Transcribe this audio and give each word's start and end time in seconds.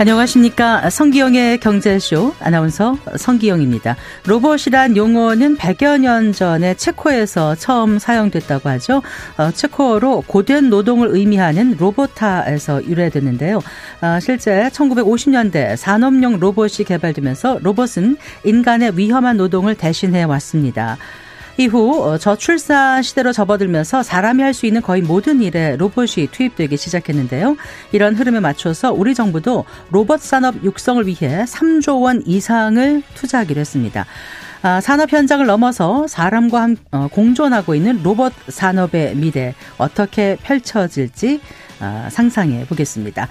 안녕하십니까. 0.00 0.88
성기영의 0.88 1.58
경제쇼 1.60 2.34
아나운서 2.40 2.96
성기영입니다. 3.18 3.96
로봇이란 4.26 4.96
용어는 4.96 5.58
100여 5.58 6.00
년 6.00 6.32
전에 6.32 6.72
체코에서 6.72 7.54
처음 7.56 7.98
사용됐다고 7.98 8.70
하죠. 8.70 9.02
어, 9.36 9.50
체코어로 9.50 10.24
고된 10.26 10.70
노동을 10.70 11.08
의미하는 11.10 11.76
로보타에서 11.76 12.86
유래됐는데요. 12.86 13.58
어, 13.58 14.20
실제 14.22 14.70
1950년대 14.72 15.76
산업용 15.76 16.40
로봇이 16.40 16.86
개발되면서 16.86 17.58
로봇은 17.60 18.16
인간의 18.44 18.96
위험한 18.96 19.36
노동을 19.36 19.74
대신해 19.74 20.22
왔습니다. 20.22 20.96
이후 21.60 22.02
어, 22.02 22.16
저출산 22.16 23.02
시대로 23.02 23.32
접어들면서 23.32 24.02
사람이 24.02 24.42
할 24.42 24.54
수 24.54 24.64
있는 24.66 24.80
거의 24.82 25.00
모든 25.00 25.40
일에 25.42 25.76
로봇이 25.76 26.28
투입되기 26.32 26.76
시작했는데요. 26.76 27.56
이런 27.92 28.14
흐름에 28.14 28.40
맞춰서 28.40 28.92
우리 28.92 29.14
정부도 29.14 29.64
로봇 29.90 30.20
산업 30.20 30.64
육성을 30.64 31.06
위해 31.06 31.44
3조 31.44 32.02
원 32.02 32.22
이상을 32.26 33.02
투자하기로 33.14 33.60
했습니다. 33.60 34.06
아, 34.62 34.80
산업 34.80 35.12
현장을 35.12 35.44
넘어서 35.46 36.06
사람과 36.08 36.68
어, 36.92 37.08
공존하고 37.12 37.74
있는 37.74 38.02
로봇 38.02 38.32
산업의 38.48 39.16
미래 39.16 39.54
어떻게 39.76 40.36
펼쳐질지 40.42 41.40
아, 41.80 42.08
상상해 42.10 42.64
보겠습니다. 42.66 43.28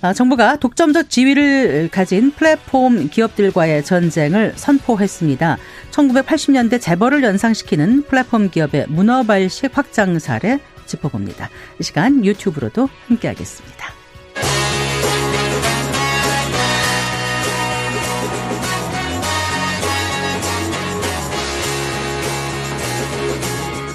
아, 0.00 0.12
정부가 0.12 0.56
독점적 0.56 1.10
지위를 1.10 1.88
가진 1.90 2.30
플랫폼 2.30 3.08
기업들과의 3.08 3.84
전쟁을 3.84 4.52
선포했습니다. 4.54 5.58
1980년대 5.90 6.80
재벌을 6.80 7.24
연상시키는 7.24 8.04
플랫폼 8.04 8.48
기업의 8.48 8.86
문어발식 8.88 9.76
확장 9.76 10.18
사례 10.20 10.60
짚어봅니다. 10.86 11.50
이 11.80 11.82
시간 11.82 12.24
유튜브로도 12.24 12.88
함께하겠습니다. 13.08 13.88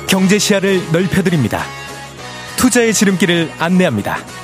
경제 0.08 0.38
시야를 0.38 0.80
넓혀드립니다. 0.92 1.64
투자의 2.58 2.94
지름길을 2.94 3.50
안내합니다. 3.58 4.43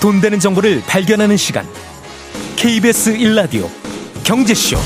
돈 0.00 0.18
되는 0.22 0.38
정보를 0.38 0.80
발견하는 0.86 1.36
시간. 1.36 1.66
KBS 2.56 3.18
1라디오 3.18 3.66
경제쇼. 4.24 4.78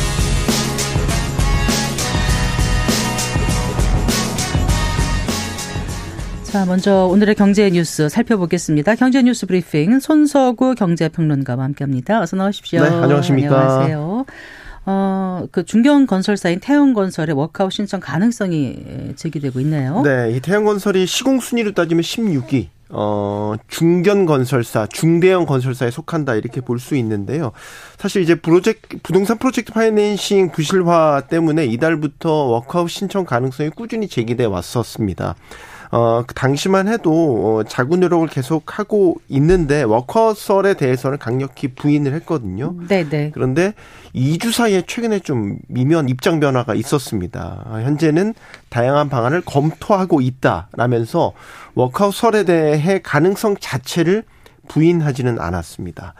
자, 6.43 6.65
먼저 6.67 7.07
오늘의 7.07 7.37
경제 7.37 7.71
뉴스 7.71 8.09
살펴보겠습니다. 8.09 8.97
경제 8.97 9.23
뉴스 9.23 9.47
브리핑 9.47 10.01
손석우 10.01 10.75
경제평론가와 10.75 11.63
함께합니다. 11.63 12.21
어서 12.21 12.37
나오십시오. 12.37 12.83
네, 12.83 12.89
안녕하십니까. 12.89 13.57
안녕하세요. 13.57 14.27
어, 14.87 15.47
그 15.53 15.65
중견 15.65 16.07
건설사인 16.07 16.59
태영건설의 16.59 17.37
워크아웃 17.37 17.73
신청 17.73 18.01
가능성이 18.01 18.77
제기되고 19.15 19.61
있네요. 19.61 20.03
네, 20.03 20.33
이 20.33 20.41
태영건설이 20.41 21.07
시공 21.07 21.39
순위로 21.39 21.73
따지면 21.73 22.03
16위. 22.03 22.74
어, 22.91 23.55
중견 23.69 24.27
건설사, 24.27 24.87
중대형 24.87 25.47
건설사에 25.47 25.91
속한다 25.91 26.35
이렇게 26.35 26.61
볼 26.61 26.79
수 26.79 26.97
있는데요. 26.97 27.53
사실 27.99 28.23
이제 28.23 28.35
프로젝트 28.35 28.99
부동산 29.03 29.39
프로젝트 29.39 29.73
파이낸싱 29.73 30.51
부실화 30.51 31.23
때문에 31.29 31.65
이달부터 31.67 32.31
워크아웃 32.31 32.91
신청 32.91 33.25
가능성이 33.25 33.71
꾸준히 33.71 34.07
제기돼 34.09 34.45
왔었습니다. 34.45 35.35
어, 35.95 36.25
그 36.27 36.35
당시만 36.35 36.89
해도 36.89 37.13
어, 37.61 37.63
자구 37.63 37.97
노력을 37.97 38.27
계속 38.27 38.81
하고 38.81 39.15
있는데 39.29 39.85
워커설에 39.85 40.75
대해서는 40.75 41.19
강력히 41.19 41.69
부인을 41.69 42.15
했거든요. 42.15 42.75
네네. 42.89 43.09
네. 43.09 43.31
그런데 43.33 43.75
2주 44.13 44.51
사이에 44.51 44.83
최근에 44.85 45.21
좀 45.21 45.59
미묘한 45.69 46.09
입장 46.09 46.41
변화가 46.41 46.75
있었습니다. 46.75 47.65
현재는 47.85 48.35
다양한 48.71 49.09
방안을 49.09 49.43
검토하고 49.43 50.21
있다라면서 50.21 51.33
워크아웃설에 51.77 52.43
대해 52.43 53.01
가능성 53.01 53.59
자체를 53.61 54.25
부인하지는 54.67 55.39
않았습니다. 55.39 56.15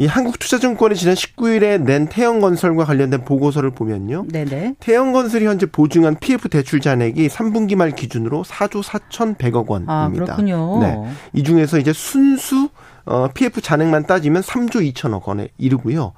이 0.00 0.06
한국투자증권이 0.06 0.94
지난 0.94 1.16
19일에 1.16 1.82
낸 1.82 2.06
태영건설과 2.06 2.84
관련된 2.84 3.24
보고서를 3.24 3.72
보면요. 3.72 4.26
네네. 4.28 4.76
태영건설이 4.78 5.44
현재 5.44 5.66
보증한 5.66 6.16
PF 6.20 6.48
대출 6.48 6.80
잔액이 6.80 7.26
3분기 7.28 7.74
말 7.74 7.90
기준으로 7.90 8.44
4조 8.44 8.84
4,100억 8.84 9.66
원입니다. 9.66 9.92
아, 9.92 10.08
그렇군요. 10.08 10.78
네. 10.80 11.04
이 11.32 11.42
중에서 11.42 11.78
이제 11.78 11.92
순수 11.92 12.68
어, 13.06 13.26
PF 13.34 13.60
잔액만 13.60 14.06
따지면 14.06 14.42
3조 14.42 14.92
2천억 14.92 15.24
원에 15.24 15.48
이르고요. 15.58 16.12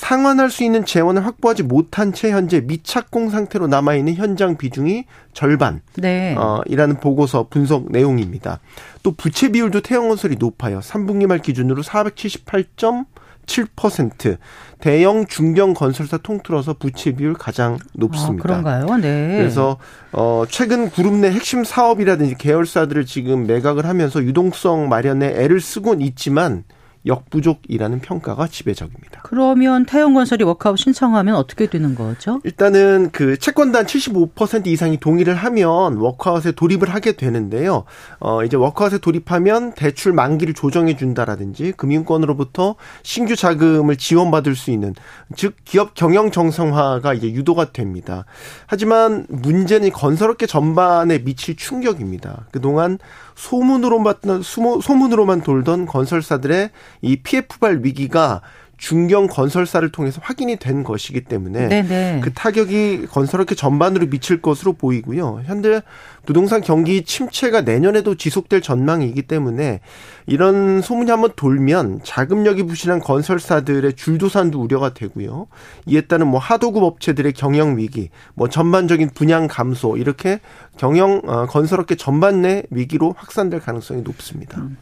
상환할 0.00 0.50
수 0.50 0.64
있는 0.64 0.84
재원을 0.86 1.26
확보하지 1.26 1.62
못한 1.62 2.14
채 2.14 2.30
현재 2.30 2.62
미착공 2.62 3.28
상태로 3.28 3.66
남아 3.66 3.96
있는 3.96 4.14
현장 4.14 4.56
비중이 4.56 5.04
절반. 5.34 5.82
네. 5.96 6.34
어, 6.38 6.62
이라는 6.64 7.00
보고서 7.00 7.48
분석 7.50 7.92
내용입니다. 7.92 8.60
또 9.02 9.12
부채 9.12 9.50
비율도 9.50 9.82
태형건설이 9.82 10.36
높아요. 10.38 10.80
3분기 10.80 11.26
말 11.26 11.40
기준으로 11.40 11.82
478.7%. 11.82 14.38
대형 14.80 15.26
중견 15.26 15.74
건설사 15.74 16.16
통틀어서 16.16 16.76
부채 16.78 17.12
비율 17.12 17.34
가장 17.34 17.76
높습니다. 17.92 18.42
아, 18.42 18.62
그런가요? 18.62 18.96
네. 18.96 19.36
그래서 19.36 19.76
어 20.12 20.44
최근 20.48 20.90
그룹 20.90 21.12
내 21.12 21.30
핵심 21.30 21.62
사업이라든지 21.62 22.36
계열사들을 22.38 23.04
지금 23.04 23.46
매각을 23.46 23.84
하면서 23.84 24.22
유동성 24.22 24.88
마련에 24.88 25.26
애를 25.26 25.60
쓰곤 25.60 26.00
있지만 26.00 26.64
역부족이라는 27.06 28.00
평가가 28.00 28.46
지배적입니다. 28.46 29.22
그러면 29.24 29.86
태영건설이 29.86 30.44
워크아웃 30.44 30.78
신청하면 30.78 31.34
어떻게 31.34 31.66
되는 31.66 31.94
거죠? 31.94 32.40
일단은 32.44 33.10
그 33.12 33.38
채권단 33.38 33.86
75% 33.86 34.66
이상이 34.66 34.98
동의를 34.98 35.34
하면 35.34 35.96
워크아웃에 35.96 36.52
돌입을 36.52 36.90
하게 36.90 37.12
되는데요. 37.12 37.84
어 38.18 38.44
이제 38.44 38.56
워크아웃에 38.56 38.98
돌입하면 38.98 39.72
대출 39.72 40.12
만기를 40.12 40.54
조정해 40.54 40.96
준다라든지 40.96 41.72
금융권으로부터 41.72 42.76
신규 43.02 43.34
자금을 43.34 43.96
지원받을 43.96 44.54
수 44.54 44.70
있는 44.70 44.94
즉 45.36 45.54
기업 45.64 45.94
경영 45.94 46.30
정상화가 46.30 47.14
이제 47.14 47.30
유도가 47.32 47.72
됩니다. 47.72 48.24
하지만 48.66 49.26
문제는 49.28 49.90
건설업계 49.92 50.46
전반에 50.46 51.22
미칠 51.24 51.56
충격입니다. 51.56 52.46
그동안 52.50 52.98
소문으로만 53.36 54.16
소문으로만 54.42 55.42
돌던 55.42 55.86
건설사들의 55.86 56.70
이 57.02 57.16
PF발 57.16 57.80
위기가 57.82 58.42
중견 58.80 59.26
건설사를 59.26 59.86
통해서 59.92 60.20
확인이 60.24 60.56
된 60.56 60.82
것이기 60.82 61.24
때문에 61.24 61.68
네네. 61.68 62.20
그 62.24 62.32
타격이 62.32 63.08
건설업계 63.10 63.54
전반으로 63.54 64.06
미칠 64.06 64.40
것으로 64.40 64.72
보이고요. 64.72 65.42
현재 65.44 65.82
부동산 66.24 66.62
경기 66.62 67.04
침체가 67.04 67.60
내년에도 67.60 68.14
지속될 68.14 68.62
전망이기 68.62 69.22
때문에 69.22 69.80
이런 70.26 70.80
소문이 70.80 71.10
한번 71.10 71.32
돌면 71.36 72.00
자금력이 72.04 72.62
부실한 72.62 73.00
건설사들의 73.00 73.96
줄도산도 73.96 74.58
우려가 74.58 74.94
되고요. 74.94 75.48
이에 75.84 76.00
따른 76.00 76.28
뭐 76.28 76.40
하도급 76.40 76.82
업체들의 76.82 77.34
경영 77.34 77.76
위기, 77.76 78.08
뭐 78.32 78.48
전반적인 78.48 79.10
분양 79.10 79.46
감소 79.46 79.98
이렇게 79.98 80.40
경영 80.78 81.20
어, 81.26 81.44
건설업계 81.44 81.96
전반 81.96 82.40
내 82.40 82.62
위기로 82.70 83.14
확산될 83.18 83.60
가능성이 83.60 84.00
높습니다. 84.00 84.58
음. 84.62 84.78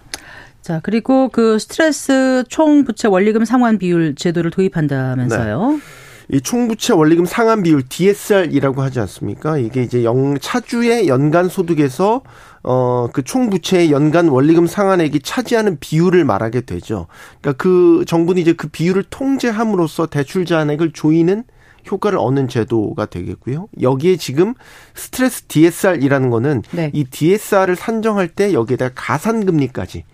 자, 0.62 0.80
그리고 0.82 1.28
그 1.28 1.59
스트레스 1.59 2.44
총부채 2.48 3.09
원리금 3.09 3.44
상환 3.44 3.78
비율 3.78 4.15
제도를 4.15 4.50
도입한다면서요? 4.50 5.72
네. 5.72 5.78
이 6.30 6.41
총부채 6.42 6.92
원리금 6.92 7.24
상환 7.24 7.62
비율 7.62 7.83
DSR이라고 7.88 8.83
하지 8.83 9.00
않습니까? 9.00 9.56
이게 9.56 9.83
이제 9.83 10.04
영 10.04 10.38
차주의 10.38 11.09
연간 11.09 11.48
소득에서 11.48 12.22
어 12.62 13.09
그 13.12 13.22
총부채의 13.22 13.91
연간 13.92 14.28
원리금 14.28 14.66
상환액이 14.66 15.21
차지하는 15.21 15.78
비율을 15.80 16.24
말하게 16.24 16.62
되죠. 16.62 17.06
그러니까 17.41 17.62
그 17.62 18.04
정부는 18.06 18.42
이제 18.42 18.53
그 18.53 18.68
비율을 18.68 19.04
통제함으로써 19.09 20.06
대출 20.06 20.44
잔액을 20.44 20.92
조이는 20.92 21.44
효과를 21.91 22.18
얻는 22.18 22.48
제도가 22.48 23.06
되겠고요. 23.06 23.68
여기에 23.80 24.16
지금 24.16 24.54
스트레스 24.94 25.44
DSR이라는 25.44 26.28
거는 26.28 26.62
네. 26.72 26.91
이 26.92 27.04
DSR을 27.04 27.77
산정할 27.77 28.28
때 28.28 28.53
여기에다 28.53 28.91
가산금리까지 28.94 30.04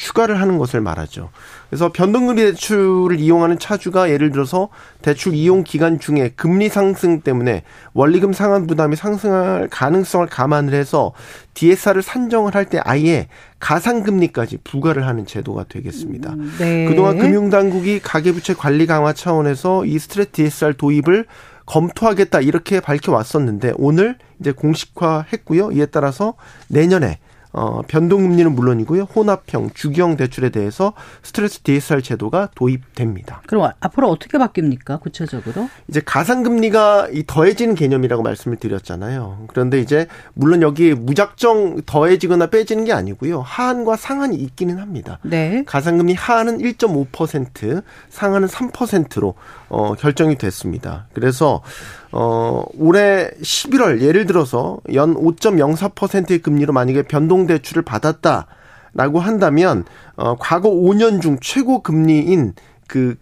추가를 0.00 0.40
하는 0.40 0.56
것을 0.56 0.80
말하죠. 0.80 1.28
그래서 1.68 1.92
변동금리 1.92 2.40
대출을 2.42 3.20
이용하는 3.20 3.58
차주가 3.58 4.08
예를 4.08 4.30
들어서 4.30 4.70
대출 5.02 5.34
이용 5.34 5.62
기간 5.62 6.00
중에 6.00 6.32
금리 6.36 6.70
상승 6.70 7.20
때문에 7.20 7.64
원리금 7.92 8.32
상환 8.32 8.66
부담이 8.66 8.96
상승할 8.96 9.68
가능성을 9.68 10.26
감안을 10.26 10.72
해서 10.72 11.12
DSR을 11.52 12.02
산정을 12.02 12.54
할 12.54 12.70
때 12.70 12.80
아예 12.84 13.26
가상금리까지 13.58 14.58
부과를 14.62 15.06
하는 15.06 15.26
제도가 15.26 15.64
되겠습니다. 15.68 16.34
음, 16.34 16.54
네. 16.58 16.84
그동안 16.86 17.18
금융당국이 17.18 17.98
가계부채 18.00 18.54
관리 18.54 18.86
강화 18.86 19.12
차원에서 19.12 19.84
이 19.86 19.98
스트레스 19.98 20.30
DSR 20.30 20.74
도입을 20.76 21.26
검토하겠다 21.66 22.40
이렇게 22.42 22.80
밝혀왔었는데 22.80 23.72
오늘 23.76 24.16
이제 24.38 24.52
공식화했고요. 24.52 25.72
이에 25.72 25.86
따라서 25.86 26.34
내년에 26.68 27.18
어, 27.52 27.82
변동금리는 27.86 28.54
물론이고요. 28.54 29.02
혼합형, 29.02 29.70
주기형 29.74 30.16
대출에 30.16 30.50
대해서 30.50 30.92
스트레스 31.22 31.60
DSR 31.60 32.02
제도가 32.02 32.50
도입됩니다. 32.54 33.42
그럼 33.46 33.70
앞으로 33.80 34.08
어떻게 34.08 34.38
바뀝니까? 34.38 35.00
구체적으로? 35.00 35.68
이제 35.88 36.00
가상금리가 36.04 37.08
이 37.12 37.24
더해지는 37.26 37.74
개념이라고 37.74 38.22
말씀을 38.22 38.56
드렸잖아요. 38.56 39.46
그런데 39.48 39.80
이제 39.80 40.06
물론 40.34 40.62
여기 40.62 40.94
무작정 40.94 41.82
더해지거나 41.86 42.46
빼지는 42.46 42.84
게 42.84 42.92
아니고요. 42.92 43.40
하한과 43.40 43.96
상한이 43.96 44.36
있기는 44.36 44.78
합니다. 44.78 45.18
네. 45.22 45.64
가상금리 45.66 46.14
하한은 46.14 46.58
1.5%, 46.58 47.82
상한은 48.08 48.48
3%로 48.48 49.34
어, 49.68 49.94
결정이 49.94 50.36
됐습니다. 50.38 51.06
그래서 51.12 51.62
어, 52.12 52.64
올해 52.76 53.30
11월 53.40 54.00
예를 54.00 54.26
들어서 54.26 54.78
연 54.94 55.14
5.04%의 55.14 56.40
금리로 56.40 56.72
만약에 56.72 57.02
변동 57.02 57.46
대출을 57.46 57.82
받았다라고 57.82 59.20
한다면 59.20 59.84
어, 60.16 60.36
과거 60.38 60.70
5년 60.70 61.22
중 61.22 61.38
최고 61.40 61.82
금리인 61.82 62.54
그 62.88 63.16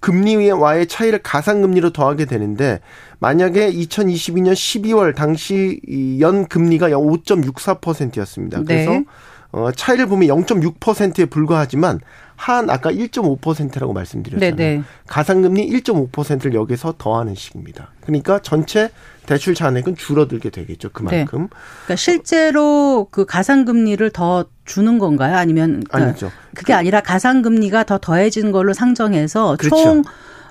금리와의 0.00 0.86
차이를 0.86 1.20
가상금리로 1.22 1.90
더하게 1.90 2.24
되는데 2.24 2.80
만약에 3.18 3.72
2022년 3.72 4.52
12월 4.52 5.14
당시 5.14 5.80
연 6.20 6.46
금리가 6.46 6.90
5.64%였습니다. 6.90 8.62
그래서 8.62 8.90
네. 8.92 9.04
어, 9.50 9.70
차이를 9.72 10.06
보면 10.06 10.28
0.6%에 10.28 11.24
불과하지만 11.26 12.00
한 12.36 12.70
아까 12.70 12.92
1.5%라고 12.92 13.92
말씀드렸잖아요. 13.92 14.54
네네. 14.54 14.82
가상금리 15.08 15.68
1.5%를 15.70 16.54
여기서 16.54 16.94
더하는 16.98 17.34
식입니다. 17.34 17.90
그러니까 18.00 18.38
전체 18.40 18.90
대출 19.26 19.54
잔액은 19.54 19.96
줄어들게 19.96 20.50
되겠죠. 20.50 20.90
그만큼. 20.90 21.42
네. 21.42 21.48
그러니까 21.84 21.96
실제로 21.96 23.08
그 23.10 23.26
가상금리를 23.26 24.08
더 24.10 24.44
주는 24.64 24.98
건가요? 24.98 25.36
아니면 25.36 25.82
그러니까 25.88 25.96
아니죠. 26.10 26.32
그게 26.54 26.74
아니라 26.74 27.00
가상금리가 27.00 27.84
더 27.84 27.98
더해진 27.98 28.52
걸로 28.52 28.72
상정해서 28.72 29.56
그렇죠. 29.58 29.82
총 29.82 30.02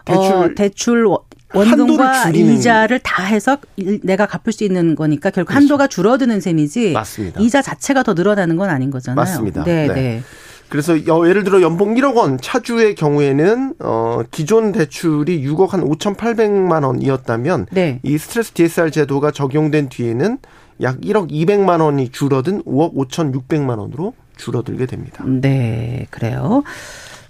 대출, 0.06 0.34
어, 0.34 0.50
대출 0.56 1.08
원금과 1.54 2.30
이자를 2.30 3.00
다 3.00 3.24
해서 3.24 3.58
내가 4.04 4.26
갚을 4.26 4.52
수 4.52 4.64
있는 4.64 4.96
거니까 4.96 5.30
결국 5.30 5.50
그렇죠. 5.50 5.62
한도가 5.62 5.88
줄어드는 5.88 6.42
셈이지. 6.42 6.92
맞습니다. 6.92 7.40
이자 7.42 7.62
자체가 7.62 8.04
더 8.04 8.14
늘어나는 8.14 8.58
건 8.58 8.70
아닌 8.70 8.92
거잖아요. 8.92 9.16
맞습니다. 9.16 9.64
네, 9.64 9.88
네. 9.88 9.94
네. 9.94 10.24
그래서 10.70 10.98
예를 10.98 11.46
들어 11.46 11.62
연봉 11.62 11.96
1억 11.96 12.16
원 12.16 12.38
차주의 12.38 12.94
경우에는 12.96 13.76
어 13.80 14.22
기존 14.32 14.74
대출이 14.74 15.42
6억 15.48 15.70
한 15.70 15.82
5,800만 15.82 16.84
원이었다면 16.84 17.68
네. 17.72 18.02
이 18.04 18.18
스트레스 18.18 18.52
DSR 18.52 18.92
제도가 18.92 19.32
적용된 19.32 19.88
뒤에는 19.88 20.40
약 20.82 21.00
1억 21.00 21.32
200만 21.32 21.82
원이 21.82 22.10
줄어든 22.10 22.64
5억 22.64 22.96
5,600만 22.96 23.80
원으로 23.80 24.14
줄어들게 24.36 24.86
됩니다. 24.86 25.24
네, 25.26 26.06
그래요. 26.12 26.64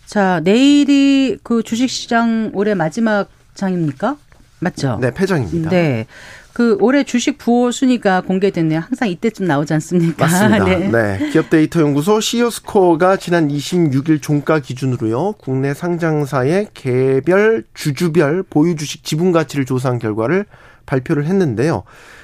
자, 0.08 0.42
내일이 0.44 1.38
그 1.44 1.62
주식시장 1.64 2.52
올해 2.54 2.74
마지막 2.74 3.30
장입니까? 3.58 4.16
맞죠? 4.60 4.98
네, 5.02 5.12
폐장입니다. 5.12 5.70
네. 5.70 6.08
그 6.54 6.76
올해 6.80 7.04
주식 7.04 7.38
부호 7.38 7.70
순위가 7.72 8.22
공개됐네요. 8.22 8.80
항상 8.80 9.10
이때쯤 9.10 9.46
나오지 9.46 9.76
않습니까? 9.76 10.26
맞습니다. 10.26 10.66
네. 10.90 10.90
네. 10.90 11.30
기업 11.30 11.52
데이터 11.52 11.82
연구소 11.82 12.20
CEO 12.20 12.50
스코어가 12.50 13.18
지난 13.18 13.48
26일 13.48 14.20
종가 14.22 14.60
기준으로요. 14.62 15.34
국내 15.34 15.76
상장사의 15.76 16.70
개별 16.74 17.64
주주별 17.76 18.42
보유 18.50 18.76
주식 18.76 19.04
지분 19.04 19.32
가치를 19.32 19.66
조사한 19.66 20.00
결과를 20.00 20.46
발표를 20.88 21.26
했는데요. 21.28 21.84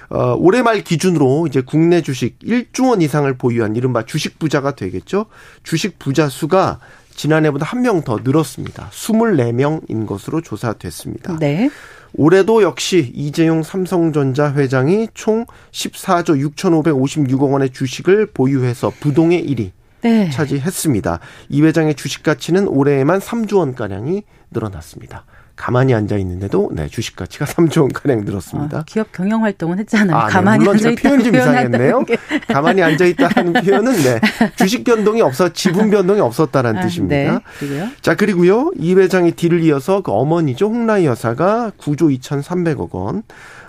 어, 0.10 0.36
올해 0.40 0.62
말 0.62 0.82
기준으로 0.82 1.48
이제 1.48 1.62
국내 1.62 2.02
주식 2.02 2.40
1조 2.40 2.90
원 2.90 3.02
이상을 3.02 3.32
보유한 3.38 3.76
이른바 3.76 4.04
주식 4.04 4.40
부자가 4.40 4.76
되겠죠. 4.76 5.28
주식 5.64 6.00
부자 6.00 6.30
수가 6.30 6.80
지난해보다 7.16 7.66
한 7.66 7.82
명 7.82 8.02
더 8.04 8.20
늘었습니다. 8.24 8.90
24명인 8.92 10.06
것으로 10.08 10.42
조사됐습니다. 10.42 11.38
네. 11.40 11.70
올해도 12.16 12.62
역시 12.64 13.12
이재용 13.16 13.64
삼성전자 13.64 14.54
회장이 14.54 15.10
총 15.14 15.46
14조 15.72 16.54
6,556억 16.56 17.52
원의 17.52 17.72
주식을 17.72 18.28
보유해서 18.28 18.92
부동의 19.00 19.44
1위 19.48 19.72
네. 20.02 20.30
차지했습니다. 20.30 21.20
이 21.50 21.62
회장의 21.62 21.96
주식 21.96 22.24
가치는 22.24 22.68
올해에만 22.68 23.20
3조 23.20 23.58
원가량이 23.58 24.24
늘어났습니다. 24.52 25.26
가만히 25.56 25.94
앉아 25.94 26.18
있는데도 26.18 26.72
네 26.74 26.88
주식 26.88 27.16
가치가 27.16 27.46
3조 27.46 27.82
원 27.82 27.92
가량 27.92 28.22
늘었습니다. 28.26 28.80
아, 28.80 28.84
기업 28.86 29.12
경영 29.12 29.44
활동은 29.44 29.80
했잖아요. 29.80 30.18
아, 30.18 30.28
네. 30.28 30.34
가만히 30.34 30.68
앉아 30.68 30.90
있다 30.90 31.02
표현이 31.02 31.24
좀 31.24 31.36
이상했네요. 31.36 32.06
가만히 32.48 32.82
앉아 32.82 33.06
있다는 33.06 33.54
표현은 33.64 33.94
네 33.94 34.20
주식 34.56 34.84
변동이 34.84 35.22
없어 35.22 35.54
지분 35.54 35.90
변동이 35.92 36.20
없었다라는 36.20 36.80
아, 36.80 36.84
뜻입니다. 36.84 37.42
네. 37.60 37.92
자 38.02 38.16
그리고요 38.16 38.72
이 38.78 38.96
회장의 38.96 39.34
뒤를 39.34 39.62
이어서 39.64 40.02
그 40.02 40.12
어머니죠 40.12 40.68
홍라희 40.68 41.06
여사가 41.06 41.74
9조 41.78 42.20
2,300억 42.20 42.92
원. 42.92 43.24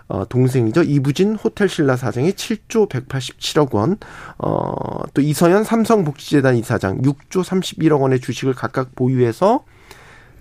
어, 0.07 0.27
동생이죠. 0.29 0.83
이부진 0.83 1.35
호텔신라 1.35 1.97
사장이 1.97 2.33
7조 2.33 2.91
187억 2.91 3.73
원, 3.73 3.97
어, 4.37 4.75
또 5.15 5.23
이서연 5.23 5.65
삼성복지재단 5.65 6.57
이사장 6.57 7.01
6조 7.01 7.43
31억 7.43 8.03
원의 8.03 8.21
주식을 8.21 8.53
각각 8.53 8.95
보유해서 8.95 9.65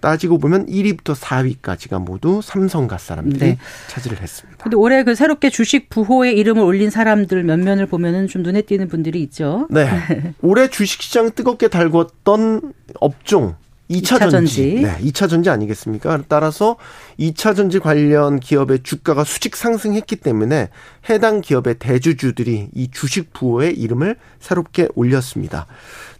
따지고 0.03 0.37
보면 0.37 0.65
1위부터 0.65 1.15
4위까지가 1.15 2.03
모두 2.03 2.41
삼성가 2.43 2.97
사람들이 2.97 3.39
네. 3.39 3.57
차지를 3.87 4.21
했습니다. 4.21 4.61
근데 4.61 4.75
올해 4.75 5.05
그 5.05 5.15
새롭게 5.15 5.49
주식 5.49 5.89
부호에 5.89 6.33
이름을 6.33 6.61
올린 6.61 6.89
사람들 6.89 7.43
몇 7.43 7.57
면을 7.57 7.85
보면은 7.85 8.27
좀 8.27 8.43
눈에 8.43 8.63
띄는 8.63 8.89
분들이 8.89 9.21
있죠. 9.23 9.65
네. 9.69 9.87
올해 10.43 10.69
주식 10.69 11.01
시장 11.01 11.31
뜨겁게 11.31 11.69
달궜던 11.69 12.73
업종 12.99 13.55
2차, 13.89 14.17
2차 14.17 14.29
전지. 14.29 14.81
네, 14.81 14.97
2차 15.03 15.29
전지 15.29 15.49
아니겠습니까? 15.49 16.23
따라서 16.27 16.75
2차 17.17 17.55
전지 17.55 17.79
관련 17.79 18.41
기업의 18.41 18.79
주가가 18.83 19.23
수직 19.23 19.55
상승했기 19.55 20.17
때문에 20.17 20.67
해당 21.09 21.39
기업의 21.39 21.75
대주주들이 21.79 22.71
이 22.73 22.91
주식 22.91 23.31
부호에 23.31 23.69
이름을 23.69 24.17
새롭게 24.41 24.89
올렸습니다. 24.95 25.65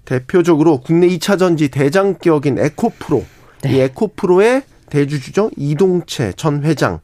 대표적으로 0.06 0.80
국내 0.80 1.08
2차 1.10 1.38
전지 1.38 1.68
대장격인 1.68 2.60
에코프로 2.60 3.26
네. 3.64 3.74
이 3.74 3.80
에코프로의 3.82 4.64
대주주죠 4.90 5.52
이동채 5.58 6.34
전 6.36 6.64
회장 6.64 7.00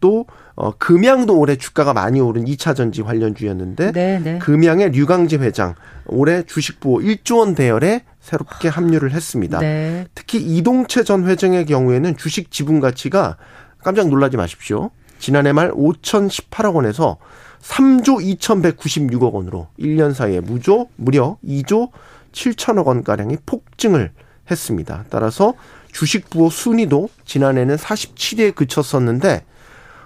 또 0.00 0.26
어, 0.54 0.72
금양도 0.76 1.38
올해 1.38 1.56
주가가 1.56 1.94
많이 1.94 2.20
오른 2.20 2.44
2차 2.44 2.76
전지 2.76 3.02
관련주였는데 3.02 3.92
네, 3.92 4.20
네. 4.22 4.38
금양의 4.38 4.90
류강재 4.90 5.38
회장 5.38 5.74
올해 6.06 6.42
주식부호 6.42 6.98
1조 7.00 7.38
원 7.38 7.54
대열에 7.54 8.02
새롭게 8.20 8.68
합류를 8.68 9.12
했습니다. 9.12 9.58
네. 9.60 10.06
특히 10.14 10.38
이동채 10.38 11.04
전 11.04 11.26
회장의 11.26 11.66
경우에는 11.66 12.16
주식 12.16 12.50
지분 12.50 12.80
가치가 12.80 13.36
깜짝 13.82 14.08
놀라지 14.08 14.36
마십시오. 14.36 14.90
지난해 15.18 15.52
말 15.52 15.72
5,018억 15.72 16.74
원에서 16.74 17.16
3조 17.62 18.38
2,196억 18.38 19.32
원으로 19.32 19.68
1년 19.78 20.12
사이에 20.12 20.40
무조 20.40 20.88
무려 20.96 21.38
2조 21.44 21.90
7천억 22.32 22.86
원가량이 22.86 23.38
폭증을 23.46 24.10
했습니다. 24.50 25.04
따라서 25.10 25.54
주식 25.92 26.30
부호 26.30 26.50
순위도 26.50 27.08
지난해는 27.24 27.76
47위에 27.76 28.54
그쳤었는데 28.54 29.44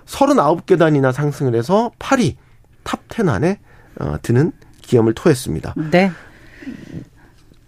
39계단이나 0.07 1.13
상승을 1.13 1.55
해서 1.55 1.91
8위 1.99 2.37
top 2.85 3.11
10 3.11 3.29
안에 3.29 3.59
어, 4.01 4.17
드는 4.21 4.53
기염을 4.83 5.15
토했습니다. 5.15 5.75
네. 5.91 6.11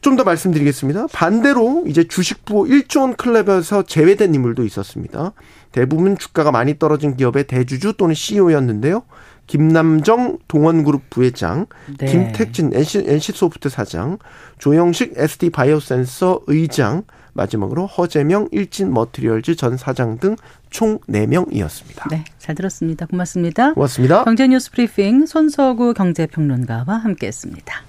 좀 0.00 0.16
더 0.16 0.24
말씀드리겠습니다. 0.24 1.06
반대로 1.12 1.84
이제 1.86 2.04
주식 2.04 2.44
부호 2.44 2.64
1조 2.64 3.00
원 3.00 3.14
클럽에서 3.14 3.82
제외된 3.82 4.34
인물도 4.34 4.64
있었습니다. 4.64 5.32
대부분 5.70 6.16
주가가 6.16 6.50
많이 6.50 6.78
떨어진 6.78 7.16
기업의 7.16 7.46
대주주 7.46 7.94
또는 7.98 8.14
CEO였는데요. 8.14 9.02
김남정 9.46 10.38
동원그룹 10.48 11.10
부회장, 11.10 11.66
네. 11.98 12.06
김택진 12.06 12.70
NC, 12.74 13.04
NC소프트 13.06 13.68
사장, 13.68 14.18
조영식 14.58 15.14
SD 15.16 15.50
바이오센서 15.50 16.40
의장, 16.46 17.04
마지막으로 17.32 17.86
허재명 17.86 18.48
일진 18.52 18.92
머트리얼즈 18.92 19.56
전 19.56 19.76
사장 19.76 20.18
등 20.18 20.36
총 20.70 20.98
4명이었습니다. 21.08 22.10
네, 22.10 22.24
잘 22.38 22.54
들었습니다. 22.54 23.06
고맙습니다. 23.06 23.74
고맙습니다. 23.74 24.24
경제뉴스 24.24 24.70
브리핑 24.70 25.26
손서구 25.26 25.94
경제평론가와 25.94 26.96
함께했습니다. 26.98 27.82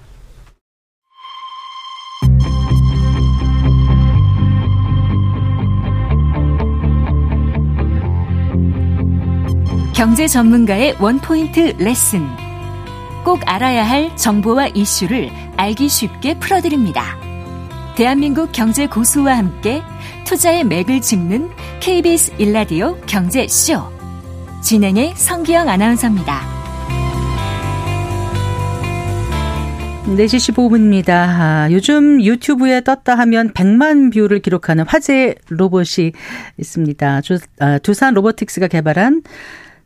경제 9.94 10.26
전문가의 10.26 10.96
원포인트 10.98 11.76
레슨. 11.78 12.26
꼭 13.22 13.40
알아야 13.44 13.86
할 13.86 14.16
정보와 14.16 14.68
이슈를 14.68 15.28
알기 15.58 15.90
쉽게 15.90 16.38
풀어드립니다. 16.38 17.29
대한민국 18.00 18.50
경제 18.52 18.86
고수와 18.86 19.36
함께 19.36 19.82
투자의 20.24 20.64
맥을 20.64 21.02
짚는 21.02 21.50
KBS 21.80 22.32
일라디오 22.38 22.96
경제쇼. 23.02 23.74
진행의 24.62 25.12
성기영 25.16 25.68
아나운서입니다. 25.68 26.40
4시 30.06 30.54
15분입니다. 30.54 31.10
아, 31.10 31.68
요즘 31.70 32.24
유튜브에 32.24 32.80
떴다 32.80 33.16
하면 33.16 33.52
100만 33.52 34.14
뷰를 34.14 34.38
기록하는 34.38 34.84
화제 34.88 35.34
로봇이 35.50 36.12
있습니다. 36.56 37.20
주, 37.20 37.38
아, 37.58 37.76
두산 37.76 38.14
로보틱스가 38.14 38.68
개발한 38.68 39.20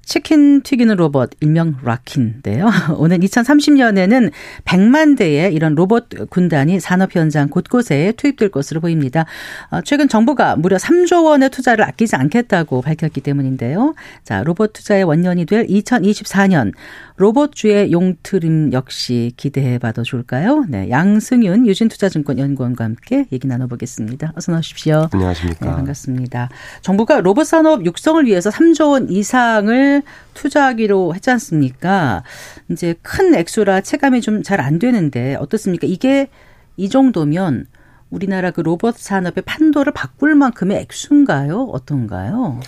치킨 0.04 0.62
튀기는 0.62 0.94
로봇 0.96 1.30
일명 1.40 1.76
락킨인데요. 1.82 2.68
오늘 2.98 3.18
2030년에는 3.18 4.30
100만 4.64 5.16
대의 5.16 5.54
이런 5.54 5.74
로봇 5.74 6.08
군단이 6.30 6.80
산업 6.80 7.14
현장 7.14 7.48
곳곳에 7.48 8.12
투입될 8.16 8.50
것으로 8.50 8.80
보입니다. 8.80 9.26
어, 9.70 9.80
최근 9.82 10.08
정부가 10.08 10.56
무려 10.56 10.76
3조 10.76 11.24
원의 11.24 11.50
투자를 11.50 11.84
아끼지 11.84 12.16
않겠다고 12.16 12.82
밝혔기 12.82 13.20
때문인데요. 13.20 13.94
자, 14.22 14.42
로봇 14.42 14.72
투자의 14.72 15.04
원년이 15.04 15.46
될 15.46 15.66
2024년 15.66 16.72
로봇 17.16 17.54
주의 17.54 17.92
용트림 17.92 18.72
역시 18.72 19.30
기대해 19.36 19.78
봐도 19.78 20.02
좋을까요? 20.02 20.64
네, 20.68 20.90
양승윤 20.90 21.64
유진투자증권 21.64 22.40
연구원과 22.40 22.82
함께 22.82 23.26
얘기 23.30 23.46
나눠보겠습니다. 23.46 24.32
어서 24.34 24.50
나오십시오. 24.50 25.08
안녕하십니까. 25.12 25.64
네, 25.64 25.72
반갑습니다. 25.72 26.48
정부가 26.82 27.20
로봇 27.20 27.46
산업 27.46 27.86
육성을 27.86 28.24
위해서 28.26 28.50
3조 28.50 28.90
원 28.90 29.10
이상을 29.10 30.02
투자하기로 30.34 31.14
했지 31.14 31.30
않습니까? 31.30 32.24
이제 32.68 32.96
큰 33.02 33.32
액수라 33.36 33.82
체감이 33.82 34.20
좀 34.20 34.42
잘 34.42 34.60
안 34.60 34.80
되는데 34.80 35.36
어떻습니까? 35.36 35.86
이게 35.86 36.28
이 36.76 36.88
정도면 36.88 37.66
우리나라 38.14 38.52
그 38.52 38.60
로봇 38.60 38.96
산업의 38.96 39.42
판도를 39.44 39.92
바꿀 39.92 40.36
만큼의 40.36 40.78
액수인가요? 40.78 41.68
어떤가요? 41.72 42.60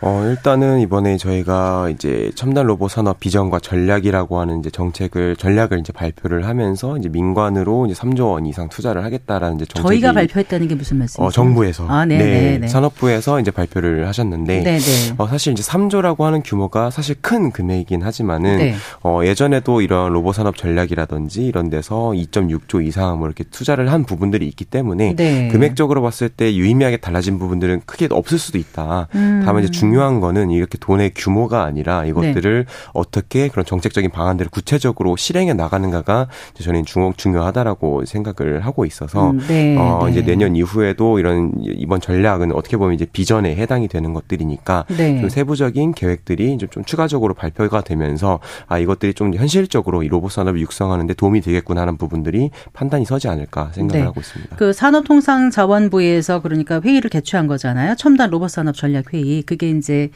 어, 0.00 0.24
일단은 0.26 0.80
이번에 0.80 1.18
저희가 1.18 1.90
이제 1.90 2.32
첨단 2.34 2.66
로봇 2.66 2.90
산업 2.90 3.20
비전과 3.20 3.60
전략이라고 3.60 4.40
하는 4.40 4.60
이제 4.60 4.70
정책을 4.70 5.36
전략을 5.36 5.78
이제 5.78 5.92
발표를 5.92 6.46
하면서 6.46 6.96
이제 6.96 7.08
민관으로 7.10 7.86
이제 7.86 7.94
3조 7.94 8.32
원 8.32 8.46
이상 8.46 8.68
투자를 8.70 9.04
하겠다라는 9.04 9.56
이제 9.56 9.66
정책이 9.66 10.00
저희가 10.00 10.12
발표했다는 10.12 10.68
게 10.68 10.74
무슨 10.74 10.98
말씀이세요? 10.98 11.26
어, 11.26 11.30
정부에서 11.30 11.86
아, 11.86 12.06
네, 12.06 12.18
네, 12.18 12.24
네, 12.24 12.58
네. 12.58 12.68
산업부에서 12.68 13.40
이제 13.40 13.50
발표를 13.50 14.08
하셨는데 14.08 14.62
네, 14.62 14.78
네. 14.78 15.14
어, 15.18 15.28
사실 15.28 15.52
이제 15.52 15.62
3조라고 15.62 16.22
하는 16.22 16.42
규모가 16.42 16.90
사실 16.90 17.16
큰 17.20 17.52
금액이긴 17.52 18.02
하지만은 18.02 18.56
네. 18.56 18.74
어, 19.02 19.20
예전에도 19.22 19.82
이런 19.82 20.12
로봇 20.12 20.36
산업 20.36 20.56
전략이라든지 20.56 21.44
이런 21.44 21.68
데서 21.68 22.12
2.6조 22.14 22.84
이상 22.86 23.18
뭐 23.18 23.28
이렇게 23.28 23.44
투자를 23.44 23.92
한 23.92 24.04
부분들이 24.04 24.46
있기 24.48 24.64
때문에 24.64 24.93
네. 24.96 25.48
금액적으로 25.48 26.02
봤을 26.02 26.28
때 26.28 26.54
유의미하게 26.54 26.98
달라진 26.98 27.38
부분들은 27.38 27.82
크게 27.86 28.08
없을 28.10 28.38
수도 28.38 28.58
있다. 28.58 29.08
음. 29.14 29.42
다만 29.44 29.62
이제 29.62 29.70
중요한 29.70 30.20
거는 30.20 30.50
이렇게 30.50 30.78
돈의 30.78 31.12
규모가 31.14 31.64
아니라 31.64 32.04
이것들을 32.04 32.64
네. 32.64 32.72
어떻게 32.92 33.48
그런 33.48 33.64
정책적인 33.64 34.10
방안들을 34.10 34.50
구체적으로 34.50 35.16
실행해 35.16 35.54
나가는가가 35.54 36.28
이제 36.54 36.64
저는 36.64 36.84
중, 36.84 37.12
중요하다라고 37.16 38.04
생각을 38.04 38.60
하고 38.60 38.84
있어서 38.84 39.30
음, 39.30 39.40
네, 39.46 39.76
어, 39.78 40.02
네. 40.04 40.12
이제 40.12 40.22
내년 40.22 40.56
이후에도 40.56 41.18
이런 41.18 41.52
이번 41.60 42.00
전략은 42.00 42.52
어떻게 42.52 42.76
보면 42.76 42.94
이제 42.94 43.06
비전에 43.10 43.56
해당이 43.56 43.88
되는 43.88 44.12
것들이니까 44.12 44.86
네. 44.96 45.20
좀 45.20 45.28
세부적인 45.28 45.92
계획들이 45.92 46.58
좀, 46.58 46.68
좀 46.68 46.84
추가적으로 46.84 47.34
발표가 47.34 47.80
되면서 47.80 48.40
아 48.66 48.78
이것들이 48.78 49.14
좀 49.14 49.34
현실적으로 49.34 50.02
이 50.02 50.08
로봇 50.08 50.32
산업을 50.32 50.60
육성하는데 50.60 51.14
도움이 51.14 51.40
되겠구나 51.40 51.82
하는 51.82 51.96
부분들이 51.96 52.50
판단이 52.72 53.04
서지 53.04 53.28
않을까 53.28 53.70
생각을 53.72 54.00
네. 54.00 54.06
하고 54.06 54.20
있습니다. 54.20 54.56
그 54.56 54.72
산업통상자원부에서 54.74 56.42
그러니까 56.42 56.80
회의를 56.80 57.10
개최한 57.10 57.46
거잖아요. 57.46 57.94
첨단 57.96 58.30
로봇 58.30 58.50
산업 58.50 58.74
전략 58.76 59.12
회의. 59.14 59.42
그게 59.42 59.70
이제 59.70 60.10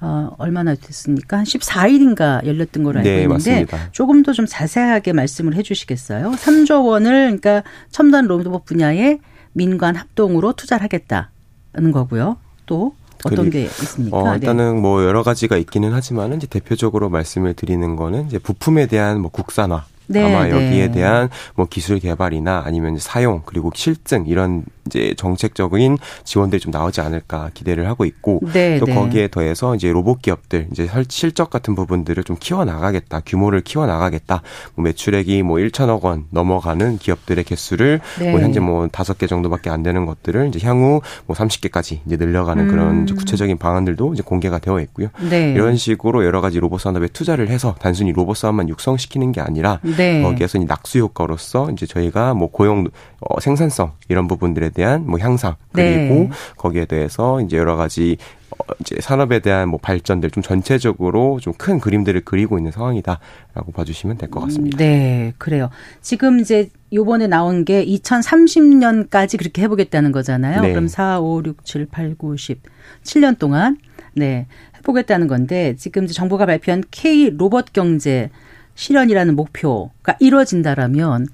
어 0.00 0.30
얼마나 0.38 0.74
됐습니까? 0.76 1.38
한 1.38 1.44
14일인가 1.44 2.44
열렸던 2.46 2.84
걸로 2.84 2.98
알고 3.00 3.08
네, 3.08 3.22
있는데 3.22 3.34
맞습니다. 3.34 3.78
조금 3.92 4.22
더 4.22 4.32
좀 4.32 4.46
자세하게 4.48 5.12
말씀을 5.12 5.54
해 5.56 5.62
주시겠어요? 5.62 6.30
3조 6.32 6.86
원을 6.86 7.36
그러니까 7.40 7.62
첨단 7.90 8.26
로봇 8.26 8.64
분야에 8.64 9.18
민관 9.54 9.96
합동으로 9.96 10.52
투자를 10.52 10.84
하겠다는 10.84 11.90
거고요. 11.92 12.36
또 12.66 12.94
어떤 13.24 13.50
게 13.50 13.62
있습니까? 13.64 14.16
어, 14.16 14.28
네. 14.30 14.34
일단은 14.34 14.80
뭐 14.80 15.02
여러 15.04 15.24
가지가 15.24 15.56
있기는 15.56 15.92
하지만은 15.92 16.36
이제 16.36 16.46
대표적으로 16.46 17.08
말씀을 17.08 17.54
드리는 17.54 17.96
거는 17.96 18.26
이제 18.26 18.38
부품에 18.38 18.86
대한 18.86 19.20
뭐 19.20 19.32
국산화 19.32 19.84
네, 20.08 20.24
아마 20.24 20.44
네. 20.46 20.50
여기에 20.50 20.90
대한 20.92 21.28
뭐 21.54 21.66
기술 21.68 21.98
개발이나 22.00 22.62
아니면 22.64 22.98
사용 22.98 23.42
그리고 23.44 23.70
실증 23.74 24.26
이런 24.26 24.64
이제 24.86 25.12
정책적인 25.18 25.98
지원들이 26.24 26.60
좀 26.60 26.70
나오지 26.70 27.02
않을까 27.02 27.50
기대를 27.52 27.86
하고 27.88 28.04
있고 28.06 28.40
네, 28.52 28.78
또 28.78 28.86
네. 28.86 28.94
거기에 28.94 29.28
더해서 29.28 29.74
이제 29.74 29.92
로봇 29.92 30.22
기업들 30.22 30.68
이제 30.72 30.86
설- 30.86 31.04
실적 31.08 31.50
같은 31.50 31.74
부분들을 31.74 32.24
좀 32.24 32.36
키워 32.40 32.64
나가겠다 32.64 33.20
규모를 33.26 33.60
키워 33.60 33.86
나가겠다 33.86 34.42
뭐 34.74 34.84
매출액이 34.84 35.42
뭐 35.42 35.58
1천억 35.58 36.02
원 36.04 36.24
넘어가는 36.30 36.96
기업들의 36.98 37.44
개수를 37.44 38.00
네. 38.18 38.30
뭐 38.30 38.40
현재 38.40 38.60
뭐 38.60 38.88
다섯 38.88 39.18
개 39.18 39.26
정도밖에 39.26 39.68
안 39.68 39.82
되는 39.82 40.06
것들을 40.06 40.48
이제 40.54 40.66
향후 40.66 41.02
뭐 41.26 41.36
30개까지 41.36 41.98
이제 42.06 42.16
늘려가는 42.16 42.64
음. 42.64 42.70
그런 42.70 43.02
이제 43.04 43.14
구체적인 43.14 43.58
방안들도 43.58 44.14
이제 44.14 44.22
공개가 44.22 44.58
되어 44.58 44.80
있고요. 44.80 45.08
네. 45.28 45.52
이런 45.52 45.76
식으로 45.76 46.24
여러 46.24 46.40
가지 46.40 46.58
로봇 46.60 46.80
산업에 46.80 47.08
투자를 47.08 47.48
해서 47.48 47.74
단순히 47.78 48.12
로봇 48.12 48.38
산업만 48.38 48.70
육성시키는 48.70 49.32
게 49.32 49.40
아니라 49.42 49.80
네. 49.98 50.22
거기에서 50.22 50.56
이 50.58 50.64
낙수 50.64 50.98
효과로서 51.00 51.70
이제 51.72 51.84
저희가 51.86 52.32
뭐 52.34 52.50
고용 52.50 52.86
어, 53.20 53.40
생산성 53.40 53.92
이런 54.08 54.26
부분들에 54.28 54.70
대한 54.70 55.04
뭐 55.06 55.18
향상 55.18 55.56
그리고 55.72 56.14
네. 56.14 56.30
거기에 56.56 56.86
대해서 56.86 57.40
이제 57.42 57.56
여러 57.58 57.76
가지 57.76 58.16
어, 58.50 58.72
이제 58.80 58.96
산업에 59.00 59.40
대한 59.40 59.68
뭐 59.68 59.78
발전들 59.82 60.30
좀 60.30 60.42
전체적으로 60.42 61.38
좀 61.40 61.52
큰 61.58 61.80
그림들을 61.80 62.22
그리고 62.24 62.56
있는 62.58 62.70
상황이다라고 62.72 63.72
봐주시면 63.74 64.16
될 64.16 64.30
것 64.30 64.40
같습니다. 64.40 64.76
음, 64.76 64.78
네, 64.78 65.32
그래요. 65.38 65.70
지금 66.00 66.38
이제 66.40 66.70
요번에 66.92 67.26
나온 67.26 67.64
게 67.64 67.84
2030년까지 67.84 69.38
그렇게 69.38 69.62
해보겠다는 69.62 70.12
거잖아요. 70.12 70.62
네. 70.62 70.70
그럼 70.72 70.88
4, 70.88 71.20
5, 71.20 71.42
6, 71.44 71.64
7, 71.64 71.86
8, 71.86 72.14
9, 72.16 72.36
10. 72.36 72.62
7년 73.02 73.38
동안, 73.38 73.78
네, 74.14 74.46
해보겠다는 74.78 75.26
건데, 75.28 75.74
지금 75.76 76.04
이제 76.04 76.14
정부가 76.14 76.46
발표한 76.46 76.84
K 76.90 77.30
로봇 77.30 77.72
경제 77.72 78.30
실현이라는 78.78 79.34
목표가 79.34 80.16
이루어진다라면, 80.20 81.26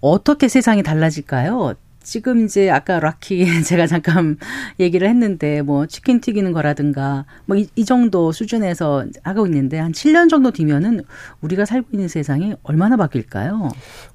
어떻게 0.00 0.48
세상이 0.48 0.82
달라질까요? 0.84 1.74
지금 2.04 2.44
이제 2.44 2.68
아까 2.68 2.98
락키 2.98 3.46
제가 3.62 3.86
잠깐 3.86 4.36
얘기를 4.80 5.08
했는데 5.08 5.62
뭐 5.62 5.86
치킨 5.86 6.20
튀기는 6.20 6.52
거라든가 6.52 7.26
뭐이 7.46 7.84
정도 7.86 8.32
수준에서 8.32 9.04
하고 9.22 9.46
있는데 9.46 9.78
한 9.78 9.92
7년 9.92 10.28
정도 10.28 10.50
뒤면은 10.50 11.02
우리가 11.42 11.64
살고 11.64 11.90
있는 11.92 12.08
세상이 12.08 12.54
얼마나 12.64 12.96
바뀔까요? 12.96 13.68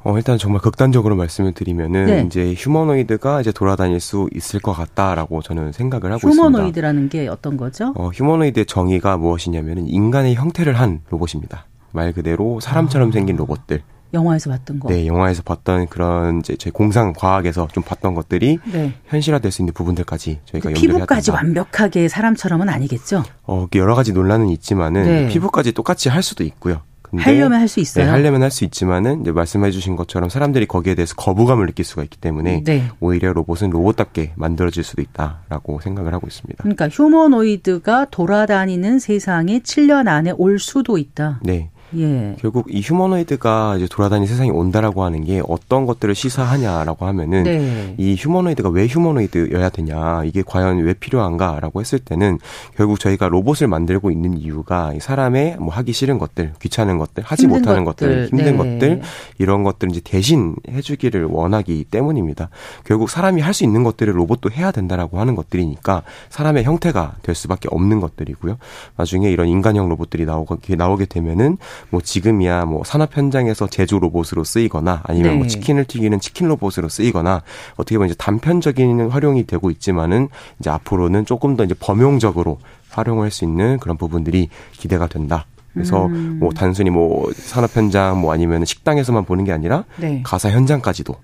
어, 0.03 0.17
일단 0.17 0.37
정말 0.37 0.61
극단적으로 0.61 1.15
말씀을 1.15 1.53
드리면은 1.53 2.05
네. 2.05 2.23
이제 2.27 2.53
휴머노이드가 2.57 3.39
이제 3.39 3.53
돌아다닐 3.53 4.01
수 4.01 4.29
있을 4.35 4.59
것 4.59 4.73
같다라고 4.73 5.41
저는 5.41 5.71
생각을 5.71 6.11
하고 6.11 6.27
있습니다. 6.27 6.43
휴머노이드라는 6.43 7.07
게 7.07 7.29
어떤 7.29 7.55
거죠? 7.55 7.93
어, 7.95 8.09
휴머노이드의 8.09 8.65
정의가 8.65 9.15
무엇이냐면은 9.15 9.87
인간의 9.87 10.35
형태를 10.35 10.73
한 10.77 10.99
로봇입니다. 11.09 11.65
말 11.91 12.13
그대로 12.13 12.59
사람처럼 12.59 13.11
생긴 13.11 13.35
로봇들. 13.35 13.81
영화에서 14.13 14.49
봤던 14.49 14.79
거. 14.79 14.87
네, 14.87 15.05
영화에서 15.05 15.43
봤던 15.43 15.87
그런 15.87 16.39
이제 16.39 16.55
저희 16.55 16.71
공상 16.71 17.11
과학에서 17.11 17.67
좀 17.73 17.83
봤던 17.83 18.13
것들이 18.15 18.57
네. 18.71 18.93
현실화될 19.07 19.51
수 19.51 19.61
있는 19.61 19.73
부분들까지 19.73 20.39
저희가 20.45 20.69
그 20.69 20.75
연결해야 20.75 20.95
피부까지 20.95 21.25
된다. 21.31 21.37
완벽하게 21.43 22.07
사람처럼은 22.07 22.69
아니겠죠? 22.69 23.23
어, 23.43 23.67
여러 23.75 23.95
가지 23.95 24.13
논란은 24.13 24.47
있지만은 24.49 25.03
네. 25.03 25.27
피부까지 25.27 25.73
똑같이 25.73 26.07
할 26.07 26.23
수도 26.23 26.45
있고요. 26.45 26.81
근데 27.01 27.23
하려면 27.23 27.59
할 27.59 27.67
수 27.69 27.79
있어요. 27.81 28.05
네, 28.05 28.11
하려면 28.11 28.43
할 28.43 28.51
수 28.51 28.63
있지만은 28.65 29.21
이제 29.21 29.31
말씀해 29.33 29.71
주신 29.71 29.95
것처럼 29.97 30.29
사람들이 30.29 30.65
거기에 30.67 30.95
대해서 30.95 31.13
거부감을 31.15 31.65
느낄 31.65 31.83
수가 31.85 32.03
있기 32.03 32.17
때문에 32.17 32.63
네. 32.65 32.89
오히려 33.01 33.31
로봇은 33.33 33.69
로봇답게 33.69 34.33
만들어질 34.35 34.83
수도 34.85 35.01
있다라고 35.01 35.79
생각을 35.81 36.13
하고 36.13 36.27
있습니다. 36.27 36.61
그러니까 36.63 36.87
휴머노이드가 36.89 38.07
돌아다니는 38.11 38.99
세상에 38.99 39.59
7년 39.59 40.07
안에 40.07 40.31
올 40.37 40.59
수도 40.59 40.97
있다. 40.97 41.39
네. 41.43 41.71
예. 41.95 42.35
결국 42.39 42.67
이 42.69 42.81
휴머노이드가 42.81 43.75
이제 43.77 43.87
돌아다니는 43.89 44.27
세상에 44.27 44.49
온다라고 44.49 45.03
하는 45.03 45.23
게 45.25 45.41
어떤 45.47 45.85
것들을 45.85 46.15
시사하냐라고 46.15 47.05
하면은 47.05 47.43
네. 47.43 47.95
이 47.97 48.15
휴머노이드가 48.15 48.69
왜 48.69 48.87
휴머노이드여야 48.87 49.69
되냐 49.69 50.23
이게 50.23 50.43
과연 50.45 50.79
왜 50.79 50.93
필요한가라고 50.93 51.81
했을 51.81 51.99
때는 51.99 52.39
결국 52.75 52.99
저희가 52.99 53.27
로봇을 53.27 53.67
만들고 53.67 54.11
있는 54.11 54.37
이유가 54.37 54.93
이 54.93 54.99
사람의 54.99 55.57
뭐 55.59 55.73
하기 55.73 55.91
싫은 55.91 56.17
것들 56.19 56.53
귀찮은 56.61 56.97
것들 56.97 57.23
하지 57.23 57.47
못하는 57.47 57.83
것들, 57.83 58.07
것들, 58.07 58.27
힘든 58.27 58.57
네. 58.57 58.57
것들 58.57 59.01
이런 59.39 59.63
것들을 59.63 59.91
이제 59.91 60.01
대신 60.03 60.55
해주기를 60.69 61.25
원하기 61.25 61.85
때문입니다 61.91 62.49
결국 62.85 63.09
사람이 63.09 63.41
할 63.41 63.57
수 63.57 63.63
있는 63.63 63.83
것들을 63.83 64.15
로봇도 64.15 64.51
해야 64.51 64.71
된다라고 64.71 65.19
하는 65.19 65.35
것들이니까 65.35 66.03
사람의 66.29 66.63
형태가 66.63 67.15
될 67.23 67.35
수밖에 67.35 67.67
없는 67.71 67.99
것들이고요 67.99 68.57
나중에 68.95 69.29
이런 69.31 69.47
인간형 69.47 69.89
로봇들이 69.89 70.25
나오게 70.25 70.75
나오게 70.75 71.05
되면은 71.05 71.57
뭐 71.89 72.01
지금이야 72.01 72.65
뭐 72.65 72.83
산업 72.83 73.15
현장에서 73.15 73.67
제조 73.67 73.99
로봇으로 73.99 74.43
쓰이거나 74.43 75.01
아니면 75.03 75.31
네. 75.31 75.37
뭐 75.37 75.47
치킨을 75.47 75.85
튀기는 75.85 76.19
치킨 76.19 76.47
로봇으로 76.47 76.89
쓰이거나 76.89 77.43
어떻게 77.75 77.97
보면 77.97 78.09
이제 78.09 78.15
단편적인 78.17 79.09
활용이 79.09 79.45
되고 79.45 79.69
있지만은 79.71 80.29
이제 80.59 80.69
앞으로는 80.69 81.25
조금 81.25 81.55
더 81.55 81.63
이제 81.63 81.73
범용적으로 81.79 82.59
활용할 82.89 83.31
수 83.31 83.45
있는 83.45 83.77
그런 83.79 83.97
부분들이 83.97 84.49
기대가 84.73 85.07
된다. 85.07 85.45
그래서 85.73 86.07
음. 86.07 86.37
뭐 86.39 86.51
단순히 86.51 86.89
뭐 86.89 87.31
산업 87.33 87.75
현장 87.75 88.19
뭐 88.19 88.33
아니면 88.33 88.65
식당에서만 88.65 89.25
보는 89.25 89.43
게 89.43 89.51
아니라 89.51 89.85
네. 89.97 90.21
가사 90.23 90.49
현장까지도 90.49 91.15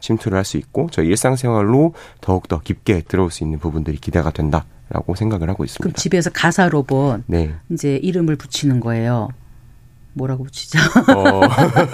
침투를 0.00 0.36
할 0.36 0.44
수 0.44 0.58
있고 0.58 0.88
저희 0.90 1.06
일상생활로 1.06 1.94
더욱더 2.20 2.58
깊게 2.58 3.02
들어올 3.08 3.30
수 3.30 3.44
있는 3.44 3.58
부분들이 3.58 3.96
기대가 3.96 4.30
된다라고 4.30 5.14
생각을 5.14 5.48
하고 5.48 5.58
그럼 5.58 5.66
있습니다. 5.66 5.96
집에서 5.96 6.30
가사 6.30 6.68
로봇 6.68 7.22
네. 7.26 7.54
이제 7.70 7.96
이름을 7.96 8.36
붙이는 8.36 8.80
거예요. 8.80 9.28
뭐라고 10.14 10.44
붙이죠? 10.44 10.78
어, 11.16 11.40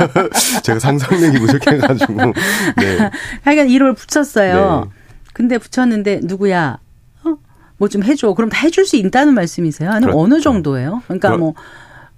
제가 0.62 0.78
상상력이 0.78 1.38
부족해가지고. 1.38 2.14
네. 2.14 3.10
하여간 3.42 3.68
이름을 3.68 3.94
붙였어요. 3.94 4.84
네. 4.84 4.90
근데 5.32 5.58
붙였는데 5.58 6.20
누구야? 6.25 6.78
어? 7.25 7.37
뭐 7.76 7.88
좀 7.88 8.02
해줘. 8.02 8.34
그럼 8.34 8.50
다 8.50 8.58
해줄 8.62 8.84
수 8.87 8.96
있다는 8.96 9.34
말씀이세요? 9.34 9.90
아니면 9.90 10.10
그렇죠. 10.14 10.18
어느 10.20 10.40
정도예요? 10.40 11.02
그러니까 11.06 11.28
그렇- 11.28 11.38
뭐 11.38 11.54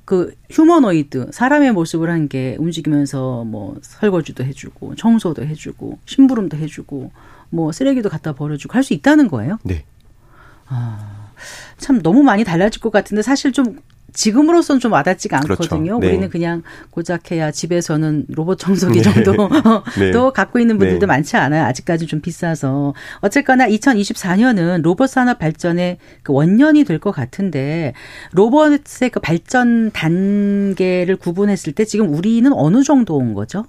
그 0.07 0.35
휴머노이드 0.51 1.29
사람의 1.33 1.71
모습을 1.73 2.11
한 2.11 2.27
게 2.29 2.57
움직이면서 2.59 3.45
뭐 3.45 3.77
설거지도 3.81 4.43
해주고 4.45 4.97
청소도 4.97 5.45
해주고 5.45 6.01
심부름도 6.05 6.57
해주고 6.57 7.13
뭐 7.51 7.71
쓰레기도 7.71 8.09
갖다 8.09 8.33
버려주고 8.33 8.75
할 8.75 8.83
수 8.83 8.93
있다는 8.93 9.29
거예요? 9.29 9.59
네. 9.63 9.85
참 11.79 12.03
너무 12.03 12.23
많이 12.25 12.43
달라질 12.45 12.81
것 12.81 12.91
같은데 12.91 13.23
사실 13.23 13.53
좀 13.53 13.79
지금으로선 14.13 14.81
좀 14.81 14.93
와닿지가 14.93 15.41
그렇죠. 15.41 15.63
않거든요. 15.65 15.99
네. 15.99 16.09
우리는 16.09 16.29
그냥 16.31 16.63
고작 16.91 17.31
해야 17.33 17.51
집에서는 17.51 18.27
로봇 18.29 18.59
청소기 18.59 19.03
정도 19.03 19.33
네. 19.99 20.11
또 20.13 20.33
갖고 20.33 20.59
있는 20.59 20.79
분들도 20.79 21.01
네. 21.01 21.07
많지 21.07 21.37
않아요. 21.37 21.65
아직까지 21.65 22.07
좀 22.07 22.21
비싸서. 22.21 22.95
어쨌거나 23.21 23.67
2024년은 23.69 24.83
로봇 24.83 25.11
산업 25.11 25.39
발전의 25.39 25.99
그 26.23 26.33
원년이 26.33 26.85
될 26.85 27.01
것 27.01 27.13
같은데 27.13 27.95
로봇의 28.33 29.09
그 29.11 29.21
발전 29.21 29.91
단계를 29.91 31.17
구분했을 31.17 31.73
때 31.73 31.85
지금 31.87 32.13
우리는 32.13 32.53
어느 32.53 32.83
정도 32.83 33.17
온 33.17 33.33
거죠? 33.35 33.65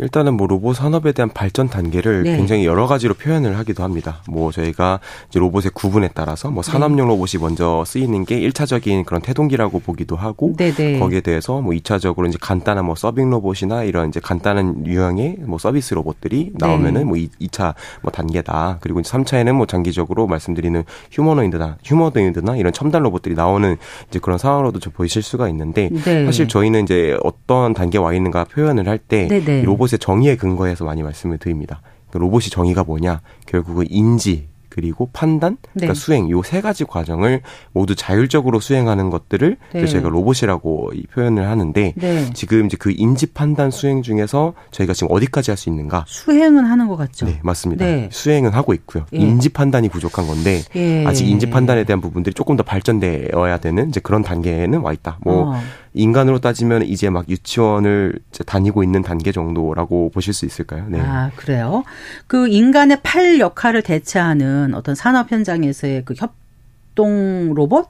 일단은 0.00 0.34
뭐 0.34 0.46
로봇 0.46 0.76
산업에 0.76 1.12
대한 1.12 1.28
발전 1.28 1.68
단계를 1.68 2.22
네. 2.22 2.36
굉장히 2.36 2.64
여러 2.64 2.86
가지로 2.86 3.14
표현을 3.14 3.58
하기도 3.58 3.82
합니다. 3.82 4.22
뭐 4.28 4.50
저희가 4.50 5.00
이제 5.28 5.38
로봇의 5.38 5.72
구분에 5.74 6.08
따라서 6.14 6.50
뭐 6.50 6.62
산업용 6.62 7.08
네. 7.08 7.14
로봇이 7.14 7.40
먼저 7.40 7.84
쓰이는 7.86 8.24
게 8.24 8.40
1차적인 8.40 9.04
그런 9.04 9.20
태동기라고 9.20 9.80
보기도 9.80 10.16
하고 10.16 10.54
네네. 10.56 10.98
거기에 10.98 11.20
대해서 11.20 11.60
뭐 11.60 11.72
2차적으로 11.74 12.28
이제 12.28 12.38
간단한 12.40 12.84
뭐 12.84 12.94
서빙 12.94 13.28
로봇이나 13.30 13.84
이런 13.84 14.08
이제 14.08 14.20
간단한 14.20 14.86
유형의 14.86 15.40
뭐 15.46 15.58
서비스 15.58 15.92
로봇들이 15.94 16.52
나오면은 16.54 17.00
네. 17.00 17.04
뭐 17.04 17.16
2, 17.16 17.48
차뭐 17.50 18.10
단계다. 18.12 18.78
그리고 18.80 19.00
이제 19.00 19.10
3차에는 19.10 19.52
뭐 19.52 19.66
장기적으로 19.66 20.26
말씀드리는 20.26 20.82
휴머노이드나 21.12 21.76
휴머노이드나 21.84 22.56
이런 22.56 22.72
첨단 22.72 23.02
로봇들이 23.02 23.34
나오는 23.34 23.76
이제 24.08 24.18
그런 24.18 24.38
상황으로도 24.38 24.78
좀 24.78 24.92
보이실 24.94 25.22
수가 25.22 25.48
있는데 25.50 25.90
네. 25.92 26.24
사실 26.24 26.48
저희는 26.48 26.84
이제 26.84 27.18
어떤 27.22 27.74
단계에 27.74 28.00
와 28.00 28.14
있는가 28.14 28.44
표현을 28.44 28.88
할때 28.88 29.28
네네. 29.28 29.62
로봇의 29.90 29.98
정의에 29.98 30.36
근거해서 30.36 30.84
많이 30.84 31.02
말씀을 31.02 31.38
드립니다. 31.38 31.80
그 32.10 32.18
로봇이 32.18 32.44
정의가 32.50 32.84
뭐냐? 32.84 33.20
결국은 33.46 33.86
인지 33.88 34.48
그리고 34.68 35.10
판단, 35.12 35.56
그러니까 35.74 35.94
네. 35.94 36.00
수행 36.00 36.30
요 36.30 36.42
세 36.44 36.60
가지 36.60 36.84
과정을 36.84 37.42
모두 37.72 37.96
자율적으로 37.96 38.60
수행하는 38.60 39.10
것들을 39.10 39.56
네. 39.74 39.84
저희가 39.86 40.08
로봇이라고 40.08 40.92
이 40.94 41.02
표현을 41.08 41.48
하는데 41.48 41.92
네. 41.96 42.30
지금 42.34 42.66
이제 42.66 42.76
그 42.78 42.92
인지 42.96 43.26
판단 43.26 43.72
수행 43.72 44.02
중에서 44.02 44.54
저희가 44.70 44.92
지금 44.92 45.08
어디까지 45.10 45.50
할 45.50 45.56
수 45.58 45.68
있는가? 45.70 46.04
수행은 46.06 46.64
하는 46.64 46.86
것 46.86 46.96
같죠. 46.96 47.26
네, 47.26 47.40
맞습니다. 47.42 47.84
네. 47.84 48.08
수행은 48.12 48.52
하고 48.52 48.72
있고요. 48.74 49.06
예. 49.12 49.18
인지 49.18 49.48
판단이 49.48 49.88
부족한 49.88 50.28
건데 50.28 50.60
예. 50.76 51.04
아직 51.04 51.28
인지 51.28 51.50
판단에 51.50 51.82
대한 51.82 52.00
부분들이 52.00 52.32
조금 52.32 52.56
더 52.56 52.62
발전되어야 52.62 53.58
되는 53.58 53.88
이제 53.88 53.98
그런 53.98 54.22
단계에는 54.22 54.80
와 54.82 54.92
있다. 54.92 55.18
뭐 55.22 55.50
어. 55.50 55.60
인간으로 55.92 56.38
따지면 56.38 56.82
이제 56.82 57.10
막 57.10 57.28
유치원을 57.28 58.18
이제 58.30 58.44
다니고 58.44 58.82
있는 58.82 59.02
단계 59.02 59.32
정도라고 59.32 60.10
보실 60.10 60.32
수 60.32 60.46
있을까요? 60.46 60.86
네. 60.88 61.00
아, 61.00 61.30
그래요? 61.36 61.84
그 62.26 62.48
인간의 62.48 63.00
팔 63.02 63.40
역할을 63.40 63.82
대체하는 63.82 64.74
어떤 64.74 64.94
산업 64.94 65.32
현장에서의 65.32 66.04
그 66.04 66.14
협동 66.16 67.54
로봇? 67.54 67.88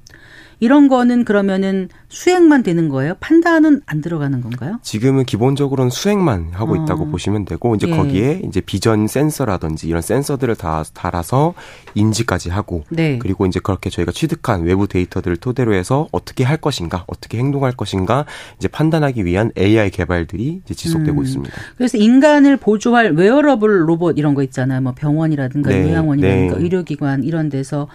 이런 0.60 0.88
거는 0.88 1.24
그러면은 1.24 1.88
수행만 2.08 2.62
되는 2.62 2.88
거예요? 2.88 3.14
판단은 3.18 3.80
안 3.86 4.00
들어가는 4.00 4.40
건가요? 4.42 4.78
지금은 4.82 5.24
기본적으로는 5.24 5.90
수행만 5.90 6.50
하고 6.52 6.74
어. 6.74 6.76
있다고 6.76 7.08
보시면 7.08 7.46
되고 7.46 7.74
이제 7.74 7.88
예. 7.88 7.96
거기에 7.96 8.42
이제 8.44 8.60
비전 8.60 9.06
센서라든지 9.06 9.88
이런 9.88 10.02
센서들을 10.02 10.54
다 10.56 10.84
달아서 10.92 11.54
인지까지 11.94 12.50
하고 12.50 12.84
네. 12.90 13.18
그리고 13.18 13.46
이제 13.46 13.58
그렇게 13.58 13.88
저희가 13.90 14.12
취득한 14.12 14.62
외부 14.62 14.86
데이터들을 14.86 15.38
토대로 15.38 15.72
해서 15.72 16.08
어떻게 16.12 16.44
할 16.44 16.58
것인가, 16.58 17.04
어떻게 17.06 17.38
행동할 17.38 17.72
것인가 17.72 18.26
이제 18.58 18.68
판단하기 18.68 19.24
위한 19.24 19.50
AI 19.56 19.90
개발들이 19.90 20.60
이제 20.64 20.74
지속되고 20.74 21.20
음. 21.20 21.24
있습니다. 21.24 21.54
그래서 21.76 21.96
인간을 21.96 22.58
보조할 22.58 23.12
웨어러블 23.12 23.88
로봇 23.88 24.18
이런 24.18 24.34
거 24.34 24.42
있잖아요. 24.42 24.82
뭐 24.82 24.92
병원이라든가 24.92 25.70
네, 25.70 25.84
요양원이라든가 25.84 26.56
네. 26.56 26.62
의료기관 26.62 27.24
이런 27.24 27.48
데서 27.48 27.88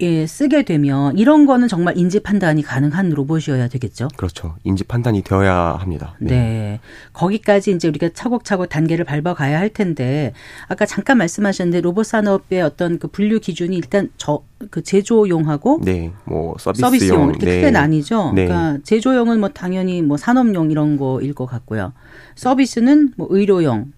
예, 0.00 0.26
쓰게 0.26 0.62
되면 0.62 1.18
이런 1.18 1.44
거는 1.44 1.66
정말 1.66 1.98
인지 1.98 2.20
판단이 2.20 2.62
가능한 2.62 3.10
로봇이어야 3.10 3.68
되겠죠. 3.68 4.08
그렇죠. 4.16 4.54
인지 4.62 4.84
판단이 4.84 5.22
되어야 5.22 5.76
합니다. 5.80 6.14
네. 6.20 6.80
거기까지 7.12 7.72
이제 7.72 7.88
우리가 7.88 8.10
차곡차곡 8.14 8.68
단계를 8.68 9.04
밟아 9.04 9.34
가야 9.34 9.58
할 9.58 9.70
텐데 9.70 10.32
아까 10.68 10.86
잠깐 10.86 11.18
말씀하셨는데 11.18 11.80
로봇 11.80 12.06
산업의 12.06 12.62
어떤 12.62 12.98
그 12.98 13.08
분류 13.08 13.40
기준이 13.40 13.76
일단 13.76 14.10
저 14.16 14.42
그 14.70 14.82
제조용하고 14.82 15.80
네, 15.84 16.12
뭐 16.24 16.56
서비스용, 16.58 16.88
서비스용 16.88 17.28
이렇게 17.30 17.46
네. 17.46 17.54
크게 17.56 17.70
나뉘죠. 17.70 18.32
네. 18.34 18.46
그러니까 18.46 18.78
제조용은 18.82 19.38
뭐 19.40 19.48
당연히 19.50 20.02
뭐 20.02 20.16
산업용 20.16 20.70
이런 20.70 20.96
거일 20.96 21.32
것 21.32 21.46
같고요. 21.46 21.92
서비스는 22.34 23.12
뭐 23.16 23.28
의료용, 23.30 23.92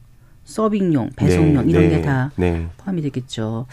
서빙용, 0.51 1.11
배송용 1.17 1.65
네, 1.67 1.71
이런 1.71 1.83
네, 1.89 1.97
게다 1.97 2.33
네. 2.37 2.67
포함이 2.79 3.01
되겠죠. 3.03 3.67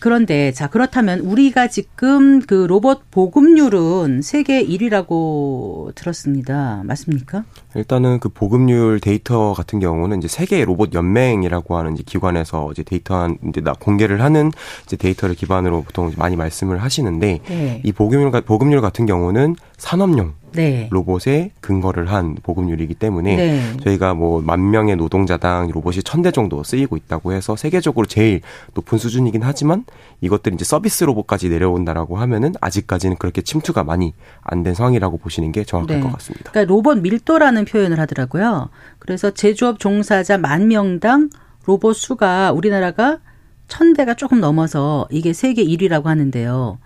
그런데 0.00 0.52
자 0.52 0.66
그렇다면 0.66 1.20
우리가 1.20 1.68
지금 1.68 2.40
그 2.40 2.66
로봇 2.68 3.10
보급률은 3.10 4.20
세계 4.22 4.62
1위라고 4.66 5.94
들었습니다. 5.94 6.82
맞습니까? 6.84 7.44
일단은 7.74 8.18
그 8.20 8.28
보급률 8.28 9.00
데이터 9.00 9.52
같은 9.54 9.78
경우는 9.80 10.18
이제 10.18 10.28
세계 10.28 10.64
로봇 10.64 10.92
연맹이라고 10.94 11.76
하는 11.76 11.94
이제 11.94 12.02
기관에서 12.04 12.70
이제 12.72 12.82
데이터 12.82 13.14
한 13.16 13.38
이제 13.48 13.60
나 13.60 13.72
공개를 13.72 14.20
하는 14.20 14.50
이제 14.84 14.96
데이터를 14.96 15.34
기반으로 15.34 15.82
보통 15.82 16.12
많이 16.16 16.36
말씀을 16.36 16.82
하시는데 16.82 17.40
네. 17.46 17.80
이 17.84 17.92
보급률 17.92 18.30
가- 18.30 18.40
보급률 18.40 18.80
같은 18.80 19.06
경우는 19.06 19.56
산업용 19.76 20.34
네. 20.54 20.88
로봇에 20.90 21.50
근거를 21.60 22.10
한 22.12 22.36
보급률이기 22.42 22.94
때문에 22.94 23.36
네. 23.36 23.76
저희가 23.82 24.14
뭐 24.14 24.40
만 24.42 24.70
명의 24.70 24.96
노동자당 24.96 25.68
로봇이 25.68 26.02
천 26.02 26.22
대 26.22 26.30
정도 26.30 26.62
쓰이고 26.62 26.96
있다고 26.96 27.32
해서 27.32 27.56
세계적으로 27.56 28.06
제일 28.06 28.40
높은 28.74 28.98
수준이긴 28.98 29.42
하지만 29.42 29.84
이것들이 30.20 30.54
이제 30.54 30.64
서비스 30.64 31.04
로봇까지 31.04 31.48
내려온다라고 31.48 32.16
하면은 32.18 32.54
아직까지는 32.60 33.16
그렇게 33.16 33.42
침투가 33.42 33.84
많이 33.84 34.14
안 34.42 34.62
된 34.62 34.74
상황이라고 34.74 35.18
보시는 35.18 35.52
게 35.52 35.64
정확할 35.64 35.96
네. 35.96 36.02
것 36.02 36.12
같습니다. 36.12 36.50
그러니까 36.52 36.72
로봇 36.72 36.98
밀도라는 37.00 37.64
표현을 37.66 37.98
하더라고요. 38.00 38.70
그래서 38.98 39.30
제조업 39.32 39.78
종사자 39.78 40.38
만 40.38 40.68
명당 40.68 41.28
로봇 41.66 41.96
수가 41.96 42.52
우리나라가 42.52 43.18
천 43.68 43.92
대가 43.94 44.14
조금 44.14 44.40
넘어서 44.40 45.06
이게 45.10 45.32
세계 45.32 45.64
1위라고 45.64 46.04
하는데요. 46.04 46.78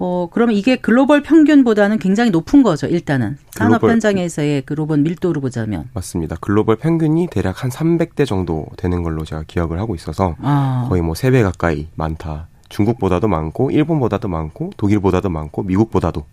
어, 0.00 0.28
그러면 0.30 0.54
이게 0.54 0.76
글로벌 0.76 1.22
평균보다는 1.22 1.98
굉장히 1.98 2.30
높은 2.30 2.62
거죠, 2.62 2.86
일단은. 2.86 3.36
산업 3.50 3.82
현장에서의 3.82 4.62
그 4.62 4.74
로봇 4.74 5.00
밀도로 5.00 5.40
보자면. 5.40 5.88
맞습니다. 5.92 6.36
글로벌 6.40 6.76
평균이 6.76 7.28
대략 7.30 7.64
한 7.64 7.70
300대 7.70 8.24
정도 8.24 8.66
되는 8.76 9.02
걸로 9.02 9.24
제가 9.24 9.42
기억을 9.46 9.80
하고 9.80 9.96
있어서 9.96 10.36
아. 10.40 10.86
거의 10.88 11.02
뭐 11.02 11.14
3배 11.14 11.42
가까이 11.42 11.88
많다. 11.96 12.46
중국보다도 12.68 13.28
많고 13.28 13.70
일본보다도 13.70 14.28
많고 14.28 14.70
독일보다도 14.76 15.30
많고 15.30 15.62
미국보다도 15.64 16.24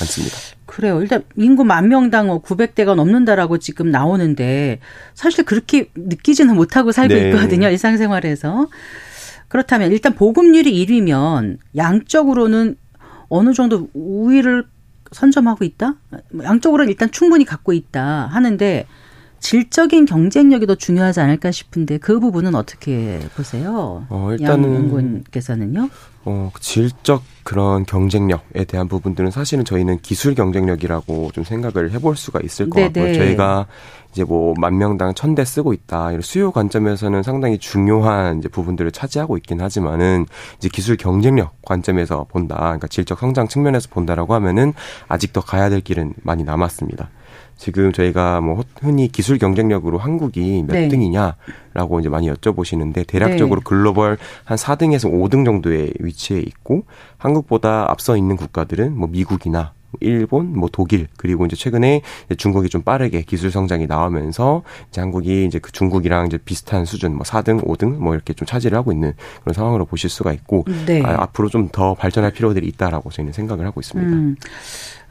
많습니다. 0.00 0.36
그래요. 0.66 1.00
일단 1.02 1.24
인구 1.36 1.64
만 1.64 1.88
명당 1.88 2.28
900대가 2.40 2.94
넘는다라고 2.94 3.58
지금 3.58 3.90
나오는데 3.90 4.78
사실 5.14 5.44
그렇게 5.44 5.90
느끼지는 5.94 6.54
못하고 6.54 6.92
살고 6.92 7.12
네. 7.12 7.30
있거든요. 7.30 7.68
일상생활에서. 7.68 8.68
그렇다면 9.48 9.92
일단 9.92 10.14
보급률이 10.14 10.84
1위면 10.86 11.58
양적으로는 11.76 12.76
어느 13.34 13.52
정도 13.52 13.88
우위를 13.94 14.64
선점하고 15.10 15.64
있다? 15.64 15.96
양적으로는 16.42 16.88
일단 16.88 17.10
충분히 17.10 17.44
갖고 17.44 17.72
있다 17.72 18.26
하는데 18.26 18.86
질적인 19.44 20.06
경쟁력이 20.06 20.66
더 20.66 20.74
중요하지 20.74 21.20
않을까 21.20 21.50
싶은데 21.50 21.98
그 21.98 22.18
부분은 22.18 22.54
어떻게 22.54 23.20
보세요? 23.36 24.06
어, 24.08 24.30
일단은 24.32 24.74
양연구원께서는요. 24.74 25.90
어, 26.24 26.50
질적 26.58 27.22
그런 27.42 27.84
경쟁력에 27.84 28.64
대한 28.64 28.88
부분들은 28.88 29.30
사실은 29.30 29.66
저희는 29.66 29.98
기술 30.00 30.34
경쟁력이라고 30.34 31.30
좀 31.34 31.44
생각을 31.44 31.92
해볼 31.92 32.16
수가 32.16 32.40
있을 32.42 32.70
것 32.70 32.76
네네. 32.76 32.86
같고요. 32.88 33.04
네. 33.04 33.14
저희가 33.18 33.66
이제 34.12 34.24
뭐 34.24 34.54
만 34.58 34.78
명당 34.78 35.12
천 35.12 35.34
대 35.34 35.44
쓰고 35.44 35.74
있다. 35.74 36.12
이런 36.12 36.22
수요 36.22 36.50
관점에서는 36.50 37.22
상당히 37.22 37.58
중요한 37.58 38.38
이제 38.38 38.48
부분들을 38.48 38.92
차지하고 38.92 39.36
있긴 39.36 39.60
하지만은 39.60 40.24
이제 40.56 40.70
기술 40.72 40.96
경쟁력 40.96 41.60
관점에서 41.60 42.24
본다. 42.30 42.56
그러니까 42.56 42.86
질적 42.86 43.18
성장 43.18 43.46
측면에서 43.46 43.90
본다라고 43.90 44.32
하면은 44.32 44.72
아직 45.06 45.34
더 45.34 45.42
가야 45.42 45.68
될 45.68 45.82
길은 45.82 46.14
많이 46.22 46.44
남았습니다. 46.44 47.10
지금 47.56 47.92
저희가 47.92 48.40
뭐 48.40 48.62
흔히 48.80 49.08
기술 49.08 49.38
경쟁력으로 49.38 49.98
한국이 49.98 50.64
몇 50.66 50.74
네. 50.74 50.88
등이냐라고 50.88 52.00
이제 52.00 52.08
많이 52.08 52.30
여쭤보시는데 52.30 53.06
대략적으로 53.06 53.60
네. 53.60 53.64
글로벌 53.64 54.18
한 54.44 54.56
4등에서 54.58 55.10
5등 55.10 55.44
정도의 55.44 55.92
위치에 56.00 56.38
있고 56.40 56.84
한국보다 57.18 57.90
앞서 57.90 58.16
있는 58.16 58.36
국가들은 58.36 58.96
뭐 58.96 59.08
미국이나 59.08 59.72
일본, 60.00 60.58
뭐 60.58 60.68
독일 60.72 61.06
그리고 61.16 61.46
이제 61.46 61.54
최근에 61.54 62.02
중국이 62.36 62.68
좀 62.68 62.82
빠르게 62.82 63.22
기술 63.22 63.52
성장이 63.52 63.86
나오면서 63.86 64.62
이제 64.88 65.00
한국이 65.00 65.44
이제 65.44 65.60
그 65.60 65.70
중국이랑 65.70 66.26
이제 66.26 66.36
비슷한 66.36 66.84
수준 66.84 67.14
뭐 67.14 67.22
4등, 67.22 67.64
5등 67.64 67.98
뭐 67.98 68.14
이렇게 68.14 68.32
좀 68.32 68.44
차지를 68.44 68.76
하고 68.76 68.90
있는 68.90 69.12
그런 69.42 69.54
상황으로 69.54 69.84
보실 69.84 70.10
수가 70.10 70.32
있고 70.32 70.64
네. 70.86 71.00
아, 71.04 71.22
앞으로 71.22 71.48
좀 71.48 71.68
더 71.70 71.94
발전할 71.94 72.32
필요들이 72.32 72.66
있다라고 72.68 73.10
저희는 73.10 73.32
생각을 73.32 73.64
하고 73.66 73.80
있습니다. 73.80 74.10
음. 74.10 74.36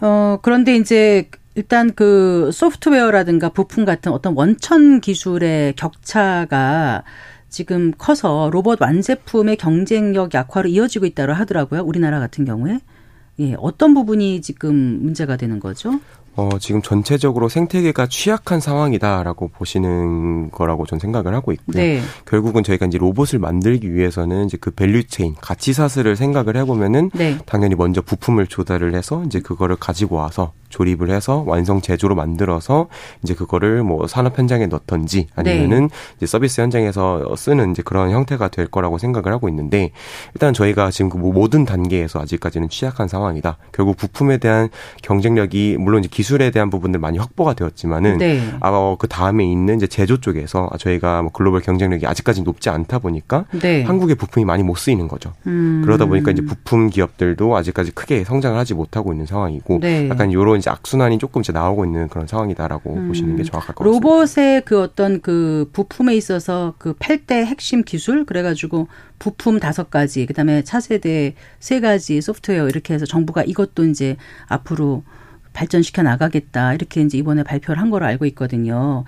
어 0.02 0.38
그런데 0.42 0.76
이제 0.76 1.30
일단 1.56 1.94
그 1.94 2.50
소프트웨어라든가 2.52 3.50
부품 3.50 3.86
같은 3.86 4.12
어떤 4.12 4.34
원천 4.36 5.02
기술의 5.02 5.76
격차가 5.76 7.04
지금 7.50 7.92
커서 7.98 8.50
로봇 8.52 8.82
완제품의 8.82 9.58
경쟁력 9.58 10.34
약화로 10.34 10.70
이어지고 10.70 11.06
있다고 11.06 11.34
하더라고요. 11.34 11.82
우리나라 11.82 12.20
같은 12.20 12.46
경우에. 12.46 12.80
예, 13.40 13.56
어떤 13.60 13.94
부분이 13.94 14.42
지금 14.42 14.76
문제가 14.76 15.38
되는 15.38 15.60
거죠? 15.60 16.00
어, 16.36 16.50
지금 16.60 16.82
전체적으로 16.82 17.48
생태계가 17.48 18.08
취약한 18.08 18.60
상황이다라고 18.60 19.50
보시는 19.50 20.50
거라고 20.52 20.86
전 20.86 20.98
생각을 20.98 21.34
하고 21.36 21.52
있고요. 21.52 21.78
네. 21.78 22.02
결국은 22.26 22.64
저희가 22.64 22.88
이제 22.88 22.98
로봇을 22.98 23.40
만들기 23.40 23.94
위해서는 23.94 24.46
이제 24.46 24.58
그 24.60 24.72
value 24.72 25.04
chain, 25.06 25.36
가치 25.40 25.74
사슬을 25.74 26.16
생각을 26.16 26.58
해보면은 26.58 27.12
네. 27.14 27.38
당연히 27.46 27.76
먼저 27.76 28.02
부품을 28.02 28.48
조달을 28.48 28.96
해서 28.96 29.24
이제 29.26 29.40
그거를 29.40 29.76
가지고 29.76 30.16
와서 30.16 30.54
조립을 30.70 31.12
해서 31.12 31.44
완성 31.46 31.82
제조로 31.82 32.16
만들어서 32.16 32.88
이제 33.24 33.36
그거를 33.36 33.84
뭐 33.84 34.08
산업 34.08 34.40
현장에 34.40 34.66
넣던지 34.66 35.28
아니면은 35.36 35.88
네. 35.88 35.96
이제 36.18 36.26
서비스 36.26 36.62
현장에서 36.62 37.36
쓰는 37.36 37.72
이제 37.72 37.84
그런 37.84 38.10
형태가 38.10 38.48
될 38.48 38.66
거라고 38.66 38.98
생각을 38.98 39.32
하고 39.32 39.50
있는데 39.50 39.92
일단 40.34 40.52
저희가 40.52 40.90
지금 40.90 41.10
그 41.10 41.18
모든 41.18 41.64
단계에서 41.64 42.20
아직까지는 42.22 42.70
취약한 42.70 43.08
상황이다. 43.08 43.58
결국 43.72 43.98
부품에 43.98 44.38
대한 44.38 44.70
경쟁력이 45.04 45.78
물론 45.80 46.00
이제 46.00 46.10
기 46.12 46.23
술에 46.24 46.52
대한 46.52 46.70
부분들 46.70 47.00
많이 47.00 47.18
확보가 47.18 47.54
되었지만은 47.54 48.18
네. 48.18 48.42
아, 48.62 48.96
그 48.98 49.08
다음에 49.08 49.46
있는 49.46 49.78
이제 49.78 49.88
제조 49.88 50.18
쪽에서 50.18 50.70
저희가 50.80 51.22
뭐 51.22 51.32
글로벌 51.32 51.62
경쟁력이 51.62 52.08
아직까지 52.08 52.44
높지 52.44 52.70
않다 52.70 53.00
보니까 53.00 53.46
네. 53.52 53.84
한국의 53.84 54.16
부품이 54.16 54.46
많이 54.46 54.64
못 54.64 54.76
쓰이는 54.76 55.08
거죠. 55.08 55.34
음. 55.48 55.82
그러다 55.84 56.06
보니까 56.06 56.32
이제 56.32 56.42
부품 56.42 56.90
기업들도 56.90 57.56
아직까지 57.56 57.92
크게 57.92 58.24
성장을 58.24 58.58
하지 58.58 58.74
못하고 58.74 59.14
있는 59.14 59.26
상황이고 59.26 59.80
네. 59.82 60.10
약간 60.10 60.34
요런 60.34 60.58
이제 60.58 60.70
악순환이 60.70 61.18
조금 61.18 61.42
이제 61.42 61.52
나오고 61.54 61.86
있는 61.86 62.08
그런 62.08 62.28
상황이다라고 62.28 62.96
음. 62.96 63.08
보시는 63.08 63.36
게 63.36 63.44
정확할 63.44 63.76
것 63.76 63.84
같습니다. 63.84 64.08
로봇의 64.08 64.62
그 64.66 64.82
어떤 64.82 65.22
그 65.22 65.70
부품에 65.74 66.16
있어서 66.16 66.74
그 66.78 66.94
8대 66.94 67.46
핵심 67.46 67.84
기술 67.84 68.26
그래가지고 68.26 68.88
부품 69.20 69.60
다섯 69.60 69.90
가지 69.90 70.26
그다음에 70.26 70.64
차세대 70.64 71.36
세 71.60 71.80
가지 71.80 72.22
소프트웨어 72.22 72.68
이렇게 72.68 72.94
해서 72.94 73.06
정부가 73.06 73.44
이것도 73.44 73.86
이제 73.86 74.18
앞으로 74.48 75.04
발전시켜 75.54 76.02
나가겠다 76.04 76.74
이렇게 76.74 77.02
이제 77.02 77.18
이번에 77.18 77.44
발표를 77.44 77.82
한 77.82 77.90
거로 77.90 78.06
알고 78.06 78.26
있거든요. 78.28 79.04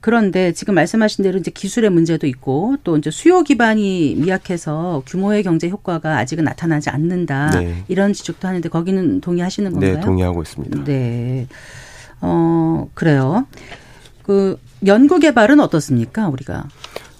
그런데 0.00 0.52
지금 0.52 0.74
말씀하신 0.74 1.24
대로 1.24 1.38
이제 1.38 1.50
기술의 1.50 1.90
문제도 1.90 2.26
있고 2.26 2.76
또 2.84 2.96
이제 2.96 3.10
수요 3.10 3.42
기반이 3.42 4.14
미약해서 4.18 5.02
규모의 5.06 5.42
경제 5.42 5.68
효과가 5.68 6.18
아직은 6.18 6.44
나타나지 6.44 6.88
않는다. 6.90 7.50
네. 7.58 7.82
이런 7.88 8.12
지적도 8.12 8.46
하는데 8.46 8.68
거기는 8.68 9.20
동의하시는 9.20 9.72
건가요? 9.72 9.94
네, 9.94 10.00
동의하고 10.00 10.42
있습니다. 10.42 10.84
네. 10.84 11.48
어, 12.20 12.88
그래요. 12.94 13.46
그 14.22 14.58
연구 14.86 15.18
개발은 15.18 15.58
어떻습니까, 15.58 16.28
우리가? 16.28 16.68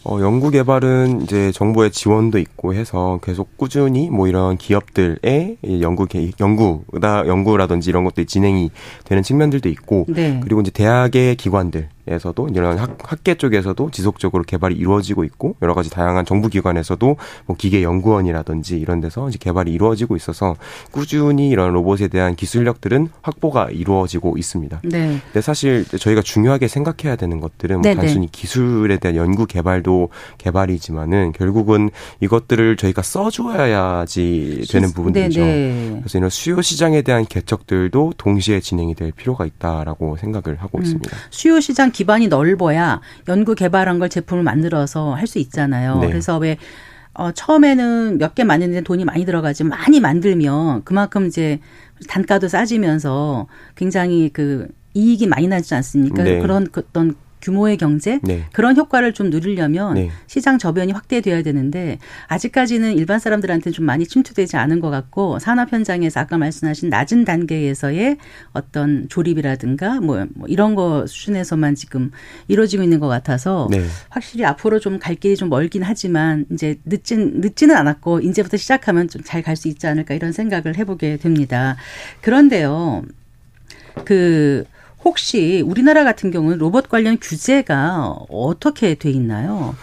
어, 0.04 0.20
연구 0.20 0.50
개발은 0.50 1.22
이제 1.22 1.52
정부의 1.52 1.90
지원도 1.90 2.38
있고 2.38 2.74
해서 2.74 3.18
계속 3.22 3.56
꾸준히 3.56 4.10
뭐 4.10 4.28
이런 4.28 4.56
기업들의 4.56 5.58
연구 5.80 6.06
개, 6.06 6.30
연구다 6.40 7.26
연구라든지 7.26 7.90
이런 7.90 8.04
것들이 8.04 8.26
진행이 8.26 8.70
되는 9.04 9.22
측면들도 9.22 9.68
있고 9.68 10.06
네. 10.08 10.40
그리고 10.42 10.60
이제 10.60 10.70
대학의 10.70 11.36
기관들 11.36 11.88
에서도 12.08 12.48
이런 12.54 12.78
학, 12.78 12.96
학계 13.04 13.34
쪽에서도 13.34 13.90
지속적으로 13.90 14.42
개발이 14.42 14.74
이루어지고 14.74 15.24
있고 15.24 15.56
여러 15.62 15.74
가지 15.74 15.90
다양한 15.90 16.24
정부 16.24 16.48
기관에서도 16.48 17.16
뭐 17.46 17.56
기계 17.56 17.82
연구원이라든지 17.82 18.78
이런 18.78 19.00
데서 19.00 19.28
이제 19.28 19.38
개발이 19.38 19.72
이루어지고 19.72 20.16
있어서 20.16 20.56
꾸준히 20.90 21.48
이런 21.48 21.72
로봇에 21.72 22.08
대한 22.08 22.34
기술력들은 22.34 23.08
확보가 23.22 23.68
이루어지고 23.70 24.36
있습니다. 24.38 24.80
네. 24.84 25.20
근데 25.24 25.40
사실 25.40 25.84
저희가 25.84 26.22
중요하게 26.22 26.68
생각해야 26.68 27.16
되는 27.16 27.40
것들은 27.40 27.82
뭐 27.82 27.94
단순히 27.94 28.30
기술에 28.30 28.98
대한 28.98 29.16
연구 29.16 29.46
개발도 29.46 30.08
개발이지만은 30.38 31.32
결국은 31.32 31.90
이것들을 32.20 32.76
저희가 32.76 33.02
써줘야지 33.02 34.64
되는 34.70 34.92
부분들이죠. 34.92 35.40
네네. 35.40 35.96
그래서 36.00 36.18
이런 36.18 36.30
수요 36.30 36.62
시장에 36.62 37.02
대한 37.02 37.26
개척들도 37.26 38.14
동시에 38.16 38.60
진행이 38.60 38.94
될 38.94 39.12
필요가 39.12 39.46
있다라고 39.46 40.16
생각을 40.16 40.60
하고 40.60 40.78
음. 40.78 40.82
있습니다. 40.82 41.16
수요 41.30 41.60
시장 41.60 41.90
기반이 41.98 42.28
넓어야 42.28 43.00
연구 43.28 43.54
개발한 43.56 43.98
걸 43.98 44.08
제품을 44.08 44.44
만들어서 44.44 45.14
할 45.14 45.26
수 45.26 45.38
있잖아요. 45.40 45.98
네. 45.98 46.06
그래서 46.08 46.38
왜 46.38 46.56
어, 47.14 47.32
처음에는 47.32 48.18
몇 48.18 48.34
개 48.36 48.44
만드는데 48.44 48.82
돈이 48.82 49.04
많이 49.04 49.24
들어가지 49.24 49.64
많이 49.64 49.98
만들면 49.98 50.84
그만큼 50.84 51.26
이제 51.26 51.58
단가도 52.08 52.46
싸지면서 52.46 53.48
굉장히 53.74 54.30
그 54.32 54.68
이익이 54.94 55.26
많이 55.26 55.48
나지 55.48 55.74
않습니까? 55.74 56.22
네. 56.22 56.38
그런 56.38 56.68
어떤 56.76 57.16
규모의 57.40 57.76
경제 57.76 58.20
네. 58.22 58.44
그런 58.52 58.76
효과를 58.76 59.12
좀 59.12 59.30
누리려면 59.30 59.94
네. 59.94 60.10
시장 60.26 60.58
저변이 60.58 60.92
확대돼야 60.92 61.42
되는데 61.42 61.98
아직까지는 62.26 62.96
일반 62.96 63.18
사람들한테는 63.18 63.72
좀 63.74 63.84
많이 63.86 64.06
침투되지 64.06 64.56
않은 64.56 64.80
것 64.80 64.90
같고 64.90 65.38
산업 65.38 65.72
현장에서 65.72 66.20
아까 66.20 66.38
말씀하신 66.38 66.88
낮은 66.90 67.24
단계에서의 67.24 68.18
어떤 68.52 69.08
조립이라든가 69.08 70.00
뭐, 70.00 70.26
뭐 70.34 70.46
이런 70.48 70.74
거 70.74 71.06
수준에서만 71.06 71.74
지금 71.74 72.10
이루어지고 72.48 72.82
있는 72.82 72.98
것 73.00 73.08
같아서 73.08 73.68
네. 73.70 73.84
확실히 74.10 74.44
앞으로 74.44 74.78
좀 74.80 74.98
갈 74.98 75.14
길이 75.14 75.36
좀 75.36 75.48
멀긴 75.48 75.82
하지만 75.84 76.44
이제 76.52 76.76
늦진 76.84 77.40
늦지는 77.40 77.76
않았고 77.76 78.20
이제부터 78.20 78.56
시작하면 78.56 79.08
좀 79.08 79.22
잘 79.22 79.42
갈 79.42 79.56
수 79.56 79.68
있지 79.68 79.86
않을까 79.86 80.14
이런 80.14 80.32
생각을 80.32 80.76
해보게 80.76 81.16
됩니다. 81.18 81.76
그런데요, 82.20 83.02
그 84.04 84.64
혹시 85.04 85.62
우리나라 85.64 86.04
같은 86.04 86.30
경우는 86.30 86.58
로봇 86.58 86.88
관련 86.88 87.18
규제가 87.20 88.16
어떻게 88.28 88.94
돼 88.94 89.10
있나요? 89.10 89.74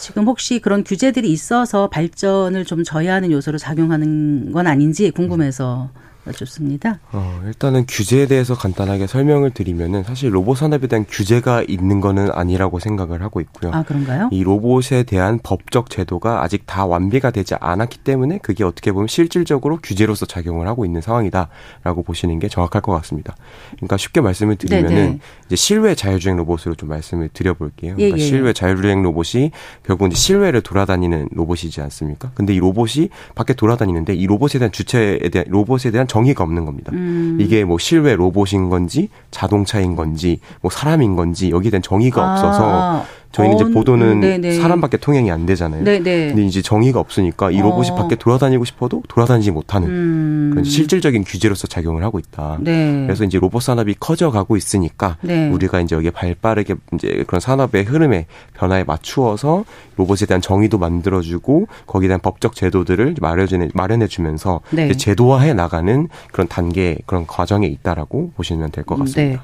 지금 0.00 0.26
혹시 0.26 0.60
그런 0.60 0.82
규제들이 0.82 1.30
있어서 1.30 1.88
발전을 1.88 2.64
좀 2.64 2.82
저해하는 2.82 3.30
요소로 3.30 3.58
작용하는 3.58 4.50
건 4.52 4.66
아닌지 4.66 5.10
궁금해서 5.10 5.90
여쭙습니다. 6.26 7.00
어, 7.12 7.42
일단은 7.46 7.84
규제에 7.88 8.26
대해서 8.26 8.54
간단하게 8.54 9.06
설명을 9.06 9.50
드리면은 9.50 10.04
사실 10.04 10.34
로봇 10.34 10.58
산업에 10.58 10.86
대한 10.86 11.04
규제가 11.08 11.64
있는 11.66 12.00
거는 12.00 12.30
아니라고 12.32 12.78
생각을 12.78 13.22
하고 13.22 13.40
있고요. 13.40 13.72
아, 13.72 13.82
그런가요? 13.82 14.28
이 14.30 14.44
로봇에 14.44 15.02
대한 15.04 15.40
법적 15.42 15.90
제도가 15.90 16.42
아직 16.42 16.64
다 16.66 16.86
완비가 16.86 17.30
되지 17.30 17.54
않았기 17.58 17.98
때문에 17.98 18.38
그게 18.38 18.62
어떻게 18.64 18.92
보면 18.92 19.08
실질적으로 19.08 19.78
규제로서 19.82 20.26
작용을 20.26 20.68
하고 20.68 20.84
있는 20.84 21.00
상황이다라고 21.00 22.02
보시는 22.04 22.38
게 22.38 22.48
정확할 22.48 22.82
것 22.82 22.92
같습니다. 22.92 23.34
그러니까 23.76 23.96
쉽게 23.96 24.20
말씀을 24.20 24.56
드리면은 24.56 24.94
네네. 24.94 25.08
네. 25.08 25.18
이제 25.46 25.56
실외 25.56 25.94
자율주행 25.94 26.36
로봇으로 26.36 26.76
좀 26.76 26.88
말씀을 26.88 27.30
드려볼게요. 27.32 27.96
그러니까 27.96 28.16
예, 28.18 28.22
예. 28.22 28.24
실외 28.24 28.52
자율주행 28.52 29.02
로봇이 29.02 29.50
결국 29.84 30.06
이제 30.06 30.16
실외를 30.16 30.60
돌아다니는 30.60 31.30
로봇이지 31.32 31.80
않습니까? 31.80 32.30
근데 32.34 32.54
이 32.54 32.58
로봇이 32.58 33.08
밖에 33.34 33.54
돌아다니는데 33.54 34.14
이 34.14 34.26
로봇에 34.26 34.58
대한 34.58 34.70
주체에 34.70 35.28
대한 35.30 35.46
로봇에 35.48 35.90
대한 35.90 36.06
정의가 36.12 36.44
없는 36.44 36.66
겁니다. 36.66 36.92
음. 36.92 37.38
이게 37.40 37.64
뭐 37.64 37.78
실외 37.78 38.14
로봇인 38.16 38.68
건지 38.68 39.08
자동차인 39.30 39.96
건지 39.96 40.40
뭐 40.60 40.70
사람인 40.70 41.16
건지 41.16 41.48
여기에 41.50 41.70
대한 41.70 41.80
정의가 41.80 42.22
아. 42.22 42.32
없어서 42.32 43.06
저희는 43.32 43.56
어, 43.56 43.60
이제 43.62 43.70
보도는 43.72 44.20
네네. 44.20 44.52
사람밖에 44.60 44.98
통행이 44.98 45.30
안 45.30 45.46
되잖아요. 45.46 45.84
네네. 45.84 46.28
근데 46.28 46.44
이제 46.44 46.60
정의가 46.62 47.00
없으니까 47.00 47.50
이 47.50 47.58
로봇이 47.60 47.90
어. 47.90 47.94
밖에 47.94 48.14
돌아다니고 48.14 48.64
싶어도 48.64 49.02
돌아다니지 49.08 49.50
못하는 49.50 49.88
음. 49.88 50.50
그런 50.52 50.64
실질적인 50.64 51.24
규제로서 51.24 51.66
작용을 51.66 52.04
하고 52.04 52.18
있다. 52.18 52.58
네. 52.60 53.04
그래서 53.06 53.24
이제 53.24 53.38
로봇 53.38 53.62
산업이 53.62 53.96
커져가고 53.98 54.56
있으니까 54.56 55.16
네. 55.22 55.48
우리가 55.50 55.80
이제 55.80 55.96
여기에 55.96 56.10
발빠르게 56.10 56.74
이제 56.94 57.24
그런 57.26 57.40
산업의 57.40 57.84
흐름에 57.84 58.26
변화에 58.54 58.84
맞추어서 58.84 59.64
로봇에 59.96 60.26
대한 60.26 60.40
정의도 60.40 60.78
만들어주고 60.78 61.66
거기에 61.86 62.08
대한 62.08 62.20
법적 62.20 62.54
제도들을 62.54 63.14
마련해 63.20 63.68
마련해주면서 63.74 64.60
네. 64.70 64.92
제도화해 64.92 65.54
나가는 65.54 66.08
그런 66.32 66.48
단계 66.48 66.98
그런 67.06 67.26
과정에 67.26 67.66
있다라고 67.66 68.32
보시면 68.36 68.70
될 68.70 68.84
것 68.84 68.98
같습니다. 68.98 69.42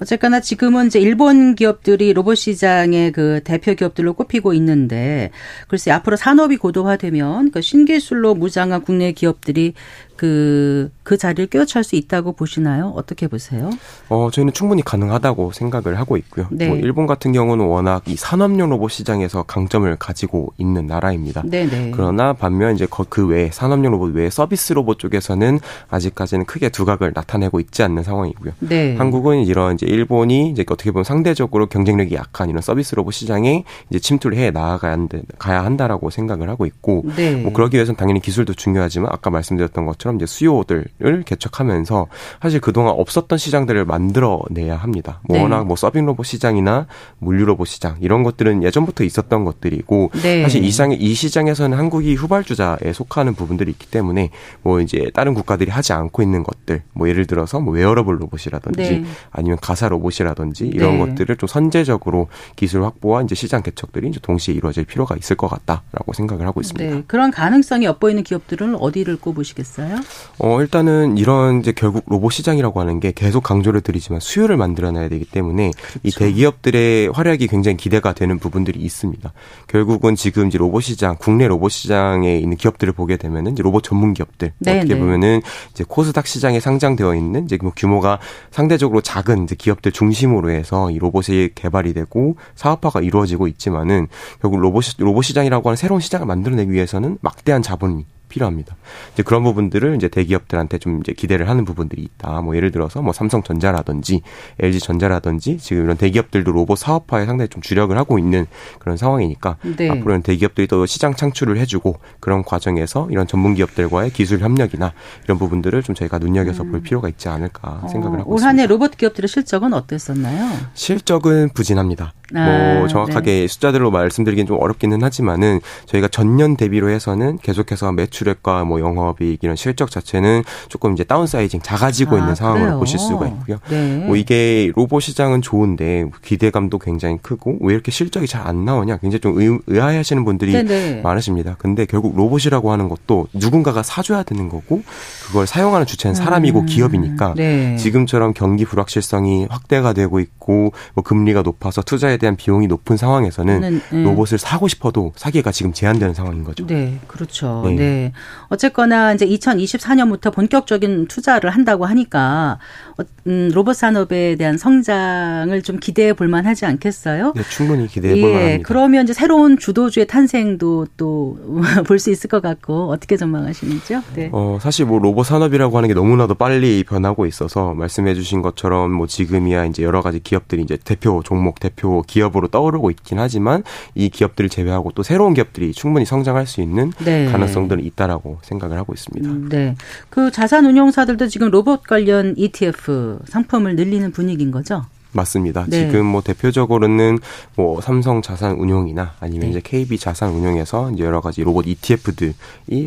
네. 0.00 0.04
어쨌거나 0.04 0.40
지금은 0.40 0.86
이제 0.86 0.98
일본 0.98 1.54
기업들이 1.54 2.12
로봇 2.12 2.38
시장의 2.38 3.12
그 3.12 3.40
대표 3.44 3.74
기업들로 3.74 4.14
꼽히고 4.14 4.54
있는데 4.54 5.30
글쎄 5.68 5.90
앞으로 5.90 6.16
산업이 6.16 6.56
고도화되면 6.56 7.50
그 7.50 7.60
신기술로 7.60 8.34
무장한 8.34 8.82
국내 8.82 9.12
기업들이 9.12 9.74
그, 10.20 10.90
그 11.02 11.16
자리를 11.16 11.46
꿰어찰 11.46 11.82
수 11.82 11.96
있다고 11.96 12.32
보시나요? 12.32 12.92
어떻게 12.94 13.26
보세요? 13.26 13.70
어, 14.10 14.28
저희는 14.30 14.52
충분히 14.52 14.82
가능하다고 14.82 15.52
생각을 15.52 15.98
하고 15.98 16.18
있고요. 16.18 16.46
네. 16.50 16.68
뭐 16.68 16.76
일본 16.76 17.06
같은 17.06 17.32
경우는 17.32 17.64
워낙 17.64 18.02
이 18.06 18.16
산업용 18.16 18.68
로봇 18.68 18.90
시장에서 18.92 19.44
강점을 19.44 19.96
가지고 19.96 20.52
있는 20.58 20.86
나라입니다. 20.86 21.42
네네. 21.46 21.92
그러나 21.94 22.34
반면 22.34 22.74
이제 22.74 22.84
거- 22.84 23.06
그 23.08 23.26
외에 23.26 23.48
산업용 23.50 23.92
로봇 23.92 24.14
외에 24.14 24.28
서비스 24.28 24.74
로봇 24.74 24.98
쪽에서는 24.98 25.58
아직까지는 25.88 26.44
크게 26.44 26.68
두각을 26.68 27.12
나타내고 27.14 27.58
있지 27.60 27.82
않는 27.82 28.02
상황이고요. 28.02 28.52
네. 28.58 28.96
한국은 28.96 29.38
이런 29.46 29.76
이제 29.76 29.86
일본이 29.86 30.50
이제 30.50 30.66
어떻게 30.68 30.90
보면 30.90 31.04
상대적으로 31.04 31.64
경쟁력이 31.66 32.14
약한 32.14 32.50
이런 32.50 32.60
서비스 32.60 32.94
로봇 32.94 33.14
시장에 33.14 33.64
이제 33.88 33.98
침투를 33.98 34.36
해 34.36 34.50
나아가야 34.50 34.92
한다, 34.92 35.16
가야 35.38 35.64
한다라고 35.64 36.10
생각을 36.10 36.50
하고 36.50 36.66
있고 36.66 37.04
네. 37.16 37.36
뭐 37.36 37.54
그러기 37.54 37.76
위해서는 37.76 37.96
당연히 37.96 38.20
기술도 38.20 38.52
중요하지만 38.52 39.08
아까 39.10 39.30
말씀드렸던 39.30 39.86
것처럼 39.86 40.09
이제 40.16 40.26
수요들을 40.26 41.22
개척하면서 41.24 42.06
사실 42.42 42.60
그동안 42.60 42.94
없었던 42.96 43.38
시장들을 43.38 43.84
만들어내야 43.84 44.76
합니다. 44.76 45.20
뭐 45.24 45.36
네. 45.36 45.42
워낙 45.42 45.66
뭐 45.66 45.76
서빙 45.76 46.06
로봇 46.06 46.26
시장이나 46.26 46.86
물류 47.18 47.44
로봇 47.44 47.68
시장 47.68 47.96
이런 48.00 48.22
것들은 48.22 48.62
예전부터 48.62 49.04
있었던 49.04 49.44
것들이고 49.44 50.10
네. 50.22 50.42
사실 50.42 50.64
이 50.64 50.70
시장 50.70 50.92
이 50.92 51.14
시장에서는 51.14 51.76
한국이 51.76 52.14
후발주자에 52.14 52.92
속하는 52.92 53.34
부분들이 53.34 53.70
있기 53.70 53.86
때문에 53.86 54.30
뭐 54.62 54.80
이제 54.80 55.10
다른 55.14 55.34
국가들이 55.34 55.70
하지 55.70 55.92
않고 55.92 56.22
있는 56.22 56.42
것들 56.42 56.82
뭐 56.92 57.08
예를 57.08 57.26
들어서 57.26 57.60
뭐 57.60 57.74
웨어러블 57.74 58.20
로봇이라든지 58.20 58.82
네. 58.82 59.04
아니면 59.30 59.58
가사 59.60 59.88
로봇이라든지 59.88 60.66
이런 60.66 60.98
네. 60.98 61.06
것들을 61.06 61.36
좀 61.36 61.46
선제적으로 61.46 62.28
기술 62.56 62.84
확보와 62.84 63.22
이제 63.22 63.34
시장 63.34 63.62
개척들이 63.62 64.08
이제 64.08 64.20
동시에 64.20 64.54
이루어질 64.54 64.84
필요가 64.84 65.16
있을 65.16 65.36
것 65.36 65.48
같다라고 65.48 66.12
생각을 66.12 66.46
하고 66.46 66.60
있습니다. 66.60 66.94
네. 66.96 67.02
그런 67.06 67.30
가능성이 67.30 67.86
엿보이는 67.86 68.22
기업들은 68.22 68.74
어디를 68.76 69.16
꼽으시겠어요? 69.16 69.99
어, 70.38 70.60
일단은 70.60 71.18
이런 71.18 71.60
이제 71.60 71.72
결국 71.72 72.04
로봇 72.06 72.32
시장이라고 72.32 72.80
하는 72.80 73.00
게 73.00 73.12
계속 73.14 73.42
강조를 73.42 73.80
드리지만 73.82 74.20
수요를 74.20 74.56
만들어내야 74.56 75.08
되기 75.08 75.24
때문에 75.24 75.68
이 76.02 76.10
그렇죠. 76.10 76.18
대기업들의 76.20 77.08
활약이 77.08 77.46
굉장히 77.46 77.76
기대가 77.76 78.12
되는 78.12 78.38
부분들이 78.38 78.80
있습니다. 78.80 79.32
결국은 79.66 80.14
지금 80.16 80.48
이제 80.48 80.58
로봇 80.58 80.82
시장, 80.84 81.16
국내 81.18 81.46
로봇 81.46 81.72
시장에 81.72 82.38
있는 82.38 82.56
기업들을 82.56 82.92
보게 82.92 83.16
되면은 83.16 83.52
이제 83.52 83.62
로봇 83.62 83.82
전문 83.82 84.14
기업들 84.14 84.52
네, 84.58 84.78
어떻게 84.78 84.94
네. 84.94 85.00
보면은 85.00 85.42
이제 85.72 85.84
코스닥 85.86 86.26
시장에 86.26 86.60
상장되어 86.60 87.14
있는 87.14 87.44
이제 87.44 87.58
뭐 87.60 87.72
규모가 87.76 88.18
상대적으로 88.50 89.00
작은 89.00 89.44
이제 89.44 89.54
기업들 89.56 89.92
중심으로 89.92 90.50
해서 90.50 90.90
이 90.90 90.98
로봇이 90.98 91.50
개발이 91.54 91.92
되고 91.94 92.36
사업화가 92.54 93.00
이루어지고 93.02 93.46
있지만은 93.48 94.08
결국 94.40 94.60
로봇 94.60 94.84
시- 94.84 94.94
로봇 94.98 95.24
시장이라고 95.24 95.68
하는 95.68 95.76
새로운 95.76 96.00
시장을 96.00 96.26
만들어내기 96.26 96.70
위해서는 96.72 97.18
막대한 97.20 97.62
자본이 97.62 98.06
필요합니다. 98.30 98.76
이제 99.12 99.22
그런 99.22 99.42
부분들을 99.42 99.94
이제 99.96 100.08
대기업들한테 100.08 100.78
좀 100.78 101.00
이제 101.00 101.12
기대를 101.12 101.48
하는 101.48 101.66
부분들이 101.66 102.02
있다. 102.02 102.40
뭐 102.40 102.56
예를 102.56 102.70
들어서 102.70 103.02
뭐 103.02 103.12
삼성전자라든지 103.12 104.22
LG전자라든지 104.58 105.58
지금 105.58 105.84
이런 105.84 105.98
대기업들도 105.98 106.50
로봇 106.50 106.78
사업화에 106.78 107.26
상당히 107.26 107.48
좀 107.48 107.60
주력을 107.60 107.96
하고 107.98 108.18
있는 108.18 108.46
그런 108.78 108.96
상황이니까 108.96 109.56
네. 109.76 109.90
앞으로는 109.90 110.22
대기업들이 110.22 110.66
또 110.66 110.86
시장 110.86 111.14
창출을 111.14 111.58
해주고 111.58 111.96
그런 112.20 112.42
과정에서 112.42 113.08
이런 113.10 113.26
전문 113.26 113.54
기업들과의 113.54 114.10
기술 114.12 114.40
협력이나 114.40 114.92
이런 115.24 115.38
부분들을 115.38 115.82
좀 115.82 115.94
저희가 115.94 116.18
눈여겨서 116.18 116.64
볼 116.64 116.80
필요가 116.80 117.08
있지 117.08 117.28
않을까 117.28 117.86
생각을 117.90 118.20
하고 118.20 118.30
음. 118.30 118.32
어, 118.32 118.34
올한해 118.36 118.62
있습니다. 118.62 118.66
로봇 118.72 118.96
기업들의 118.96 119.28
실적은 119.28 119.74
어땠었나요? 119.74 120.48
실적은 120.74 121.50
부진합니다. 121.52 122.12
아, 122.34 122.46
네. 122.46 122.78
뭐 122.78 122.88
정확하게 122.88 123.48
숫자들로 123.48 123.90
말씀드리긴 123.90 124.46
좀 124.46 124.56
어렵기는 124.60 125.02
하지만은 125.02 125.60
저희가 125.86 126.08
전년 126.08 126.56
대비로 126.56 126.88
해서는 126.90 127.38
계속해서 127.38 127.92
매출 127.92 128.19
액과 128.28 128.64
뭐 128.64 128.80
영업이익 128.80 129.42
이런 129.42 129.56
실적 129.56 129.90
자체는 129.90 130.42
조금 130.68 130.92
이제 130.92 131.04
다운사이징 131.04 131.60
작아지고 131.62 132.16
아, 132.16 132.18
있는 132.18 132.34
상황으로 132.34 132.64
그래요? 132.64 132.78
보실 132.78 132.98
수가 132.98 133.26
있고요. 133.28 133.58
네. 133.70 134.04
뭐 134.06 134.16
이게 134.16 134.70
로봇 134.74 135.02
시장은 135.02 135.40
좋은데 135.40 136.06
기대감도 136.22 136.78
굉장히 136.78 137.16
크고 137.22 137.58
왜 137.60 137.72
이렇게 137.74 137.90
실적이 137.90 138.26
잘 138.26 138.40
안 138.50 138.64
나오냐 138.64 138.98
굉장히 138.98 139.20
좀 139.20 139.38
의, 139.40 139.58
의아해하시는 139.66 140.24
분들이 140.24 140.52
네네. 140.52 141.02
많으십니다. 141.02 141.56
근데 141.58 141.86
결국 141.86 142.16
로봇이라고 142.16 142.72
하는 142.72 142.88
것도 142.88 143.28
누군가가 143.32 143.82
사줘야 143.82 144.22
되는 144.22 144.48
거고 144.48 144.82
그걸 145.26 145.46
사용하는 145.46 145.86
주체는 145.86 146.14
사람이고 146.14 146.60
음, 146.60 146.66
기업이니까 146.66 147.34
네. 147.36 147.76
지금처럼 147.76 148.34
경기 148.34 148.64
불확실성이 148.64 149.46
확대가 149.48 149.92
되고 149.92 150.20
있고 150.20 150.72
뭐 150.94 151.04
금리가 151.04 151.42
높아서 151.42 151.82
투자에 151.82 152.16
대한 152.16 152.36
비용이 152.36 152.66
높은 152.66 152.96
상황에서는 152.96 153.60
는, 153.60 153.80
음. 153.92 154.04
로봇을 154.04 154.38
사고 154.38 154.68
싶어도 154.68 155.12
사기가 155.16 155.52
지금 155.52 155.72
제한되는 155.72 156.14
상황인 156.14 156.44
거죠. 156.44 156.66
네, 156.66 156.98
그렇죠. 157.06 157.62
네. 157.66 157.74
네. 157.74 158.09
어쨌거나 158.48 159.12
이제 159.14 159.26
2024년부터 159.26 160.32
본격적인 160.32 161.06
투자를 161.06 161.50
한다고 161.50 161.86
하니까 161.86 162.58
어, 162.98 163.02
음, 163.26 163.50
로봇 163.54 163.76
산업에 163.76 164.36
대한 164.36 164.58
성장을 164.58 165.62
좀 165.62 165.78
기대해 165.78 166.12
볼 166.12 166.28
만하지 166.28 166.66
않겠어요? 166.66 167.32
네, 167.36 167.42
충분히 167.50 167.86
기대해 167.86 168.20
볼 168.20 168.32
만합니다. 168.32 168.66
그러면 168.66 169.04
이제 169.04 169.12
새로운 169.12 169.58
주도주의 169.58 170.06
탄생도 170.06 170.86
또 170.96 171.38
볼 171.86 172.00
수 172.00 172.10
있을 172.10 172.28
것 172.30 172.40
같고 172.40 172.88
어떻게 172.90 173.16
전망하시는지요? 173.18 174.02
네. 174.14 174.30
어, 174.32 174.58
사실 174.60 174.86
뭐 174.86 174.98
로봇 174.98 175.26
산업이라고 175.26 175.76
하는 175.76 175.88
게 175.88 175.94
너무나도 175.94 176.34
빨리 176.34 176.82
변하고 176.82 177.26
있어서 177.26 177.74
말씀해 177.74 178.14
주신 178.14 178.40
것처럼 178.40 178.90
뭐 178.90 179.06
지금이야 179.06 179.66
이제 179.66 179.82
여러 179.82 180.00
가지 180.00 180.18
기업들이 180.20 180.62
이제 180.62 180.78
대표 180.82 181.22
종목, 181.22 181.60
대표 181.60 182.02
기업으로 182.06 182.48
떠오르고 182.48 182.90
있긴 182.90 183.18
하지만 183.18 183.62
이 183.94 184.08
기업들을 184.08 184.48
제외하고 184.48 184.92
또 184.94 185.02
새로운 185.02 185.34
기업들이 185.34 185.72
충분히 185.72 186.06
성장할 186.06 186.46
수 186.46 186.62
있는 186.62 186.92
네. 187.04 187.26
가능성들은 187.26 187.84
있다 187.84 187.99
라고 188.06 188.38
생각을 188.42 188.76
하고 188.76 188.92
있습니다. 188.92 189.28
음, 189.28 189.48
네. 189.48 189.74
그 190.08 190.30
자산 190.30 190.66
운용사들도 190.66 191.28
지금 191.28 191.50
로봇 191.50 191.82
관련 191.82 192.34
ETF 192.36 193.20
상품을 193.26 193.76
늘리는 193.76 194.10
분위기인 194.12 194.50
거죠? 194.50 194.84
맞습니다. 195.12 195.66
네. 195.68 195.86
지금 195.86 196.06
뭐 196.06 196.22
대표적으로는 196.22 197.18
뭐 197.56 197.80
삼성 197.80 198.22
자산 198.22 198.52
운용이나 198.52 199.14
아니면 199.20 199.46
네. 199.46 199.50
이제 199.50 199.60
KB 199.62 199.98
자산 199.98 200.30
운용에서 200.30 200.92
이제 200.92 201.04
여러 201.04 201.20
가지 201.20 201.42
로봇 201.42 201.66
ETF들이 201.66 202.34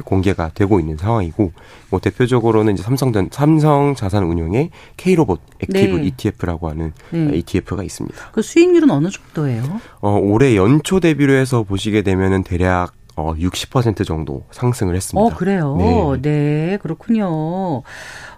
공개가 0.04 0.49
되고 0.54 0.80
있는 0.80 0.97
상황이고 0.97 1.52
뭐 1.89 1.99
대표적으로는 1.99 2.73
이제 2.73 2.84
삼성 2.84 3.12
삼성 3.32 3.95
자산 3.95 4.23
운용의 4.23 4.69
K 4.97 5.15
로봇 5.15 5.41
Active 5.60 5.98
네. 5.97 6.06
ETF라고 6.08 6.69
하는 6.69 6.93
네. 7.12 7.38
ETF가 7.38 7.84
있습니다. 7.84 8.32
그 8.32 8.41
수익률은 8.41 8.89
어느 8.89 9.10
정도예요? 9.10 9.82
어 9.99 10.17
올해 10.17 10.56
연초 10.56 10.99
대비로 10.99 11.34
해서 11.34 11.63
보시게 11.63 12.02
되면은 12.04 12.43
대략 12.43 12.93
어 13.15 13.34
60% 13.36 14.06
정도 14.06 14.45
상승을 14.52 14.95
했습니다. 14.95 15.23
어, 15.23 15.38
그래요. 15.38 15.76
네. 15.78 16.21
네. 16.21 16.78
그렇군요. 16.82 17.84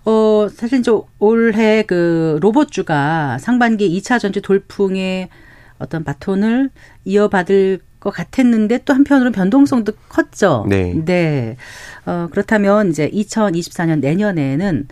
어, 0.05 0.47
사실 0.53 0.79
이제 0.79 0.91
올해 1.19 1.83
그 1.83 2.37
로봇주가 2.41 3.37
상반기 3.39 3.89
2차 3.99 4.19
전지 4.19 4.41
돌풍의 4.41 5.29
어떤 5.79 6.03
바톤을 6.03 6.69
이어받을 7.05 7.79
것 7.99 8.11
같았는데 8.11 8.83
또 8.85 8.93
한편으로는 8.93 9.31
변동성도 9.31 9.93
컸죠. 10.09 10.65
네. 10.69 10.93
네. 11.05 11.57
어, 12.05 12.27
그렇다면 12.29 12.89
이제 12.89 13.09
2024년 13.09 13.99
내년에는 13.99 14.87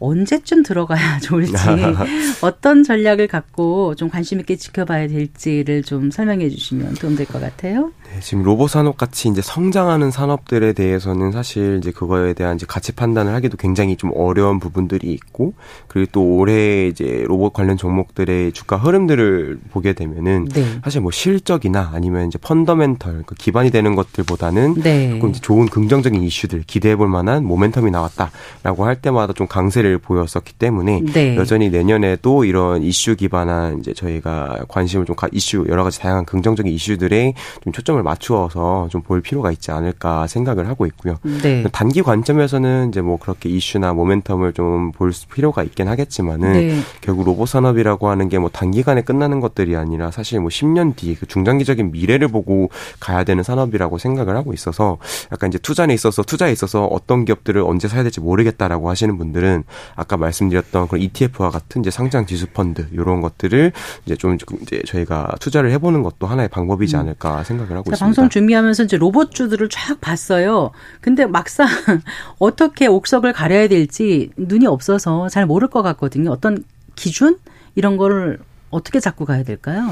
언제쯤 0.00 0.62
들어가야 0.62 1.20
좋을지 1.22 1.54
어떤 2.42 2.82
전략을 2.82 3.28
갖고 3.28 3.94
좀 3.94 4.08
관심 4.08 4.40
있게 4.40 4.56
지켜봐야 4.56 5.08
될지를 5.08 5.82
좀 5.82 6.10
설명해 6.10 6.48
주시면 6.48 6.94
도움될 6.94 7.26
것 7.26 7.40
같아요. 7.40 7.92
네, 8.04 8.20
지금 8.20 8.42
로봇 8.42 8.70
산업 8.70 8.96
같이 8.96 9.28
이제 9.28 9.40
성장하는 9.42 10.10
산업들에 10.10 10.72
대해서는 10.72 11.32
사실 11.32 11.78
이제 11.78 11.90
그거에 11.90 12.32
대한 12.32 12.56
이제 12.56 12.66
가치 12.68 12.92
판단을 12.92 13.32
하기도 13.34 13.56
굉장히 13.56 13.96
좀 13.96 14.10
어려운 14.14 14.58
부분들이 14.58 15.12
있고 15.12 15.54
그리고 15.88 16.10
또 16.12 16.36
올해 16.36 16.86
이제 16.88 17.24
로봇 17.26 17.52
관련 17.52 17.76
종목들의 17.76 18.52
주가 18.52 18.76
흐름들을 18.76 19.58
보게 19.70 19.92
되면은 19.92 20.48
네. 20.52 20.64
사실 20.82 21.00
뭐 21.00 21.10
실적이나 21.10 21.92
아니면 21.94 22.28
이제 22.28 22.38
펀더멘털 22.38 23.24
그 23.26 23.34
기반이 23.34 23.70
되는 23.70 23.94
것들보다는 23.94 24.74
네. 24.82 25.10
조금 25.10 25.32
좋은 25.32 25.66
긍정적인 25.66 26.22
이슈들 26.22 26.64
기대해 26.66 26.96
볼 26.96 27.08
만한 27.08 27.46
모멘텀이 27.46 27.90
나왔다라고 27.90 28.84
할 28.84 28.96
때마다 29.00 29.32
좀 29.32 29.46
강세 29.46 29.82
를 29.84 29.94
형태를 29.94 29.98
보였었기 29.98 30.54
때문에 30.54 31.02
네. 31.12 31.36
여전히 31.36 31.68
내년에도 31.70 32.44
이런 32.44 32.82
이슈 32.82 33.14
기반한 33.14 33.78
이제 33.78 33.92
저희가 33.92 34.64
관심을 34.68 35.04
좀 35.06 35.14
가, 35.14 35.28
이슈 35.32 35.64
여러 35.68 35.84
가지 35.84 36.00
다양한 36.00 36.24
긍정적인 36.24 36.72
이슈들에 36.72 37.34
좀 37.62 37.72
초점을 37.72 38.02
맞추어서 38.02 38.88
좀 38.90 39.04
볼 39.04 39.20
필요가 39.20 39.52
있지 39.52 39.70
않을까 39.70 40.26
생각을 40.26 40.66
하고 40.66 40.86
있고요. 40.86 41.16
네. 41.42 41.62
단기 41.72 42.00
관점에서는 42.00 42.88
이제 42.88 43.02
뭐 43.02 43.18
그렇게 43.18 43.50
이슈나 43.50 43.92
모멘텀을 43.92 44.54
좀 44.54 44.92
볼 44.92 45.12
필요가 45.30 45.62
있긴 45.62 45.88
하겠지만은 45.88 46.52
네. 46.52 46.78
결국 47.02 47.24
로봇 47.26 47.48
산업이라고 47.50 48.08
하는 48.08 48.28
게 48.30 48.38
뭐 48.38 48.48
단기간에 48.50 49.02
끝나는 49.02 49.40
것들이 49.40 49.76
아니라 49.76 50.10
사실 50.10 50.40
뭐 50.40 50.48
10년 50.48 50.96
뒤 50.96 51.14
그 51.14 51.26
중장기적인 51.26 51.92
미래를 51.92 52.28
보고 52.28 52.70
가야 52.98 53.24
되는 53.24 53.42
산업이라고 53.44 53.98
생각을 53.98 54.36
하고 54.36 54.52
있어서 54.54 54.96
약간 55.30 55.48
이제 55.50 55.58
투자에 55.58 55.92
있어서 55.92 56.22
투자에 56.22 56.50
있어서 56.52 56.86
어떤 56.86 57.24
기업들을 57.26 57.60
언제 57.62 57.86
사야 57.88 58.02
될지 58.02 58.20
모르겠다라고 58.20 58.88
하시는 58.88 59.16
분들은 59.18 59.64
아까 59.96 60.16
말씀드렸던 60.16 60.88
그런 60.88 61.02
ETF와 61.02 61.50
같은 61.50 61.82
이제 61.82 61.90
상장 61.90 62.26
지수 62.26 62.46
펀드 62.46 62.86
이런 62.92 63.20
것들을 63.20 63.72
이제 64.06 64.16
좀 64.16 64.36
이제 64.62 64.82
저희가 64.86 65.34
투자를 65.40 65.70
해보는 65.72 66.02
것도 66.02 66.26
하나의 66.26 66.48
방법이지 66.48 66.96
음. 66.96 67.00
않을까 67.00 67.44
생각을 67.44 67.72
하고 67.72 67.90
있습니다. 67.90 68.04
방송 68.04 68.28
준비하면서 68.28 68.84
이제 68.84 68.96
로봇주들을 68.96 69.68
쫙 69.68 70.00
봤어요. 70.00 70.70
근데 71.00 71.26
막상 71.26 71.66
어떻게 72.38 72.86
옥석을 72.86 73.32
가려야 73.32 73.68
될지 73.68 74.30
눈이 74.36 74.66
없어서 74.66 75.28
잘 75.28 75.46
모를 75.46 75.68
것 75.68 75.82
같거든요. 75.82 76.30
어떤 76.30 76.64
기준 76.94 77.38
이런 77.74 77.96
거를 77.96 78.38
어떻게 78.70 79.00
잡고 79.00 79.24
가야 79.24 79.44
될까요? 79.44 79.90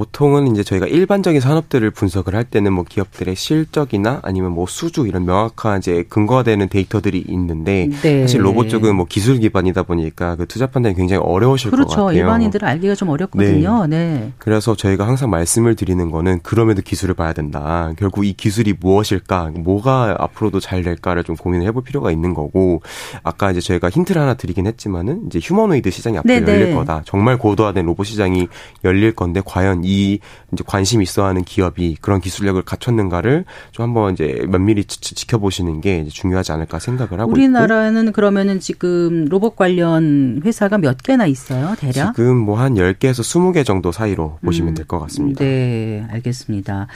보통은 0.00 0.46
이제 0.46 0.62
저희가 0.62 0.86
일반적인 0.86 1.42
산업들을 1.42 1.90
분석을 1.90 2.34
할 2.34 2.44
때는 2.44 2.72
뭐 2.72 2.84
기업들의 2.88 3.36
실적이나 3.36 4.20
아니면 4.22 4.52
뭐 4.52 4.64
수주 4.66 5.06
이런 5.06 5.26
명확한 5.26 5.80
이제 5.80 6.04
근거가 6.08 6.42
되는 6.42 6.70
데이터들이 6.70 7.22
있는데 7.28 7.90
네. 8.00 8.22
사실 8.22 8.42
로봇 8.42 8.70
쪽은 8.70 8.96
뭐 8.96 9.04
기술 9.06 9.38
기반이다 9.40 9.82
보니까 9.82 10.36
그 10.36 10.46
투자 10.46 10.66
판단이 10.66 10.94
굉장히 10.94 11.22
어려우실 11.22 11.70
그렇죠. 11.70 11.88
것 11.88 12.04
같아요. 12.04 12.18
일반인들은 12.18 12.66
알기가 12.66 12.94
좀 12.94 13.10
어렵거든요. 13.10 13.86
네. 13.86 14.14
네. 14.14 14.32
그래서 14.38 14.74
저희가 14.74 15.06
항상 15.06 15.28
말씀을 15.28 15.76
드리는 15.76 16.10
거는 16.10 16.40
그럼에도 16.42 16.80
기술을 16.80 17.14
봐야 17.14 17.34
된다. 17.34 17.92
결국 17.98 18.24
이 18.24 18.32
기술이 18.32 18.76
무엇일까, 18.80 19.52
뭐가 19.56 20.16
앞으로도 20.18 20.60
잘 20.60 20.82
될까를 20.82 21.24
좀 21.24 21.36
고민을 21.36 21.66
해볼 21.66 21.84
필요가 21.84 22.10
있는 22.10 22.32
거고 22.32 22.80
아까 23.22 23.50
이제 23.50 23.60
저희가 23.60 23.90
힌트를 23.90 24.22
하나 24.22 24.32
드리긴 24.32 24.66
했지만은 24.66 25.24
이제 25.26 25.40
휴머노이드 25.42 25.90
시장이 25.90 26.16
앞으로 26.16 26.32
네네. 26.32 26.52
열릴 26.52 26.74
거다. 26.74 27.02
정말 27.04 27.36
고도화된 27.36 27.84
로봇 27.84 28.06
시장이 28.06 28.48
열릴 28.82 29.14
건데 29.14 29.42
과연 29.44 29.84
이 29.84 29.89
이제 29.92 30.64
관심 30.66 31.02
있어하는 31.02 31.44
기업이 31.44 31.96
그런 32.00 32.20
기술력을 32.20 32.60
갖췄는가를 32.62 33.44
좀 33.72 33.84
한번 33.84 34.14
이제 34.14 34.44
면밀히 34.48 34.84
지, 34.84 35.26
켜보시는게 35.26 36.06
중요하지 36.08 36.52
않을까 36.52 36.78
생각을 36.78 37.20
하고 37.20 37.32
우리나라는 37.32 38.02
있고. 38.04 38.12
그러면은 38.12 38.60
지금 38.60 39.26
로봇 39.26 39.56
관련 39.56 40.40
회사가 40.44 40.78
몇 40.78 41.02
개나 41.02 41.26
있어요, 41.26 41.74
대략? 41.78 42.14
지금 42.14 42.36
뭐한 42.38 42.74
10개에서 42.74 43.20
20개 43.20 43.64
정도 43.64 43.92
사이로 43.92 44.38
보시면 44.44 44.70
음, 44.70 44.74
될것 44.74 45.00
같습니다. 45.00 45.44
네, 45.44 46.06
알겠습니다. 46.10 46.86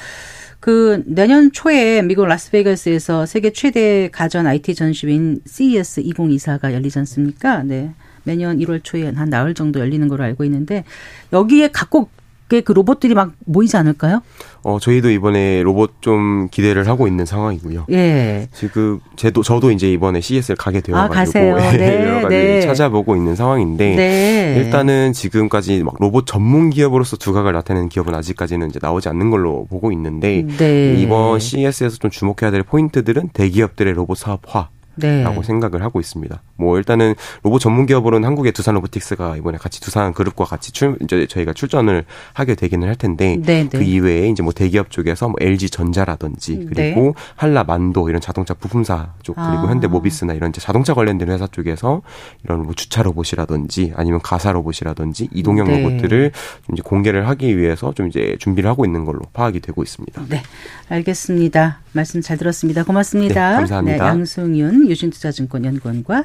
그 0.61 1.03
내년 1.07 1.53
초에 1.53 2.01
미국 2.01 2.25
라스베이거스에서 2.25 3.27
세계 3.27 3.53
최대 3.53 4.09
가전 4.11 4.47
IT 4.47 4.75
전시회인 4.75 5.41
CES 5.45 6.03
2024가 6.03 6.73
열리지 6.73 6.99
않습니까? 7.01 7.63
네. 7.63 7.93
매년 8.23 8.59
1월 8.59 8.83
초에 8.83 9.11
한 9.11 9.29
나흘 9.29 9.53
정도 9.53 9.79
열리는 9.81 10.09
걸로 10.09 10.25
알고 10.25 10.43
있는데 10.45 10.85
여기에 11.33 11.69
각국 11.69 12.11
그 12.49 12.73
로봇들이 12.73 13.15
막 13.15 13.33
모이지 13.47 13.77
않을까요? 13.77 14.23
어, 14.63 14.79
저희도 14.79 15.11
이번에 15.11 15.63
로봇 15.63 16.01
좀 16.01 16.49
기대를 16.51 16.87
하고 16.89 17.09
있는 17.09 17.27
상황이고요. 17.27 17.87
예. 17.91 18.49
지금 18.53 19.01
제도 19.17 19.43
저도 19.43 19.71
이제 19.71 19.91
이번에 19.91 20.21
CS를 20.21 20.57
가게 20.57 20.81
되어가지고 20.81 21.39
아, 21.39 21.73
네, 21.73 22.01
여러 22.03 22.23
가지 22.23 22.37
네. 22.37 22.61
찾아보고 22.61 23.17
있는 23.17 23.35
상황인데 23.35 23.97
네. 23.97 24.55
일단은 24.59 25.13
지금까지 25.13 25.83
막 25.83 25.95
로봇 25.99 26.27
전문 26.27 26.71
기업으로서 26.71 27.17
두각을 27.17 27.53
나타내는 27.53 27.89
기업은 27.89 28.15
아직까지는 28.15 28.69
이제 28.71 28.79
나오지 28.81 29.09
않는 29.09 29.31
걸로 29.31 29.67
보고 29.67 29.91
있는데 29.93 30.47
네. 30.59 30.95
이번 30.99 31.39
CS에서 31.41 31.97
좀 31.97 32.11
주목해야 32.11 32.51
될 32.51 32.63
포인트들은 32.63 33.31
대기업들의 33.33 33.93
로봇 33.95 34.19
사업화 34.19 34.69
네. 34.97 35.23
라고 35.23 35.43
생각을 35.43 35.83
하고 35.83 36.01
있습니다. 36.01 36.41
뭐 36.57 36.79
일단은 36.79 37.15
로봇 37.43 37.61
전문 37.61 37.87
기업으로는 37.87 38.27
한국의 38.27 38.53
두산 38.53 38.75
로보틱스가 38.75 39.37
이번에 39.37 39.59
같이 39.59 39.81
두산 39.81 40.13
그룹과 40.13 40.45
같이 40.45 40.73
출 40.73 40.97
이제 41.03 41.27
저희가 41.27 41.53
출전을 41.53 42.05
하게 42.33 42.55
되기는 42.55 42.87
할 42.87 42.97
텐데 42.97 43.37
네, 43.43 43.69
네. 43.69 43.69
그 43.69 43.83
이외에 43.83 44.29
이제 44.29 44.43
뭐 44.43 44.53
대기업 44.53 44.91
쪽에서 44.91 45.29
뭐 45.29 45.37
LG 45.41 45.71
전자라든지 45.71 46.59
네. 46.59 46.65
그리고 46.67 47.01
네. 47.01 47.13
한라 47.37 47.65
만도 47.65 48.09
이런 48.09 48.21
자동차 48.21 48.55
부품사 48.55 49.15
쪽 49.23 49.35
그리고 49.37 49.67
아. 49.67 49.67
현대 49.69 49.87
모비스나 49.87 50.35
이런 50.35 50.51
이제 50.51 50.61
자동차 50.61 50.95
관련된 50.95 51.29
회사 51.31 51.47
쪽에서 51.47 52.03
이런 52.45 52.63
뭐 52.63 52.75
주차 52.75 53.03
로봇이라든지 53.03 53.93
아니면 53.97 54.21
가사 54.23 54.53
로봇이라든지 54.53 55.29
이동형 55.33 55.67
네. 55.67 55.83
로봇들을 55.83 56.33
좀 56.67 56.75
이제 56.75 56.83
공개를 56.83 57.29
하기 57.29 57.59
위해서 57.59 57.93
좀 57.95 58.09
이제 58.09 58.37
준비를 58.39 58.71
하고 58.71 58.85
있는 58.85 59.05
걸로 59.05 59.21
파악이 59.33 59.61
되고 59.61 59.83
있습니다. 59.83 60.23
네. 60.29 60.43
알겠습니다. 60.89 61.81
말씀 61.93 62.21
잘 62.21 62.37
들었습니다. 62.37 62.85
고맙습니다. 62.85 63.51
네, 63.51 63.57
감사합니다. 63.57 64.05
네, 64.05 64.11
양승윤 64.11 64.89
유진투자증권 64.91 65.65
연구원과 65.65 66.25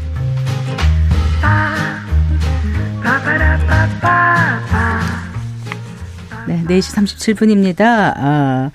네, 6.47 6.63
4시 6.63 6.95
37분입니다. 6.95 8.13
아, 8.17 8.71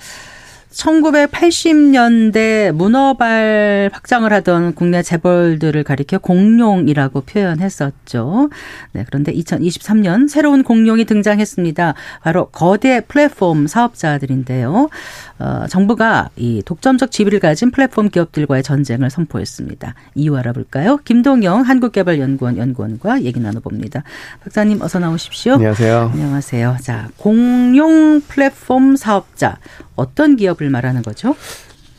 1980년대 0.76 2.70
문어발 2.72 3.90
확장을 3.92 4.30
하던 4.30 4.74
국내 4.74 5.02
재벌들을 5.02 5.82
가리켜 5.82 6.18
공룡이라고 6.18 7.22
표현했었죠. 7.22 8.50
네, 8.92 9.04
그런데 9.06 9.32
2023년 9.32 10.28
새로운 10.28 10.62
공룡이 10.62 11.06
등장했습니다. 11.06 11.94
바로 12.22 12.46
거대 12.46 13.00
플랫폼 13.00 13.66
사업자들인데요. 13.66 14.90
어, 15.38 15.66
정부가 15.68 16.30
이 16.36 16.62
독점적 16.64 17.10
지위를 17.10 17.40
가진 17.40 17.70
플랫폼 17.70 18.08
기업들과의 18.08 18.62
전쟁을 18.62 19.10
선포했습니다. 19.10 19.94
이유 20.14 20.36
알아볼까요? 20.36 20.98
김동영 20.98 21.62
한국개발연구원 21.62 22.58
연구원과 22.58 23.22
얘기 23.22 23.40
나눠봅니다. 23.40 24.02
박사님 24.42 24.82
어서 24.82 24.98
나오십시오. 24.98 25.54
안녕하세요. 25.54 26.10
안녕하세요. 26.12 26.76
자, 26.82 27.08
공룡 27.16 28.22
플랫폼 28.28 28.96
사업자 28.96 29.58
어떤 29.96 30.36
기업을 30.36 30.65
말하는 30.70 31.02
거죠? 31.02 31.34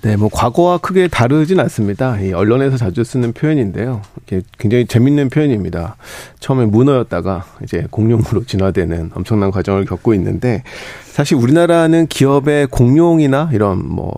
네, 0.04 0.16
뭐 0.16 0.30
과거와 0.32 0.78
크게 0.78 1.08
다르진 1.08 1.60
않습니다. 1.60 2.20
이 2.22 2.32
언론에서 2.32 2.78
자주 2.78 3.04
쓰는 3.04 3.34
표현인데요. 3.34 4.04
이게 4.24 4.42
굉장히 4.60 4.86
재밌는 4.86 5.30
표현입니다. 5.30 5.96
처음에 6.40 6.66
문어였다가 6.66 7.46
이제 7.64 7.88
공룡으로 7.90 8.46
진화되는 8.46 9.12
엄청난 9.16 9.50
과정을 9.52 9.86
겪고 9.86 10.14
있는데 10.14 10.64
사실 11.06 11.36
우리나라는 11.38 12.08
기업의 12.08 12.68
공룡이나 12.68 13.50
이런 13.54 13.88
뭐 13.88 14.14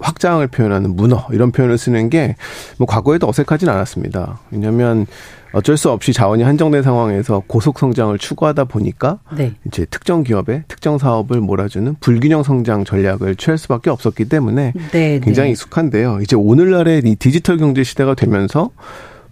확장을 0.00 0.44
표현하는 0.48 0.96
문어 0.96 1.26
이런 1.30 1.52
표현을 1.52 1.78
쓰는 1.78 2.10
게 2.10 2.34
뭐 2.78 2.86
과거에도 2.86 3.28
어색하진 3.28 3.68
않았습니다. 3.68 4.40
왜냐하면 4.50 5.06
어쩔 5.52 5.76
수 5.76 5.90
없이 5.90 6.12
자원이 6.12 6.42
한정된 6.42 6.82
상황에서 6.82 7.42
고속 7.46 7.78
성장을 7.78 8.16
추구하다 8.18 8.64
보니까 8.64 9.18
네. 9.36 9.54
이제 9.66 9.84
특정 9.86 10.22
기업의 10.22 10.64
특정 10.68 10.98
사업을 10.98 11.40
몰아주는 11.40 11.96
불균형 12.00 12.42
성장 12.42 12.84
전략을 12.84 13.36
취할 13.36 13.58
수밖에 13.58 13.90
없었기 13.90 14.26
때문에 14.26 14.72
네, 14.92 15.20
굉장히 15.20 15.48
네. 15.48 15.52
익숙한데요. 15.52 16.20
이제 16.22 16.36
오늘날의 16.36 17.02
이 17.04 17.16
디지털 17.16 17.56
경제 17.56 17.82
시대가 17.82 18.14
되면서 18.14 18.70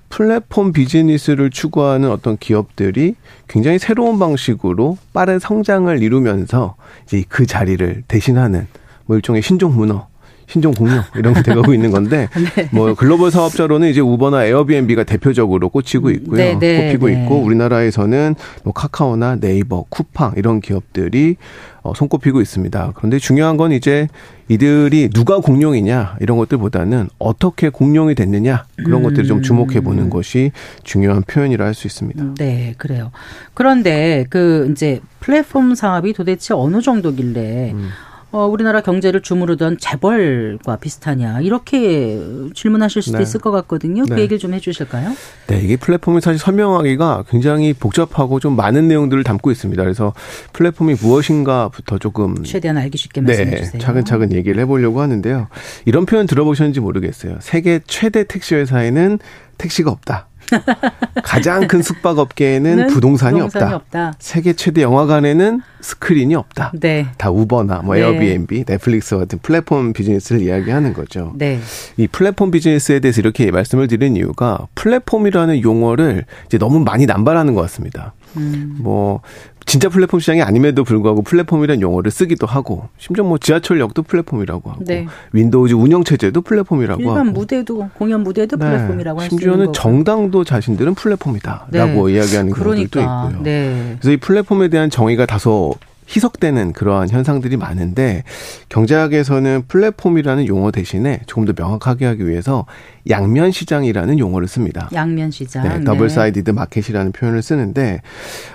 플랫폼 0.09 0.73
비즈니스를 0.73 1.51
추구하는 1.51 2.11
어떤 2.11 2.37
기업들이 2.37 3.15
굉장히 3.47 3.79
새로운 3.79 4.19
방식으로 4.19 4.97
빠른 5.13 5.39
성장을 5.39 6.03
이루면서 6.03 6.77
이제 7.07 7.25
그 7.29 7.47
자리를 7.47 8.05
대신하는 8.09 8.67
뭐 9.07 9.17
일종의 9.17 9.43
신종 9.43 9.75
문어 9.77 10.09
신종 10.49 10.73
공룡 10.73 11.03
이런 11.15 11.35
게 11.35 11.43
돼가고 11.43 11.75
있는 11.75 11.91
건데 11.91 12.29
네. 12.57 12.69
뭐 12.73 12.95
글로벌 12.95 13.31
사업자로는 13.31 13.89
이제 13.89 14.01
우버나 14.01 14.45
에어비앤비가 14.45 15.05
대표적으로 15.05 15.69
꽂히고 15.69 16.11
있고요. 16.11 16.37
네, 16.37 16.59
네, 16.59 16.87
꼽히고 16.87 17.09
네. 17.09 17.23
있고 17.23 17.39
우리나라에서는 17.39 18.35
뭐 18.65 18.73
카카오나 18.73 19.37
네이버, 19.37 19.85
쿠팡 19.89 20.35
이런 20.37 20.61
기업들이 20.61 21.37
어, 21.83 21.93
손꼽히고 21.95 22.41
있습니다. 22.41 22.93
그런데 22.97 23.19
중요한 23.19 23.57
건 23.57 23.73
이제 23.73 24.09
이들이 24.49 25.11
누가 25.11 25.39
공룡이냐 25.39 26.17
이런 26.21 26.37
것들보다는 26.39 27.09
어떻게 27.19 27.69
공룡이 27.69 28.15
됐느냐 28.15 28.65
그런 28.77 29.01
음. 29.01 29.03
것들을 29.05 29.27
좀 29.27 29.43
주목해 29.43 29.81
보는 29.81 30.11
것이 30.11 30.53
중요한 30.83 31.23
표현이라 31.23 31.65
할 31.65 31.75
수 31.75 31.87
있습니다. 31.87 32.35
네, 32.39 32.75
그래요. 32.77 33.13
그런데 33.55 34.27
그 34.31 34.69
이제 34.73 35.01
플랫폼 35.21 35.75
사업이 35.75 36.13
도대체 36.13 36.55
어느 36.55 36.81
정도길래 36.81 37.73
음. 37.73 37.91
어, 38.31 38.45
우리나라 38.47 38.83
경제를 38.83 39.23
주무르던 39.23 39.79
재벌과 39.79 40.77
비슷하냐 40.77 41.41
이렇게 41.41 42.21
질문하실 42.55 43.01
수도 43.01 43.19
네. 43.19 43.23
있을 43.23 43.41
것 43.41 43.51
같거든요. 43.53 44.05
그 44.05 44.15
네. 44.15 44.21
얘기를 44.23 44.39
좀 44.39 44.53
해주실까요? 44.53 45.15
네, 45.47 45.61
이게 45.61 45.77
플랫폼이 45.77 46.21
사실 46.21 46.39
설명하기가 46.39 47.25
굉장히 47.31 47.73
복잡하고 47.73 48.39
좀 48.39 48.55
많은 48.55 48.87
내용들을 48.87 49.25
담고 49.25 49.51
있습니다. 49.51 49.83
그래서 49.83 50.13
플랫폼이 50.53 50.97
무엇인가부터 51.01 51.99
조금 51.99 52.43
최대한 52.45 52.77
알기 52.77 52.99
쉽게 52.99 53.23
말씀해 53.23 53.51
네, 53.51 53.57
주세요. 53.57 53.81
차근차근 53.81 54.33
얘기를 54.33 54.61
해보려고 54.61 55.01
하는데요. 55.01 55.49
이런 55.87 56.05
표현 56.05 56.27
들어보셨는지 56.27 56.81
모르겠어요. 56.81 57.39
세계 57.41 57.81
최대 57.87 58.25
택시 58.25 58.55
회사에는 58.55 59.19
택시가 59.57 59.91
없다. 59.91 60.29
가장 61.23 61.67
큰 61.69 61.83
숙박업계에는 61.83 62.77
는 62.77 62.87
부동산이, 62.89 63.35
부동산이 63.35 63.67
없다. 63.67 63.77
없다. 63.77 64.13
세계 64.19 64.53
최대 64.53 64.83
영화관에는 64.83 65.61
스크린이 65.81 66.35
없다. 66.35 66.73
네. 66.81 67.07
다 67.19 67.31
우버나 67.31 67.83
뭐 67.83 67.95
네. 67.95 68.01
에어비앤비, 68.01 68.65
넷플릭스 68.65 69.17
같은 69.17 69.39
플랫폼 69.41 69.93
비즈니스를 69.93 70.43
이야기하는 70.43 70.93
거죠. 70.93 71.33
네. 71.37 71.61
이 71.97 72.07
플랫폼 72.07 72.51
비즈니스에 72.51 73.01
대해서 73.01 73.21
이렇게 73.21 73.51
말씀을 73.51 73.89
드린 73.89 74.17
이유가 74.17 74.67
플랫폼이라는 74.75 75.63
용어를 75.63 76.25
이제 76.47 76.59
너무 76.59 76.81
많이 76.81 77.07
남발하는 77.07 77.55
것 77.55 77.63
같습니다. 77.63 78.15
음. 78.37 78.77
뭐 78.81 79.21
진짜 79.69 79.91
플랫폼 79.91 80.19
시장이 80.19 80.41
아님에도 80.41 80.83
불구하고 80.83 81.21
플랫폼이라는 81.21 81.83
용어를 81.83 82.11
쓰기도 82.11 82.47
하고 82.47 82.89
심지어 82.97 83.23
뭐 83.23 83.37
지하철역도 83.37 84.03
플랫폼이라고 84.03 84.71
하고 84.71 84.83
네. 84.83 85.07
윈도우즈 85.33 85.75
운영 85.75 86.05
체제도 86.05 86.41
플랫폼이라고 86.41 87.03
일반 87.03 87.19
하고 87.19 87.31
무대도 87.33 87.91
공연 87.93 88.23
무대도 88.23 88.57
네. 88.57 88.65
플랫폼이라고 88.65 89.21
할수 89.21 89.35
있는 89.35 89.41
심지어는 89.41 89.67
거고. 89.67 89.73
정당도 89.73 90.45
자신들은 90.45 90.95
플랫폼이다라고 90.95 92.09
네. 92.09 92.15
이야기하는 92.15 92.53
경우들도 92.55 92.91
그러니까. 92.91 93.27
있고요. 93.27 93.43
네. 93.43 93.97
그래서 94.01 94.13
이 94.13 94.17
플랫폼에 94.17 94.69
대한 94.69 94.89
정의가 94.89 95.27
다소 95.27 95.75
희석되는 96.09 96.73
그러한 96.73 97.11
현상들이 97.11 97.57
많은데 97.57 98.25
경제학에서는 98.69 99.65
플랫폼이라는 99.69 100.47
용어 100.47 100.71
대신에 100.71 101.21
조금 101.27 101.45
더 101.45 101.53
명확하게 101.57 102.07
하기 102.07 102.27
위해서 102.27 102.67
양면 103.09 103.51
시장이라는 103.51 104.19
용어를 104.19 104.49
씁니다. 104.49 104.89
양면 104.93 105.31
시장. 105.31 105.69
네, 105.69 105.85
double 105.85 106.11
sided 106.11 106.51
market이라는 106.51 107.13
표현을 107.13 107.43
쓰는데 107.43 108.01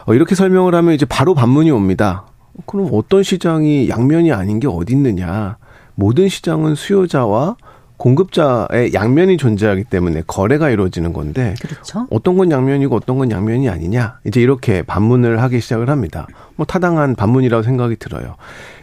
어, 0.05 0.13
이렇게 0.13 0.35
설명을 0.35 0.73
하면 0.75 0.93
이제 0.93 1.05
바로 1.05 1.33
반문이 1.35 1.71
옵니다. 1.71 2.25
그럼 2.65 2.89
어떤 2.91 3.23
시장이 3.23 3.89
양면이 3.89 4.31
아닌 4.31 4.59
게 4.59 4.67
어디 4.67 4.93
있느냐? 4.93 5.57
모든 5.95 6.27
시장은 6.27 6.75
수요자와 6.75 7.55
공급자의 8.03 8.93
양면이 8.93 9.37
존재하기 9.37 9.85
때문에 9.85 10.23
거래가 10.27 10.69
이루어지는 10.69 11.13
건데 11.13 11.53
그렇죠. 11.61 12.05
어떤 12.11 12.37
건 12.37 12.51
양면이고 12.51 12.93
어떤 12.93 13.17
건 13.17 13.31
양면이 13.31 13.69
아니냐 13.69 14.19
이제 14.27 14.41
이렇게 14.41 14.81
반문을 14.81 15.41
하기 15.41 15.61
시작을 15.61 15.89
합니다. 15.89 16.27
뭐 16.57 16.65
타당한 16.65 17.15
반문이라고 17.15 17.63
생각이 17.63 17.95
들어요. 17.95 18.35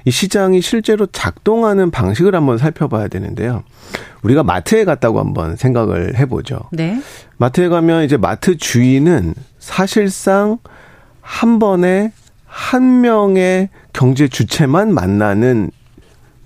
이 0.06 0.10
시장이 0.10 0.62
실제로 0.62 1.04
작동하는 1.04 1.90
방식을 1.90 2.34
한번 2.34 2.56
살펴봐야 2.56 3.08
되는데요. 3.08 3.62
우리가 4.22 4.42
마트에 4.42 4.86
갔다고 4.86 5.20
한번 5.20 5.54
생각을 5.54 6.16
해보죠. 6.16 6.70
네. 6.72 6.98
마트에 7.36 7.68
가면 7.68 8.04
이제 8.04 8.16
마트 8.16 8.56
주인은 8.56 9.34
사실상 9.58 10.56
한 11.20 11.58
번에 11.58 12.12
한 12.46 13.02
명의 13.02 13.68
경제 13.92 14.28
주체만 14.28 14.94
만나는 14.94 15.72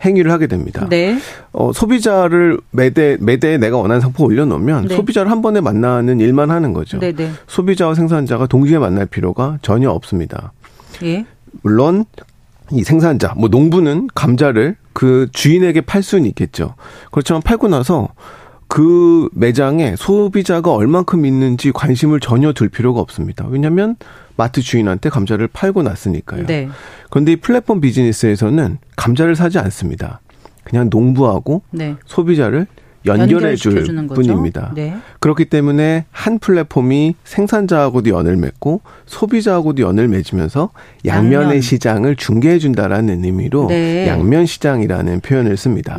행위를 0.02 0.30
하게 0.30 0.46
됩니다. 0.46 0.86
네. 0.90 1.18
어, 1.52 1.72
소비자를 1.72 2.58
매대, 2.70 3.16
매대에 3.20 3.58
내가 3.58 3.78
원하는 3.78 4.00
상품 4.00 4.26
올려놓으면 4.26 4.88
네. 4.88 4.96
소비자를 4.96 5.30
한 5.30 5.40
번에 5.42 5.60
만나는 5.60 6.20
일만 6.20 6.50
하는 6.50 6.72
거죠. 6.72 6.98
네, 6.98 7.12
네. 7.12 7.30
소비자와 7.46 7.94
생산자가 7.94 8.46
동시에 8.46 8.78
만날 8.78 9.06
필요가 9.06 9.58
전혀 9.62 9.90
없습니다. 9.90 10.52
예. 11.02 11.24
물론 11.62 12.04
이 12.70 12.82
생산자, 12.82 13.34
뭐 13.36 13.48
농부는 13.48 14.08
감자를 14.14 14.76
그 14.92 15.28
주인에게 15.32 15.82
팔 15.82 16.02
수는 16.02 16.26
있겠죠. 16.26 16.74
그렇지만 17.10 17.42
팔고 17.42 17.68
나서 17.68 18.08
그 18.68 19.28
매장에 19.32 19.94
소비자가 19.96 20.72
얼만큼 20.72 21.26
있는지 21.26 21.72
관심을 21.72 22.20
전혀 22.20 22.52
둘 22.52 22.68
필요가 22.68 23.00
없습니다. 23.00 23.46
왜냐하면 23.48 23.96
마트 24.36 24.60
주인한테 24.62 25.10
감자를 25.10 25.48
팔고 25.48 25.82
났으니까요. 25.82 26.46
네. 26.46 26.68
그런데 27.10 27.32
이 27.32 27.36
플랫폼 27.36 27.80
비즈니스에서는 27.80 28.78
감자를 28.96 29.36
사지 29.36 29.58
않습니다. 29.58 30.20
그냥 30.64 30.88
농부하고 30.90 31.62
네. 31.70 31.94
소비자를 32.06 32.66
연결해 33.06 33.54
줄. 33.54 33.84
뿐입니다. 33.84 34.72
네. 34.74 34.96
그렇기 35.20 35.44
때문에 35.44 36.06
한 36.10 36.38
플랫폼이 36.38 37.14
생산자하고도 37.24 38.10
연을 38.10 38.36
맺고 38.36 38.80
소비자하고도 39.06 39.82
연을 39.82 40.08
맺으면서 40.08 40.70
양면의 41.04 41.42
양면. 41.42 41.60
시장을 41.60 42.16
중개해 42.16 42.58
준다라는 42.58 43.24
의미로 43.24 43.66
네. 43.68 44.08
양면 44.08 44.46
시장이라는 44.46 45.20
표현을 45.20 45.56
씁니다. 45.58 45.98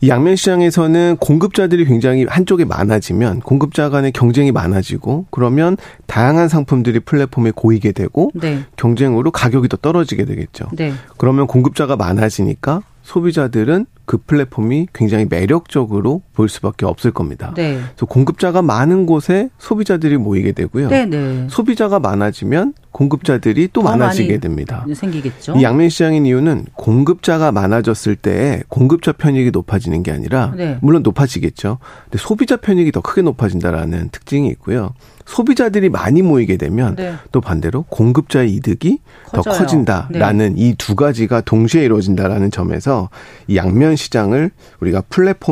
네. 0.00 0.06
이 0.06 0.10
양면 0.10 0.36
시장에서는 0.36 1.16
공급자들이 1.18 1.84
굉장히 1.86 2.24
한쪽에 2.28 2.64
많아지면 2.64 3.40
공급자 3.40 3.88
간의 3.88 4.12
경쟁이 4.12 4.52
많아지고 4.52 5.26
그러면 5.30 5.76
다양한 6.06 6.48
상품들이 6.48 7.00
플랫폼에 7.00 7.52
고이게 7.54 7.92
되고 7.92 8.30
네. 8.34 8.60
경쟁으로 8.76 9.30
가격이 9.30 9.68
더 9.68 9.76
떨어지게 9.76 10.24
되겠죠. 10.24 10.66
네. 10.72 10.92
그러면 11.16 11.46
공급자가 11.46 11.96
많아지니까 11.96 12.82
소비자들은 13.02 13.86
그 14.06 14.18
플랫폼이 14.18 14.86
굉장히 14.94 15.26
매력적으로 15.28 16.22
보일 16.32 16.48
수밖에 16.48 16.86
없을 16.86 17.10
겁니다. 17.10 17.52
네. 17.56 17.74
그래서 17.74 18.06
공급자가 18.06 18.62
많은 18.62 19.04
곳에 19.04 19.50
소비자들이 19.58 20.16
모이게 20.16 20.52
되고요. 20.52 20.88
네, 20.88 21.04
네. 21.06 21.46
소비자가 21.50 21.98
많아지면 21.98 22.74
공급자들이 22.92 23.68
또더 23.72 23.90
많아지게 23.90 24.38
됩니다. 24.38 24.86
생기겠죠. 24.94 25.56
이 25.58 25.62
양면 25.62 25.90
시장인 25.90 26.24
이유는 26.24 26.66
공급자가 26.74 27.52
많아졌을 27.52 28.16
때 28.16 28.62
공급자 28.68 29.12
편익이 29.12 29.50
높아지는 29.50 30.02
게 30.02 30.12
아니라 30.12 30.54
네. 30.56 30.78
물론 30.80 31.02
높아지겠죠. 31.02 31.78
근데 32.04 32.18
소비자 32.18 32.56
편익이 32.56 32.92
더 32.92 33.02
크게 33.02 33.20
높아진다라는 33.20 34.08
특징이 34.12 34.48
있고요. 34.48 34.94
소비자들이 35.26 35.90
많이 35.90 36.22
모이게 36.22 36.56
되면 36.56 36.94
네. 36.94 37.14
또 37.32 37.40
반대로 37.40 37.82
공급자의 37.88 38.54
이득이 38.54 39.00
더 39.32 39.42
커져요. 39.42 39.52
네. 39.52 39.58
커진다라는 39.58 40.56
이두 40.56 40.94
가지가 40.94 41.40
동시에 41.42 41.84
이루어진다라는 41.84 42.50
점에서 42.50 43.10
이 43.48 43.56
양면 43.56 43.95
시장을 43.96 44.50
우리가 44.80 45.02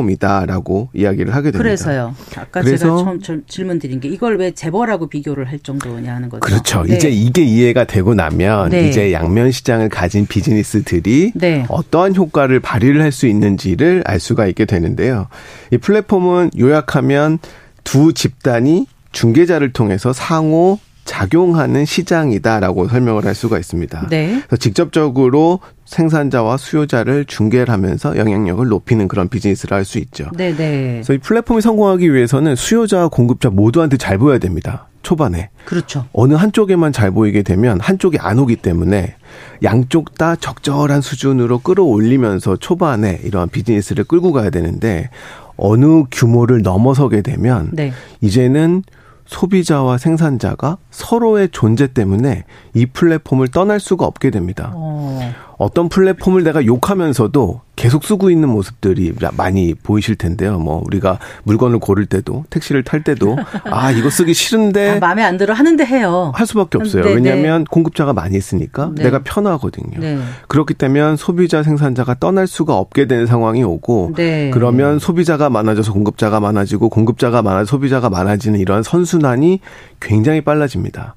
플랫폼이다라고 0.05 0.89
이야기를 0.93 1.33
하게 1.33 1.45
됩니다. 1.51 1.57
그래서요. 1.63 2.15
아까 2.35 2.61
그래서- 2.61 2.85
제가 2.85 2.97
처음 3.03 3.21
질- 3.21 3.43
질문 3.47 3.79
드린 3.79 3.99
게 3.99 4.07
이걸 4.09 4.37
왜 4.37 4.51
재벌하고 4.51 5.07
비교를 5.07 5.49
할 5.49 5.59
정도냐 5.59 6.13
하는 6.15 6.29
거죠. 6.29 6.39
그렇죠. 6.41 6.83
네. 6.83 6.95
이제 6.95 7.09
이게 7.09 7.43
이해가 7.43 7.85
되고 7.85 8.13
나면 8.13 8.69
네. 8.69 8.87
이제 8.89 9.11
양면 9.11 9.51
시장을 9.51 9.89
가진 9.89 10.25
비즈니스들이 10.27 11.31
네. 11.35 11.65
어떠한 11.69 12.15
효과를 12.15 12.59
발휘를 12.59 13.01
할 13.01 13.11
수 13.15 13.27
있는지를 13.27 14.03
알 14.05 14.19
수가 14.19 14.45
있게 14.47 14.65
되는데요. 14.65 15.27
이 15.71 15.77
플랫폼은 15.77 16.51
요약하면 16.59 17.39
두 17.85 18.11
집단이 18.11 18.87
중개자를 19.13 19.71
통해서 19.71 20.11
상호 20.11 20.79
작용하는 21.05 21.85
시장이다라고 21.85 22.87
설명을 22.89 23.25
할 23.25 23.33
수가 23.35 23.57
있습니다. 23.57 24.07
네. 24.09 24.41
그래서 24.47 24.57
직접적으로 24.57 25.59
생산자와 25.85 26.57
수요자를 26.57 27.25
중개를 27.25 27.71
하면서 27.71 28.17
영향력을 28.17 28.67
높이는 28.67 29.07
그런 29.07 29.29
비즈니스를 29.29 29.77
할 29.77 29.85
수 29.85 29.99
있죠. 29.99 30.25
네, 30.35 30.51
네. 30.55 30.93
그래서 30.93 31.13
이 31.13 31.19
플랫폼이 31.19 31.61
성공하기 31.61 32.11
위해서는 32.11 32.55
수요자와 32.55 33.09
공급자 33.09 33.51
모두한테 33.51 33.97
잘 33.97 34.17
보여야 34.17 34.39
됩니다. 34.39 34.87
초반에. 35.03 35.51
그렇죠. 35.65 36.07
어느 36.11 36.33
한쪽에만 36.33 36.91
잘 36.91 37.11
보이게 37.11 37.43
되면 37.43 37.79
한쪽이 37.79 38.17
안 38.19 38.39
오기 38.39 38.55
때문에 38.55 39.13
양쪽 39.61 40.17
다 40.17 40.35
적절한 40.35 41.01
수준으로 41.01 41.59
끌어올리면서 41.59 42.55
초반에 42.55 43.19
이러한 43.23 43.49
비즈니스를 43.49 44.05
끌고 44.05 44.31
가야 44.31 44.49
되는데 44.49 45.11
어느 45.55 46.03
규모를 46.09 46.63
넘어서게 46.63 47.21
되면 47.21 47.69
네. 47.73 47.93
이제는 48.21 48.81
소비자와 49.25 49.97
생산자가 49.97 50.77
서로의 50.91 51.49
존재 51.51 51.87
때문에 51.87 52.45
이 52.73 52.85
플랫폼을 52.85 53.49
떠날 53.49 53.79
수가 53.79 54.05
없게 54.05 54.29
됩니다. 54.29 54.71
어. 54.75 55.33
어떤 55.57 55.89
플랫폼을 55.89 56.43
내가 56.43 56.65
욕하면서도 56.65 57.61
계속 57.75 58.05
쓰고 58.05 58.29
있는 58.29 58.49
모습들이 58.49 59.13
많이 59.35 59.73
보이실 59.73 60.15
텐데요. 60.15 60.57
뭐 60.59 60.81
우리가 60.85 61.19
물건을 61.43 61.79
고를 61.79 62.05
때도 62.05 62.45
택시를 62.49 62.83
탈 62.83 63.03
때도 63.03 63.37
아 63.65 63.91
이거 63.91 64.09
쓰기 64.09 64.33
싫은데 64.33 64.91
아, 64.91 64.99
마음에 64.99 65.23
안 65.23 65.37
들어 65.37 65.53
하는데 65.53 65.85
해요. 65.85 66.31
할 66.35 66.47
수밖에 66.47 66.77
없어요. 66.77 67.03
네, 67.03 67.13
왜냐하면 67.13 67.65
공급자가 67.65 68.13
많이 68.13 68.37
있으니까 68.37 68.91
네. 68.95 69.03
내가 69.03 69.23
편하거든요. 69.23 69.99
네. 69.99 70.19
그렇기 70.47 70.73
때문에 70.73 71.17
소비자 71.17 71.63
생산자가 71.63 72.15
떠날 72.19 72.47
수가 72.47 72.77
없게 72.77 73.07
되는 73.07 73.25
상황이 73.25 73.63
오고 73.63 74.13
네. 74.15 74.51
그러면 74.53 74.99
소비자가 74.99 75.49
많아져서 75.49 75.91
공급자가 75.91 76.39
많아지고 76.39 76.89
공급자가 76.89 77.41
많아져 77.41 77.65
소비자가 77.65 78.09
많아지는 78.09 78.59
이러한 78.59 78.83
선순환이 78.83 79.59
굉장히 79.99 80.41
빨라집니다. 80.41 81.15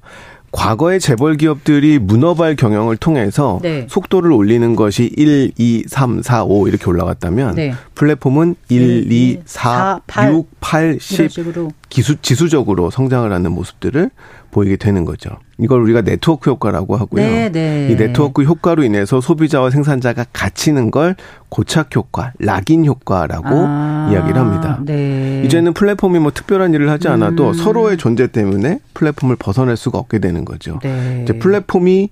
과거의 0.51 0.99
재벌 0.99 1.37
기업들이 1.37 1.99
문어발 1.99 2.55
경영을 2.55 2.97
통해서 2.97 3.59
네. 3.61 3.85
속도를 3.89 4.31
올리는 4.31 4.75
것이 4.75 5.11
1, 5.15 5.51
2, 5.57 5.83
3, 5.87 6.21
4, 6.21 6.43
5 6.43 6.67
이렇게 6.67 6.85
올라갔다면 6.85 7.55
네. 7.55 7.73
플랫폼은 7.95 8.55
1, 8.69 9.11
2, 9.11 9.41
4, 9.45 9.69
4, 9.69 10.01
8 10.07 10.33
6, 10.33 10.47
8, 10.59 10.97
10 10.99 11.19
이런 11.19 11.29
식으로 11.29 11.71
기수 11.89 12.15
지수적으로 12.21 12.89
성장을 12.91 13.31
하는 13.31 13.51
모습들을 13.51 14.09
보이게 14.51 14.77
되는 14.77 15.05
거죠. 15.05 15.31
이걸 15.57 15.81
우리가 15.81 16.01
네트워크 16.01 16.49
효과라고 16.49 16.95
하고요. 16.95 17.21
네, 17.21 17.51
네. 17.51 17.89
이 17.91 17.95
네트워크 17.95 18.43
효과로 18.43 18.83
인해서 18.83 19.19
소비자와 19.19 19.69
생산자가 19.71 20.25
갇히는 20.31 20.91
걸 20.91 21.15
고착 21.49 21.95
효과, 21.95 22.31
lock-in 22.39 22.85
효과라고 22.85 23.47
아, 23.49 24.09
이야기를 24.11 24.37
합니다. 24.39 24.79
네. 24.85 25.43
이제는 25.45 25.73
플랫폼이 25.73 26.19
뭐 26.19 26.31
특별한 26.31 26.73
일을 26.73 26.89
하지 26.89 27.07
않아도 27.07 27.49
음. 27.49 27.53
서로의 27.53 27.97
존재 27.97 28.27
때문에 28.27 28.79
플랫폼을 28.93 29.35
벗어날 29.35 29.75
수가 29.75 29.97
없게 29.97 30.19
되는 30.19 30.45
거죠. 30.45 30.79
네. 30.81 31.21
이제 31.23 31.37
플랫폼이 31.37 32.09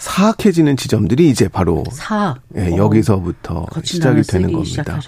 사악해지는 0.00 0.78
지점들이 0.78 1.28
이제 1.28 1.46
바로 1.46 1.84
사 1.92 2.34
예, 2.56 2.72
어, 2.72 2.76
여기서부터 2.76 3.66
시작이 3.84 4.22
되는 4.22 4.50
겁니다. 4.50 4.98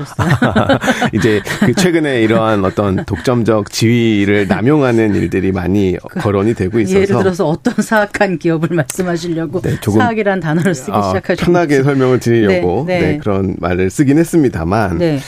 이제 1.14 1.43
그 1.61 1.74
최근에 1.74 2.22
이러한 2.22 2.62
어떤 2.64 3.05
독점적 3.07 3.70
지위를 3.70 4.47
남용하는 4.49 5.14
일들이 5.14 5.51
많이 5.51 5.97
거론이 6.20 6.53
되고 6.55 6.78
있어서 6.78 6.95
그 6.95 7.03
예를 7.03 7.18
들어서 7.18 7.49
어떤 7.49 7.74
사악한 7.82 8.38
기업을 8.38 8.76
말씀하시려고 8.76 9.62
네, 9.62 9.80
조금, 9.80 9.99
사악이라는 10.01 10.40
단어를 10.40 10.74
쓰기 10.74 10.93
아, 10.93 11.03
시작하셨는지 11.03 11.45
편하게 11.45 11.82
설명을 11.82 12.20
드리려고 12.20 12.84
네, 12.86 13.01
네, 13.01 13.07
네. 13.12 13.18
그런 13.18 13.57
말을 13.61 13.88
쓰긴 13.88 14.18
했습니다만 14.18 14.99
네. 14.99 15.20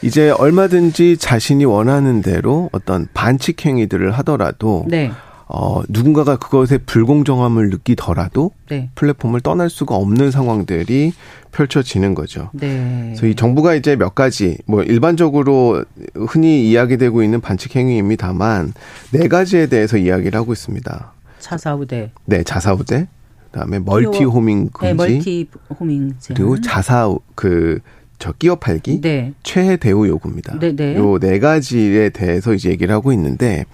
이제 0.00 0.30
얼마든지 0.30 1.18
자신이 1.18 1.66
원하는 1.66 2.22
대로 2.22 2.70
어떤 2.72 3.06
반칙 3.12 3.66
행위들을 3.66 4.12
하더라도 4.12 4.86
네. 4.88 5.12
어, 5.52 5.82
누군가가 5.88 6.36
그것에 6.36 6.78
불공정함을 6.78 7.70
느끼더라도 7.70 8.52
네. 8.68 8.88
플랫폼을 8.94 9.40
떠날 9.40 9.68
수가 9.68 9.96
없는 9.96 10.30
상황들이 10.30 11.12
펼쳐지는 11.50 12.14
거죠. 12.14 12.50
네. 12.52 13.06
그래서 13.08 13.26
이 13.26 13.34
정부가 13.34 13.74
이제 13.74 13.96
몇 13.96 14.14
가지 14.14 14.58
뭐 14.66 14.84
일반적으로 14.84 15.84
흔히 16.14 16.70
이야기되고 16.70 17.24
있는 17.24 17.40
반칙 17.40 17.74
행위입니다만 17.74 18.72
네 19.10 19.26
가지에 19.26 19.66
대해서 19.66 19.96
이야기를 19.96 20.38
하고 20.38 20.52
있습니다. 20.52 21.12
차사우대. 21.40 22.12
네, 22.26 22.44
자사우대, 22.44 23.08
그다음에 23.50 23.80
멀티 23.80 24.22
호밍 24.22 24.66
네, 24.80 24.94
금지, 24.94 24.94
멀티 24.94 25.48
호밍 25.80 26.14
제한. 26.20 26.36
그리고 26.36 26.60
자사 26.60 27.12
그저 27.34 28.30
끼어 28.38 28.54
팔기, 28.54 29.00
네. 29.00 29.32
최해 29.42 29.76
대우 29.78 30.06
요구입니다. 30.06 30.60
네, 30.60 30.76
네. 30.76 30.94
요네 30.94 31.40
가지에 31.40 32.10
대해서 32.10 32.54
이제 32.54 32.70
얘기를 32.70 32.94
하고 32.94 33.12
있는데 33.12 33.64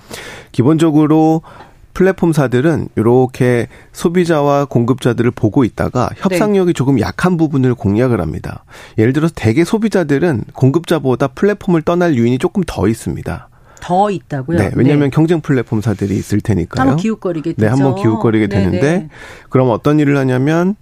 기본적으로 0.53 1.43
플랫폼사들은 1.97 2.89
이렇게 2.97 3.69
소비자와 3.93 4.67
공급자들을 4.67 5.31
보고 5.31 5.65
있다가 5.65 6.11
네. 6.11 6.17
협상력이 6.19 6.75
조금 6.75 7.01
약한 7.01 7.39
부분을 7.39 7.75
공략을 7.75 8.21
합니다. 8.21 8.65
예를 8.99 9.15
들어서 9.15 9.33
대개 9.35 9.65
소비자들은 9.65 10.45
공급자보다 10.53 11.29
플랫폼을 11.29 11.81
떠날 11.81 12.15
유인이 12.15 12.37
조금 12.37 12.63
더 12.67 12.87
있습니다. 12.87 13.49
더 13.81 14.11
있다고요? 14.11 14.59
네, 14.59 14.73
왜냐하면 14.75 15.11
경쟁 15.11 15.41
플랫폼사들이 15.41 16.15
있을 16.15 16.43
테니까요. 16.43 16.83
한번 16.83 16.97
기웃거리게 16.99 17.55
되죠. 17.55 17.63
네, 17.63 17.69
한번 17.69 17.95
기웃거리게 17.95 18.49
네, 18.49 18.57
되는데 18.59 18.81
네. 18.81 19.09
그럼 19.49 19.71
어떤 19.71 19.99
일을 19.99 20.19
하냐면 20.19 20.75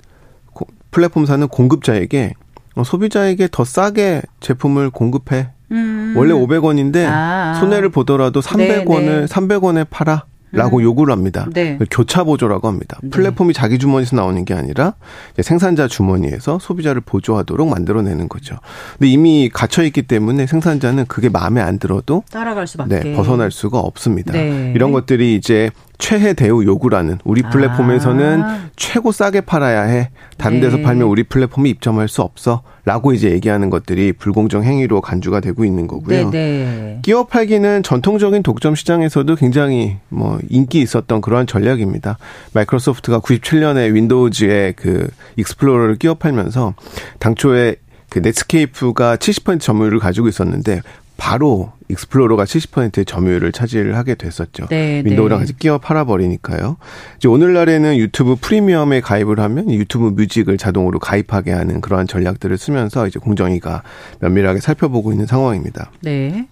고- 0.52 0.66
플랫폼사는 0.90 1.46
공급자에게 1.46 2.34
어, 2.74 2.82
소비자에게 2.82 3.48
더 3.52 3.64
싸게 3.64 4.22
제품을 4.40 4.90
공급해. 4.90 5.50
음. 5.70 6.14
원래 6.16 6.34
500원인데 6.34 7.06
아. 7.08 7.54
손해를 7.60 7.90
보더라도 7.90 8.40
300원을 8.40 8.86
네, 9.04 9.20
네. 9.20 9.24
300원에 9.26 9.86
팔아. 9.88 10.24
라고 10.54 10.82
요구를 10.82 11.12
합니다. 11.12 11.46
네. 11.52 11.78
교차 11.90 12.24
보조라고 12.24 12.68
합니다. 12.68 12.98
네. 13.02 13.10
플랫폼이 13.10 13.52
자기 13.52 13.78
주머니에서 13.78 14.16
나오는 14.16 14.44
게 14.44 14.54
아니라 14.54 14.94
생산자 15.40 15.88
주머니에서 15.88 16.58
소비자를 16.58 17.00
보조하도록 17.00 17.68
만들어내는 17.68 18.28
거죠. 18.28 18.56
근데 18.98 19.10
이미 19.10 19.50
갇혀 19.52 19.82
있기 19.82 20.02
때문에 20.02 20.46
생산자는 20.46 21.06
그게 21.06 21.28
마음에 21.28 21.60
안 21.60 21.78
들어도 21.78 22.22
따라갈 22.30 22.66
수밖에. 22.66 23.00
네, 23.00 23.12
벗어날 23.14 23.50
수가 23.50 23.78
없습니다. 23.78 24.32
네. 24.32 24.72
이런 24.74 24.92
것들이 24.92 25.34
이제 25.34 25.70
최해 26.04 26.34
대우 26.34 26.62
요구라는 26.62 27.16
우리 27.24 27.40
플랫폼에서는 27.40 28.42
아. 28.42 28.68
최고 28.76 29.10
싸게 29.10 29.40
팔아야 29.40 29.84
해. 29.84 30.10
다른 30.36 30.60
데서 30.60 30.76
네. 30.76 30.82
팔면 30.82 31.08
우리 31.08 31.22
플랫폼이 31.22 31.70
입점할 31.70 32.08
수 32.08 32.20
없어. 32.20 32.60
라고 32.84 33.14
이제 33.14 33.30
얘기하는 33.30 33.70
것들이 33.70 34.12
불공정 34.12 34.64
행위로 34.64 35.00
간주가 35.00 35.40
되고 35.40 35.64
있는 35.64 35.86
거고요. 35.86 36.28
네, 36.28 36.30
네. 36.30 36.98
끼어 37.00 37.24
팔기는 37.24 37.82
전통적인 37.82 38.42
독점 38.42 38.74
시장에서도 38.74 39.34
굉장히 39.36 39.96
뭐 40.10 40.38
인기 40.50 40.82
있었던 40.82 41.22
그러한 41.22 41.46
전략입니다. 41.46 42.18
마이크로소프트가 42.52 43.20
97년에 43.20 43.94
윈도우즈에 43.94 44.74
그 44.76 45.08
익스플로러를 45.36 45.96
끼어 45.96 46.12
팔면서 46.12 46.74
당초에 47.18 47.76
그 48.10 48.18
넷스케이프가 48.18 49.16
70% 49.16 49.58
점유율을 49.58 50.00
가지고 50.00 50.28
있었는데 50.28 50.82
바로 51.16 51.72
익스플로러가 51.88 52.44
70%의 52.44 53.04
점유율을 53.04 53.52
차지를 53.52 53.96
하게 53.96 54.14
됐었죠. 54.14 54.66
네, 54.68 55.02
윈도우랑 55.04 55.38
네. 55.38 55.42
같이 55.42 55.56
끼워 55.56 55.78
팔아버리니까요. 55.78 56.76
이제 57.16 57.28
오늘날에는 57.28 57.96
유튜브 57.96 58.36
프리미엄에 58.40 59.00
가입을 59.00 59.38
하면 59.40 59.68
이 59.68 59.76
유튜브 59.76 60.08
뮤직을 60.08 60.56
자동으로 60.56 60.98
가입하게 60.98 61.52
하는 61.52 61.80
그러한 61.80 62.06
전략들을 62.06 62.56
쓰면서 62.56 63.06
이제 63.06 63.18
공정위가 63.18 63.82
면밀하게 64.20 64.60
살펴보고 64.60 65.12
있는 65.12 65.26
상황입니다. 65.26 65.90
네. 66.00 66.46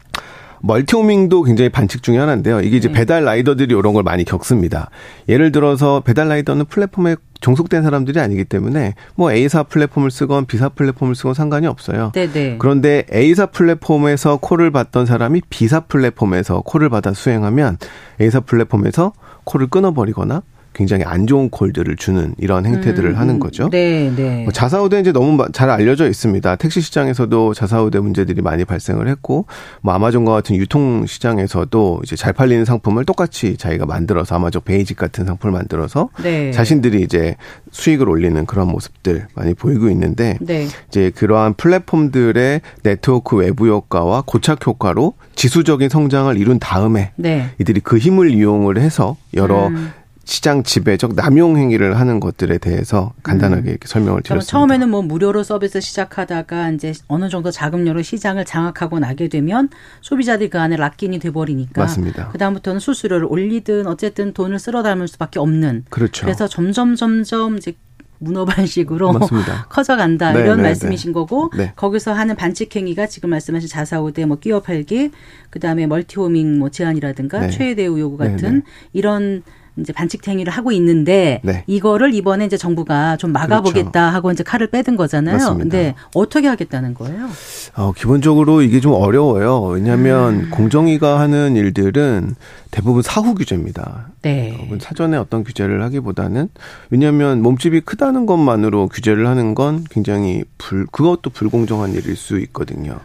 multihoming도 0.63 1.43
굉장히 1.43 1.69
반칙 1.69 2.03
중에 2.03 2.19
하나인데요. 2.19 2.61
이게 2.61 2.77
이제 2.77 2.89
네. 2.89 2.95
배달 2.95 3.25
라이더들이 3.25 3.75
이런 3.77 3.93
걸 3.93 4.03
많이 4.03 4.25
겪습니다. 4.25 4.91
예를 5.29 5.53
들어서 5.53 6.01
배달 6.01 6.29
라이더는 6.29 6.67
플랫폼에 6.67 7.17
종속된 7.41 7.83
사람들이 7.83 8.21
아니기 8.21 8.45
때문에 8.45 8.95
뭐 9.17 9.33
A사 9.33 9.65
플랫폼을 9.65 10.13
쓰건 10.13 10.47
B사 10.47 10.69
플랫폼을 10.71 11.17
쓰건 11.17 11.35
상관이 11.35 11.67
없어요. 11.67 12.13
네, 12.15 12.31
네. 12.31 12.57
그런데 12.59 13.05
A사 13.13 13.47
플랫폼에서 13.47 14.37
콜을 14.37 14.71
받던 14.71 15.07
사람이 15.07 15.43
B사 15.51 15.81
플랫폼에서 15.81 16.61
콜을 16.61 16.89
받아 16.89 17.13
수행하면 17.13 17.79
A사 18.21 18.41
플랫폼에서 18.41 19.13
콜을 19.45 19.67
끊어버리거나 19.67 20.43
굉장히 20.75 21.05
안 21.05 21.27
좋은 21.27 21.51
콜들을 21.51 21.97
주는 21.97 22.35
이런 22.39 22.65
행태들을 22.67 23.11
음, 23.11 23.17
하는 23.17 23.35
음. 23.35 23.41
거죠. 23.41 23.69
네, 23.71 24.13
네. 24.15 24.43
뭐 24.45 24.53
자사우대 24.53 25.01
이제 25.01 25.13
너무 25.13 25.33
마- 25.33 25.49
잘 25.53 25.71
알려져 25.71 26.09
있습니다. 26.09 26.57
택시 26.57 26.81
시장에서도 26.81 27.55
자사우대 27.55 27.99
문제들이 28.01 28.43
많이 28.43 28.65
발생을 28.65 29.09
했고, 29.09 29.47
뭐 29.83 29.95
아마존과 29.95 30.33
같은 30.33 30.57
유통 30.57 31.07
시장에서도 31.07 32.01
이제 32.05 32.17
잘 32.17 32.33
팔리는 32.33 32.65
상품을 32.65 33.05
똑같이 33.05 33.57
자기가 33.57 33.87
만들어서 33.87 34.37
아마존 34.37 34.63
베이직 34.65 34.97
같은 34.97 35.25
상품을 35.27 35.53
만들어서 35.53 36.09
네. 36.23 36.51
자신들이 36.53 37.03
이제 37.03 37.37
수익을 37.71 38.09
올리는 38.09 38.45
그런 38.47 38.69
모습들 38.69 39.27
많이 39.35 39.55
보이고 39.55 39.89
있는데 39.91 40.39
네. 40.41 40.67
이제 40.89 41.11
그러한 41.15 41.55
플랫폼들의 41.55 42.61
네트워크 42.83 43.37
외부 43.37 43.69
효과와 43.69 44.23
고착 44.27 44.67
효과로 44.67 45.15
지수적인 45.35 45.89
성장을 45.89 46.37
이룬 46.39 46.59
다음에 46.59 47.13
네. 47.17 47.51
이들이 47.61 47.81
그 47.81 47.99
힘을 47.99 48.31
이용을 48.31 48.79
해서 48.79 49.17
여러 49.35 49.69
음. 49.69 49.93
시장 50.25 50.63
지배적 50.63 51.15
남용 51.15 51.57
행위를 51.57 51.99
하는 51.99 52.21
것들에 52.21 52.59
대해서 52.59 53.13
간단하게 53.23 53.71
이렇게 53.71 53.89
설명을 53.89 54.23
드렸습니다. 54.23 54.51
처음에는 54.51 54.89
뭐 54.89 55.03
무료로 55.03 55.43
서비스 55.43 55.81
시작하다가 55.81 56.71
이제 56.71 56.93
어느 57.09 57.29
정도 57.29 57.51
자금료로 57.51 58.03
시장을 58.03 58.45
장악하고 58.45 59.01
나게 59.01 59.29
되면 59.29 59.69
소비자들이 60.01 60.51
그 60.51 60.61
안에 60.61 60.77
락인이 60.77 61.19
돼버리니까 61.19 61.83
맞습니다. 61.83 62.29
그 62.29 62.39
다음부터는 62.39 62.79
수수료를 62.81 63.27
올리든 63.29 63.87
어쨌든 63.87 64.33
돈을 64.33 64.59
쓸어 64.59 64.83
담을 64.83 65.09
수밖에 65.09 65.41
없는. 65.41 65.87
그렇죠. 65.91 66.25
그래서 66.25 66.47
점점 66.47 66.95
점점 66.95 67.57
이제 67.57 67.75
문어발식으로. 68.23 69.13
커져간다 69.69 70.33
네, 70.33 70.41
이런 70.41 70.59
네, 70.59 70.63
말씀이신 70.63 71.13
거고 71.13 71.51
네. 71.57 71.73
거기서 71.77 72.13
하는 72.13 72.37
반칙 72.37 72.75
행위가 72.75 73.07
지금 73.07 73.31
말씀하신 73.31 73.69
자사우대 73.69 74.25
뭐 74.27 74.39
끼어 74.39 74.61
팔기 74.61 75.11
그다음에 75.51 75.87
멀티호밍 75.87 76.59
뭐 76.59 76.69
제한이라든가 76.69 77.41
네. 77.41 77.51
최대 77.51 77.87
우 77.87 77.99
요구 77.99 78.23
네, 78.23 78.31
같은 78.31 78.55
네. 78.57 78.63
이런 78.93 79.43
이제 79.79 79.93
반칙 79.93 80.27
행위를 80.27 80.53
하고 80.53 80.71
있는데 80.73 81.41
네. 81.43 81.65
이거를 81.67 82.15
이번에 82.15 82.45
이제 82.45 82.57
정부가 82.57 83.17
좀 83.17 83.33
막아보겠다 83.33 84.11
하고 84.11 84.31
이제 84.31 84.43
칼을 84.43 84.67
빼든 84.69 84.97
거잖아요. 84.97 85.37
그렇죠. 85.37 85.55
맞습니다. 85.55 85.77
근데 85.77 85.95
어떻게 86.15 86.47
하겠다는 86.49 86.95
거예요? 86.95 87.29
어, 87.77 87.93
기본적으로 87.93 88.63
이게 88.63 88.81
좀 88.81 88.93
어려워요. 88.93 89.63
왜냐하면 89.63 90.35
음. 90.35 90.51
공정위가 90.51 91.21
하는 91.21 91.57
일들은 91.57 92.35
대부분 92.71 93.03
사후 93.03 93.35
규제입니다. 93.35 94.09
네. 94.23 94.71
사전에 94.81 95.17
어떤 95.17 95.45
규제를 95.45 95.83
하기보다는 95.83 96.49
왜냐하면 96.91 97.43
몸집이 97.43 97.81
크다는 97.81 98.27
것만으로 98.27 98.89
규제를 98.89 99.27
하는 99.27 99.55
건 99.55 99.85
굉장히 99.91 100.45
불 100.59 100.87
그것도 100.87 101.31
불공정한 101.31 101.93
일일 101.95 102.17
수 102.17 102.39
있거든요. 102.41 102.99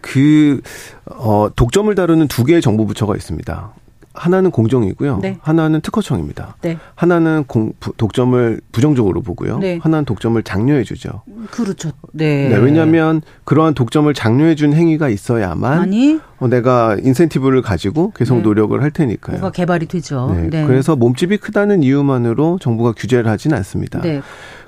그 0.00 0.60
어, 1.06 1.48
독점을 1.54 1.92
다루는 1.94 2.28
두 2.28 2.44
개의 2.44 2.60
정부 2.60 2.86
부처가 2.86 3.16
있습니다. 3.16 3.72
하나는 4.14 4.50
공정이고요. 4.50 5.18
네. 5.22 5.38
하나는 5.40 5.80
특허청입니다. 5.80 6.56
네. 6.62 6.78
하나는 6.94 7.44
공, 7.46 7.72
부- 7.80 7.92
독점을 7.96 8.60
부정적으로 8.70 9.22
보고요. 9.22 9.58
네. 9.58 9.78
하나는 9.82 10.04
독점을 10.04 10.42
장려해 10.42 10.84
주죠. 10.84 11.22
그렇죠. 11.50 11.92
네. 12.12 12.48
네, 12.48 12.56
왜냐하면 12.56 13.22
그러한 13.44 13.74
독점을 13.74 14.12
장려해 14.12 14.54
준 14.54 14.74
행위가 14.74 15.08
있어야만 15.08 15.78
아니 15.78 16.20
어, 16.38 16.48
내가 16.48 16.96
인센티브를 17.02 17.62
가지고 17.62 18.12
계속 18.14 18.36
네. 18.36 18.42
노력을 18.42 18.80
할 18.82 18.90
테니까요. 18.90 19.38
뭐가 19.38 19.52
개발이 19.52 19.86
되죠. 19.86 20.36
네, 20.50 20.66
그래서 20.66 20.94
몸집이 20.96 21.38
크다는 21.38 21.82
이유만으로 21.82 22.58
정부가 22.60 22.92
규제를 22.92 23.30
하진 23.30 23.54
않습니다. 23.54 24.00
네. 24.02 24.20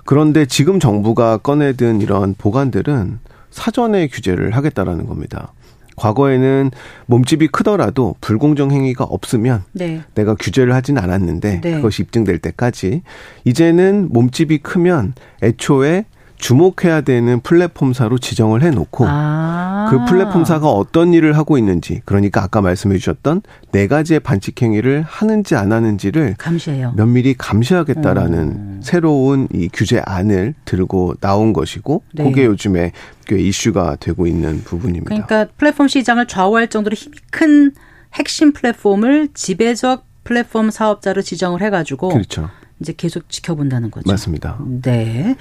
그런데 0.06 0.46
지금 0.46 0.80
정부가 0.80 1.38
꺼내든 1.38 2.00
이런 2.00 2.34
보관들은 2.36 3.18
사전에 3.50 4.08
규제를 4.08 4.50
하겠다라는 4.52 5.06
겁니다. 5.06 5.52
과거에는 5.96 6.70
몸집이 7.06 7.48
크더라도 7.48 8.14
불공정 8.20 8.70
행위가 8.70 9.04
없으면 9.04 9.64
네. 9.72 10.02
내가 10.14 10.34
규제를 10.34 10.74
하진 10.74 10.98
않았는데 10.98 11.60
네. 11.60 11.74
그것이 11.76 12.02
입증될 12.02 12.38
때까지 12.38 13.02
이제는 13.44 14.08
몸집이 14.10 14.58
크면 14.58 15.14
애초에 15.42 16.04
주목해야 16.36 17.00
되는 17.00 17.40
플랫폼사로 17.40 18.18
지정을 18.18 18.62
해놓고 18.62 19.06
아. 19.08 19.88
그 19.90 20.04
플랫폼사가 20.04 20.68
어떤 20.68 21.14
일을 21.14 21.38
하고 21.38 21.56
있는지 21.56 22.02
그러니까 22.04 22.42
아까 22.42 22.60
말씀해 22.60 22.98
주셨던 22.98 23.42
네 23.72 23.86
가지의 23.86 24.20
반칙 24.20 24.60
행위를 24.60 25.04
하는지 25.06 25.54
안 25.54 25.72
하는지를 25.72 26.34
감시해요. 26.36 26.92
면밀히 26.96 27.34
감시하겠다라는 27.38 28.38
음. 28.38 28.73
새로운 28.84 29.48
이 29.52 29.68
규제안을 29.72 30.54
들고 30.64 31.14
나온 31.20 31.52
것이고 31.52 32.02
네. 32.12 32.24
그게 32.24 32.44
요즘에 32.44 32.92
꽤 33.26 33.38
이슈가 33.38 33.96
되고 33.96 34.26
있는 34.26 34.62
부분입니다. 34.62 35.04
그러니까 35.26 35.46
플랫폼 35.56 35.88
시장을 35.88 36.26
좌우할 36.28 36.68
정도로 36.68 36.94
힘이 36.94 37.16
큰 37.30 37.72
핵심 38.12 38.52
플랫폼을 38.52 39.30
지배적 39.34 40.04
플랫폼 40.24 40.70
사업자로 40.70 41.22
지정을 41.22 41.62
해가지고 41.62 42.10
그렇죠. 42.10 42.50
이제 42.80 42.92
계속 42.96 43.28
지켜본다는 43.30 43.90
거죠. 43.90 44.10
맞습니다. 44.10 44.58
네. 44.82 45.36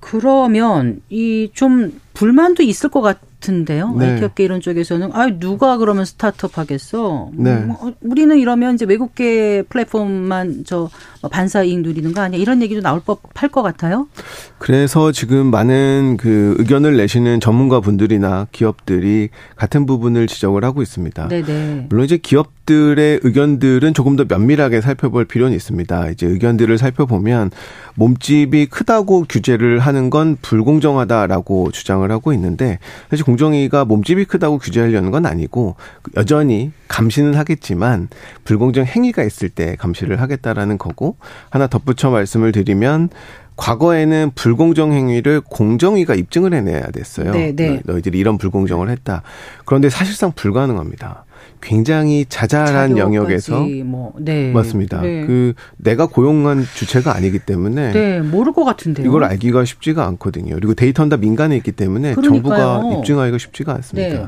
그러면 0.00 1.02
이 1.10 1.48
좀 1.54 2.00
불만도 2.14 2.62
있을 2.62 2.90
것 2.90 3.00
같 3.02 3.18
은데요. 3.48 3.94
네. 3.98 4.12
IT업계 4.12 4.44
이런 4.44 4.60
쪽에서는 4.60 5.10
아 5.12 5.28
누가 5.38 5.76
그러면 5.78 6.04
스타트업 6.04 6.58
하겠어? 6.58 7.30
네. 7.32 7.56
뭐, 7.56 7.76
어, 7.80 7.92
우리는 8.00 8.36
이러면 8.38 8.74
이제 8.74 8.84
외국계 8.84 9.62
플랫폼만 9.68 10.64
저 10.66 10.90
반사 11.30 11.62
이익 11.62 11.80
누리는 11.80 12.12
거 12.12 12.20
아니야? 12.20 12.40
이런 12.40 12.62
얘기도 12.62 12.80
나올 12.80 13.00
법할 13.00 13.50
것 13.50 13.62
같아요. 13.62 14.08
그래서 14.58 15.12
지금 15.12 15.50
많은 15.50 16.16
그 16.18 16.54
의견을 16.58 16.96
내시는 16.96 17.40
전문가 17.40 17.80
분들이나 17.80 18.48
기업들이 18.52 19.30
같은 19.56 19.86
부분을 19.86 20.26
지적을 20.26 20.64
하고 20.64 20.82
있습니다. 20.82 21.28
네네. 21.28 21.86
물론 21.88 22.04
이제 22.04 22.16
기업 22.16 22.59
들의 22.70 23.18
의견들은 23.24 23.94
조금 23.94 24.14
더 24.14 24.24
면밀하게 24.28 24.80
살펴볼 24.80 25.24
필요는 25.24 25.56
있습니다. 25.56 26.10
이제 26.10 26.28
의견들을 26.28 26.78
살펴보면 26.78 27.50
몸집이 27.96 28.66
크다고 28.66 29.24
규제를 29.28 29.80
하는 29.80 30.08
건 30.08 30.36
불공정하다라고 30.40 31.72
주장을 31.72 32.08
하고 32.08 32.32
있는데 32.32 32.78
사실 33.10 33.24
공정위가 33.24 33.86
몸집이 33.86 34.26
크다고 34.26 34.58
규제하려는 34.58 35.10
건 35.10 35.26
아니고 35.26 35.74
여전히 36.16 36.70
감시는 36.86 37.34
하겠지만 37.34 38.06
불공정 38.44 38.84
행위가 38.84 39.24
있을 39.24 39.48
때 39.48 39.74
감시를 39.76 40.20
하겠다라는 40.20 40.78
거고 40.78 41.16
하나 41.50 41.66
덧붙여 41.66 42.10
말씀을 42.10 42.52
드리면 42.52 43.08
과거에는 43.56 44.30
불공정 44.36 44.92
행위를 44.92 45.40
공정위가 45.40 46.14
입증을 46.14 46.54
해내야 46.54 46.86
됐어요. 46.92 47.32
네, 47.32 47.52
네. 47.52 47.82
너희들이 47.84 48.16
이런 48.16 48.38
불공정을 48.38 48.90
했다. 48.90 49.22
그런데 49.64 49.90
사실상 49.90 50.30
불가능합니다. 50.30 51.24
굉장히 51.60 52.24
자잘한 52.28 52.98
영역에서 52.98 53.60
뭐, 53.84 54.12
네. 54.18 54.50
맞습니다. 54.52 55.00
네. 55.02 55.26
그 55.26 55.54
내가 55.76 56.06
고용한 56.06 56.64
주체가 56.74 57.14
아니기 57.14 57.38
때문에 57.38 57.92
네, 57.92 58.20
모를 58.20 58.52
것 58.52 58.64
같은데요. 58.64 59.06
이걸 59.06 59.24
알기가 59.24 59.64
쉽지가 59.64 60.06
않거든요. 60.06 60.54
그리고 60.54 60.74
데이터는 60.74 61.10
다 61.10 61.16
민간에 61.16 61.56
있기 61.56 61.72
때문에 61.72 62.14
그러니까요. 62.14 62.32
정부가 62.42 62.98
입증하기가 62.98 63.38
쉽지가 63.38 63.74
않습니다. 63.74 64.18
네. 64.18 64.26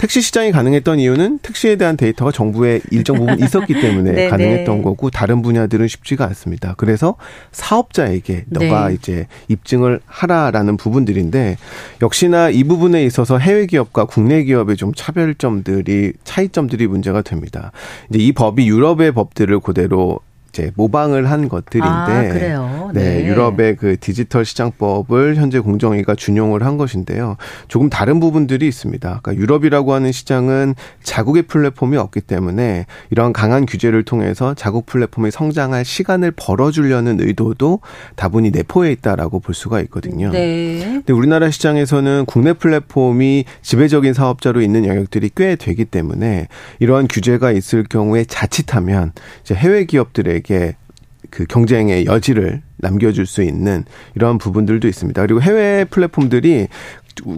택시 0.00 0.22
시장이 0.22 0.50
가능했던 0.50 0.98
이유는 0.98 1.40
택시에 1.42 1.76
대한 1.76 1.98
데이터가 1.98 2.32
정부에 2.32 2.80
일정 2.90 3.18
부분 3.18 3.38
있었기 3.44 3.82
때문에 3.82 4.12
네, 4.12 4.28
가능했던 4.28 4.78
네. 4.78 4.82
거고 4.82 5.10
다른 5.10 5.42
분야들은 5.42 5.88
쉽지가 5.88 6.24
않습니다. 6.24 6.74
그래서 6.78 7.16
사업자에게 7.52 8.46
너가 8.48 8.88
네. 8.88 8.94
이제 8.94 9.26
입증을 9.48 10.00
하라라는 10.06 10.78
부분들인데 10.78 11.58
역시나 12.00 12.48
이 12.48 12.64
부분에 12.64 13.04
있어서 13.04 13.36
해외 13.36 13.66
기업과 13.66 14.06
국내 14.06 14.42
기업의 14.42 14.78
좀 14.78 14.94
차별점들이 14.94 16.14
차이점 16.24 16.69
들이 16.70 16.86
문제가 16.86 17.20
됩니다. 17.20 17.72
이제 18.08 18.18
이 18.18 18.32
법이 18.32 18.66
유럽의 18.66 19.12
법들을 19.12 19.60
그대로 19.60 20.20
이제 20.52 20.72
모방을 20.74 21.30
한 21.30 21.48
것들인데 21.48 21.88
아, 21.88 22.22
그래요. 22.32 22.90
네. 22.92 23.20
네. 23.20 23.26
유럽의 23.26 23.76
그 23.76 23.96
디지털 23.98 24.44
시장법을 24.44 25.36
현재 25.36 25.60
공정위가 25.60 26.14
준용을 26.14 26.64
한 26.64 26.76
것인데요. 26.76 27.36
조금 27.68 27.88
다른 27.88 28.20
부분들이 28.20 28.66
있습니다. 28.66 29.20
그러니까 29.22 29.40
유럽이라고 29.40 29.94
하는 29.94 30.12
시장은 30.12 30.74
자국의 31.02 31.44
플랫폼이 31.44 31.96
없기 31.96 32.20
때문에 32.22 32.86
이러한 33.10 33.32
강한 33.32 33.64
규제를 33.64 34.04
통해서 34.04 34.54
자국 34.54 34.86
플랫폼이 34.86 35.30
성장할 35.30 35.84
시간을 35.84 36.32
벌어주려는 36.32 37.20
의도도 37.20 37.80
다분히 38.16 38.50
내포해 38.50 38.90
있다라고 38.92 39.40
볼 39.40 39.54
수가 39.54 39.80
있거든요. 39.82 40.30
네. 40.30 40.80
근데 40.80 41.12
우리나라 41.12 41.50
시장에서는 41.50 42.24
국내 42.26 42.52
플랫폼이 42.52 43.44
지배적인 43.62 44.14
사업자로 44.14 44.60
있는 44.60 44.84
영역들이 44.84 45.30
꽤 45.36 45.54
되기 45.54 45.84
때문에 45.84 46.48
이러한 46.80 47.06
규제가 47.08 47.52
있을 47.52 47.84
경우에 47.84 48.24
자칫하면 48.24 49.12
이제 49.42 49.54
해외 49.54 49.84
기업들의 49.84 50.39
우리에게 50.40 50.76
그 51.30 51.44
경쟁의 51.44 52.06
여지를 52.06 52.62
남겨줄 52.78 53.26
수 53.26 53.42
있는 53.42 53.84
이러한 54.16 54.38
부분들도 54.38 54.88
있습니다. 54.88 55.20
그리고 55.22 55.40
해외 55.40 55.84
플랫폼들이 55.84 56.68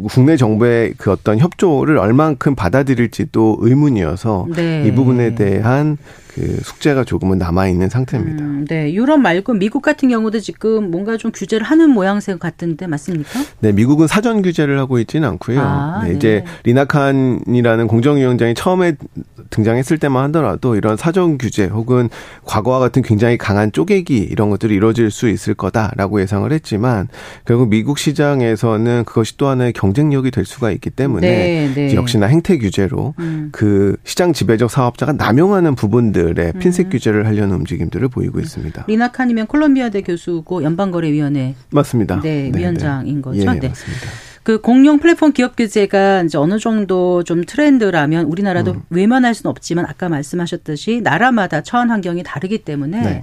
국내 0.08 0.36
정부의 0.36 0.94
그 0.96 1.10
어떤 1.10 1.38
협조를 1.38 1.98
얼만큼 1.98 2.54
받아들일지도 2.54 3.58
의문이어서 3.60 4.46
네. 4.54 4.84
이 4.86 4.92
부분에 4.92 5.34
대한 5.34 5.98
그 6.34 6.58
숙제가 6.62 7.04
조금은 7.04 7.38
남아 7.38 7.68
있는 7.68 7.88
상태입니다. 7.88 8.42
음, 8.42 8.64
네, 8.66 8.92
유럽 8.94 9.18
말고 9.18 9.54
미국 9.54 9.82
같은 9.82 10.08
경우도 10.08 10.40
지금 10.40 10.90
뭔가 10.90 11.16
좀 11.16 11.30
규제를 11.30 11.64
하는 11.66 11.90
모양새 11.90 12.36
같은데 12.36 12.86
맞습니까? 12.86 13.40
네, 13.60 13.72
미국은 13.72 14.06
사전 14.06 14.40
규제를 14.40 14.78
하고 14.78 14.98
있지는 14.98 15.28
않고요. 15.28 15.60
아, 15.60 16.00
네, 16.02 16.10
네. 16.10 16.16
이제 16.16 16.44
리나칸이라는 16.64 17.86
공정위원장이 17.86 18.54
처음에 18.54 18.96
등장했을 19.50 19.98
때만 19.98 20.24
하더라도 20.28 20.76
이런 20.76 20.96
사전 20.96 21.36
규제 21.36 21.66
혹은 21.66 22.08
과거와 22.44 22.78
같은 22.78 23.02
굉장히 23.02 23.36
강한 23.36 23.70
쪼개기 23.70 24.16
이런 24.16 24.48
것들이 24.48 24.74
이루어질 24.74 25.10
수 25.10 25.28
있을 25.28 25.52
거다라고 25.52 26.22
예상을 26.22 26.50
했지만 26.50 27.08
결국 27.44 27.68
미국 27.68 27.98
시장에서는 27.98 29.04
그것이 29.04 29.36
또 29.36 29.48
하나의 29.48 29.74
경쟁력이 29.74 30.30
될 30.30 30.46
수가 30.46 30.70
있기 30.70 30.88
때문에 30.88 31.28
네, 31.28 31.72
네. 31.74 31.94
역시나 31.94 32.26
행태 32.26 32.56
규제로 32.56 33.14
음. 33.18 33.50
그 33.52 33.96
시장 34.04 34.32
지배적 34.32 34.70
사업자가 34.70 35.12
남용하는 35.12 35.74
부분들 35.74 36.21
것들의 36.22 36.52
음. 36.54 36.58
핀셋 36.58 36.90
규제를 36.90 37.26
하려는 37.26 37.56
움직임들을 37.56 38.08
보이고 38.08 38.40
있습니다. 38.40 38.84
리나 38.86 39.08
칸이면 39.10 39.48
콜롬비아대 39.48 40.02
교수고 40.02 40.62
연방거래위원회 40.62 41.54
맞습니다. 41.70 42.20
네, 42.20 42.50
네 42.50 42.58
위원장인 42.58 43.16
네. 43.16 43.22
거죠. 43.22 43.40
예, 43.40 43.44
네. 43.44 43.68
맞습니다. 43.68 44.06
그 44.42 44.60
공룡 44.60 44.98
플랫폼 44.98 45.32
기업 45.32 45.54
규제가 45.54 46.22
이제 46.22 46.36
어느 46.36 46.58
정도 46.58 47.22
좀 47.22 47.44
트렌드라면 47.44 48.26
우리나라도 48.26 48.72
음. 48.72 48.82
외면할 48.90 49.34
수는 49.34 49.50
없지만 49.50 49.86
아까 49.86 50.08
말씀하셨듯이 50.08 51.00
나라마다 51.02 51.62
처한 51.62 51.90
환경이 51.90 52.22
다르기 52.24 52.58
때문에 52.58 53.02
네. 53.02 53.20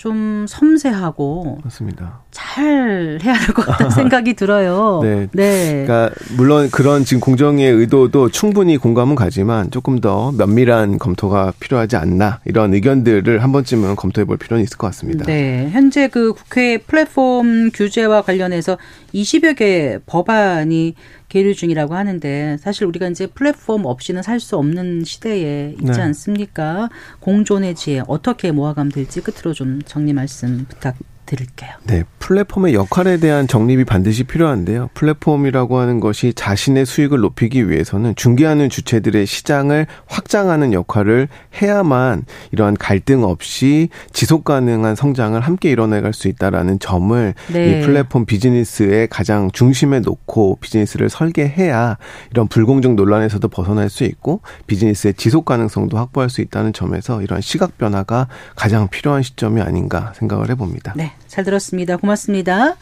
좀 0.00 0.46
섬세하고 0.48 1.58
맞습니다. 1.62 2.20
잘 2.30 3.18
해야 3.22 3.34
될것 3.34 3.66
같다는 3.66 3.90
생각이 3.90 4.32
들어요. 4.32 5.00
네. 5.04 5.28
네. 5.32 5.84
그러니까 5.84 6.10
물론 6.38 6.70
그런 6.70 7.04
지금 7.04 7.20
공정의 7.20 7.70
의도도 7.70 8.30
충분히 8.30 8.78
공감은 8.78 9.14
가지만 9.14 9.70
조금 9.70 10.00
더 10.00 10.32
면밀한 10.32 10.98
검토가 10.98 11.52
필요하지 11.60 11.96
않나 11.96 12.40
이런 12.46 12.72
의견들을 12.72 13.42
한 13.42 13.52
번쯤은 13.52 13.96
검토해 13.96 14.24
볼 14.24 14.38
필요는 14.38 14.64
있을 14.64 14.78
것 14.78 14.86
같습니다. 14.86 15.26
네. 15.26 15.68
현재 15.70 16.08
그 16.08 16.32
국회 16.32 16.78
플랫폼 16.78 17.70
규제와 17.70 18.22
관련해서 18.22 18.78
20여 19.12 19.54
개 19.54 19.98
법안이 20.06 20.94
계류 21.30 21.54
중이라고 21.54 21.94
하는데 21.94 22.58
사실 22.58 22.84
우리가 22.86 23.08
이제 23.08 23.26
플랫폼 23.26 23.86
없이는 23.86 24.22
살 24.22 24.40
수 24.40 24.56
없는 24.56 25.04
시대에 25.04 25.72
있지 25.80 25.84
네. 25.92 26.00
않습니까? 26.00 26.88
공존의 27.20 27.74
지혜 27.74 28.02
어떻게 28.08 28.52
모아가면 28.52 28.90
될지 28.90 29.20
끝으로 29.22 29.52
좀 29.54 29.80
정리 29.82 30.12
말씀 30.12 30.66
부탁. 30.68 30.96
드릴게요. 31.30 31.70
네, 31.84 32.02
플랫폼의 32.18 32.74
역할에 32.74 33.18
대한 33.18 33.46
정립이 33.46 33.84
반드시 33.84 34.24
필요한데요. 34.24 34.90
플랫폼이라고 34.94 35.78
하는 35.78 36.00
것이 36.00 36.32
자신의 36.34 36.86
수익을 36.86 37.20
높이기 37.20 37.70
위해서는 37.70 38.16
중개하는 38.16 38.68
주체들의 38.68 39.26
시장을 39.26 39.86
확장하는 40.06 40.72
역할을 40.72 41.28
해야만 41.60 42.24
이러한 42.50 42.74
갈등 42.76 43.22
없이 43.22 43.90
지속 44.12 44.44
가능한 44.44 44.96
성장을 44.96 45.40
함께 45.40 45.70
이뤄내갈 45.70 46.12
수 46.12 46.26
있다라는 46.26 46.80
점을 46.80 47.34
네. 47.52 47.80
이 47.80 47.84
플랫폼 47.84 48.26
비즈니스의 48.26 49.06
가장 49.08 49.50
중심에 49.52 50.00
놓고 50.00 50.58
비즈니스를 50.60 51.08
설계해야 51.08 51.96
이런 52.32 52.48
불공정 52.48 52.96
논란에서도 52.96 53.46
벗어날 53.48 53.88
수 53.88 54.02
있고 54.02 54.40
비즈니스의 54.66 55.14
지속 55.14 55.44
가능성도 55.44 55.96
확보할 55.96 56.28
수 56.28 56.40
있다는 56.40 56.72
점에서 56.72 57.22
이런 57.22 57.40
시각 57.40 57.78
변화가 57.78 58.26
가장 58.56 58.88
필요한 58.88 59.22
시점이 59.22 59.60
아닌가 59.60 60.12
생각을 60.16 60.50
해봅니다. 60.50 60.94
네. 60.96 61.12
잘 61.26 61.44
들었습니다. 61.44 61.96
고맙습니다. 61.96 62.76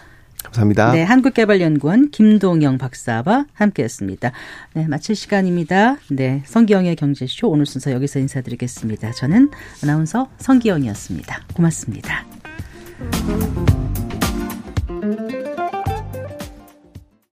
감사합니다. 0.44 0.92
네, 0.92 1.02
한국개발연구원 1.02 2.10
김동영 2.10 2.78
박사와 2.78 3.46
함께했습니다. 3.52 4.32
네, 4.74 4.86
마칠 4.86 5.16
시간입니다. 5.16 5.96
네, 6.10 6.42
성기영의 6.46 6.96
경제쇼 6.96 7.48
오늘 7.48 7.66
순서 7.66 7.92
여기서 7.92 8.20
인사드리겠습니다. 8.20 9.12
저는 9.12 9.50
아나운서 9.82 10.28
성기영이었습니다. 10.38 11.42
고맙습니다. 11.54 12.24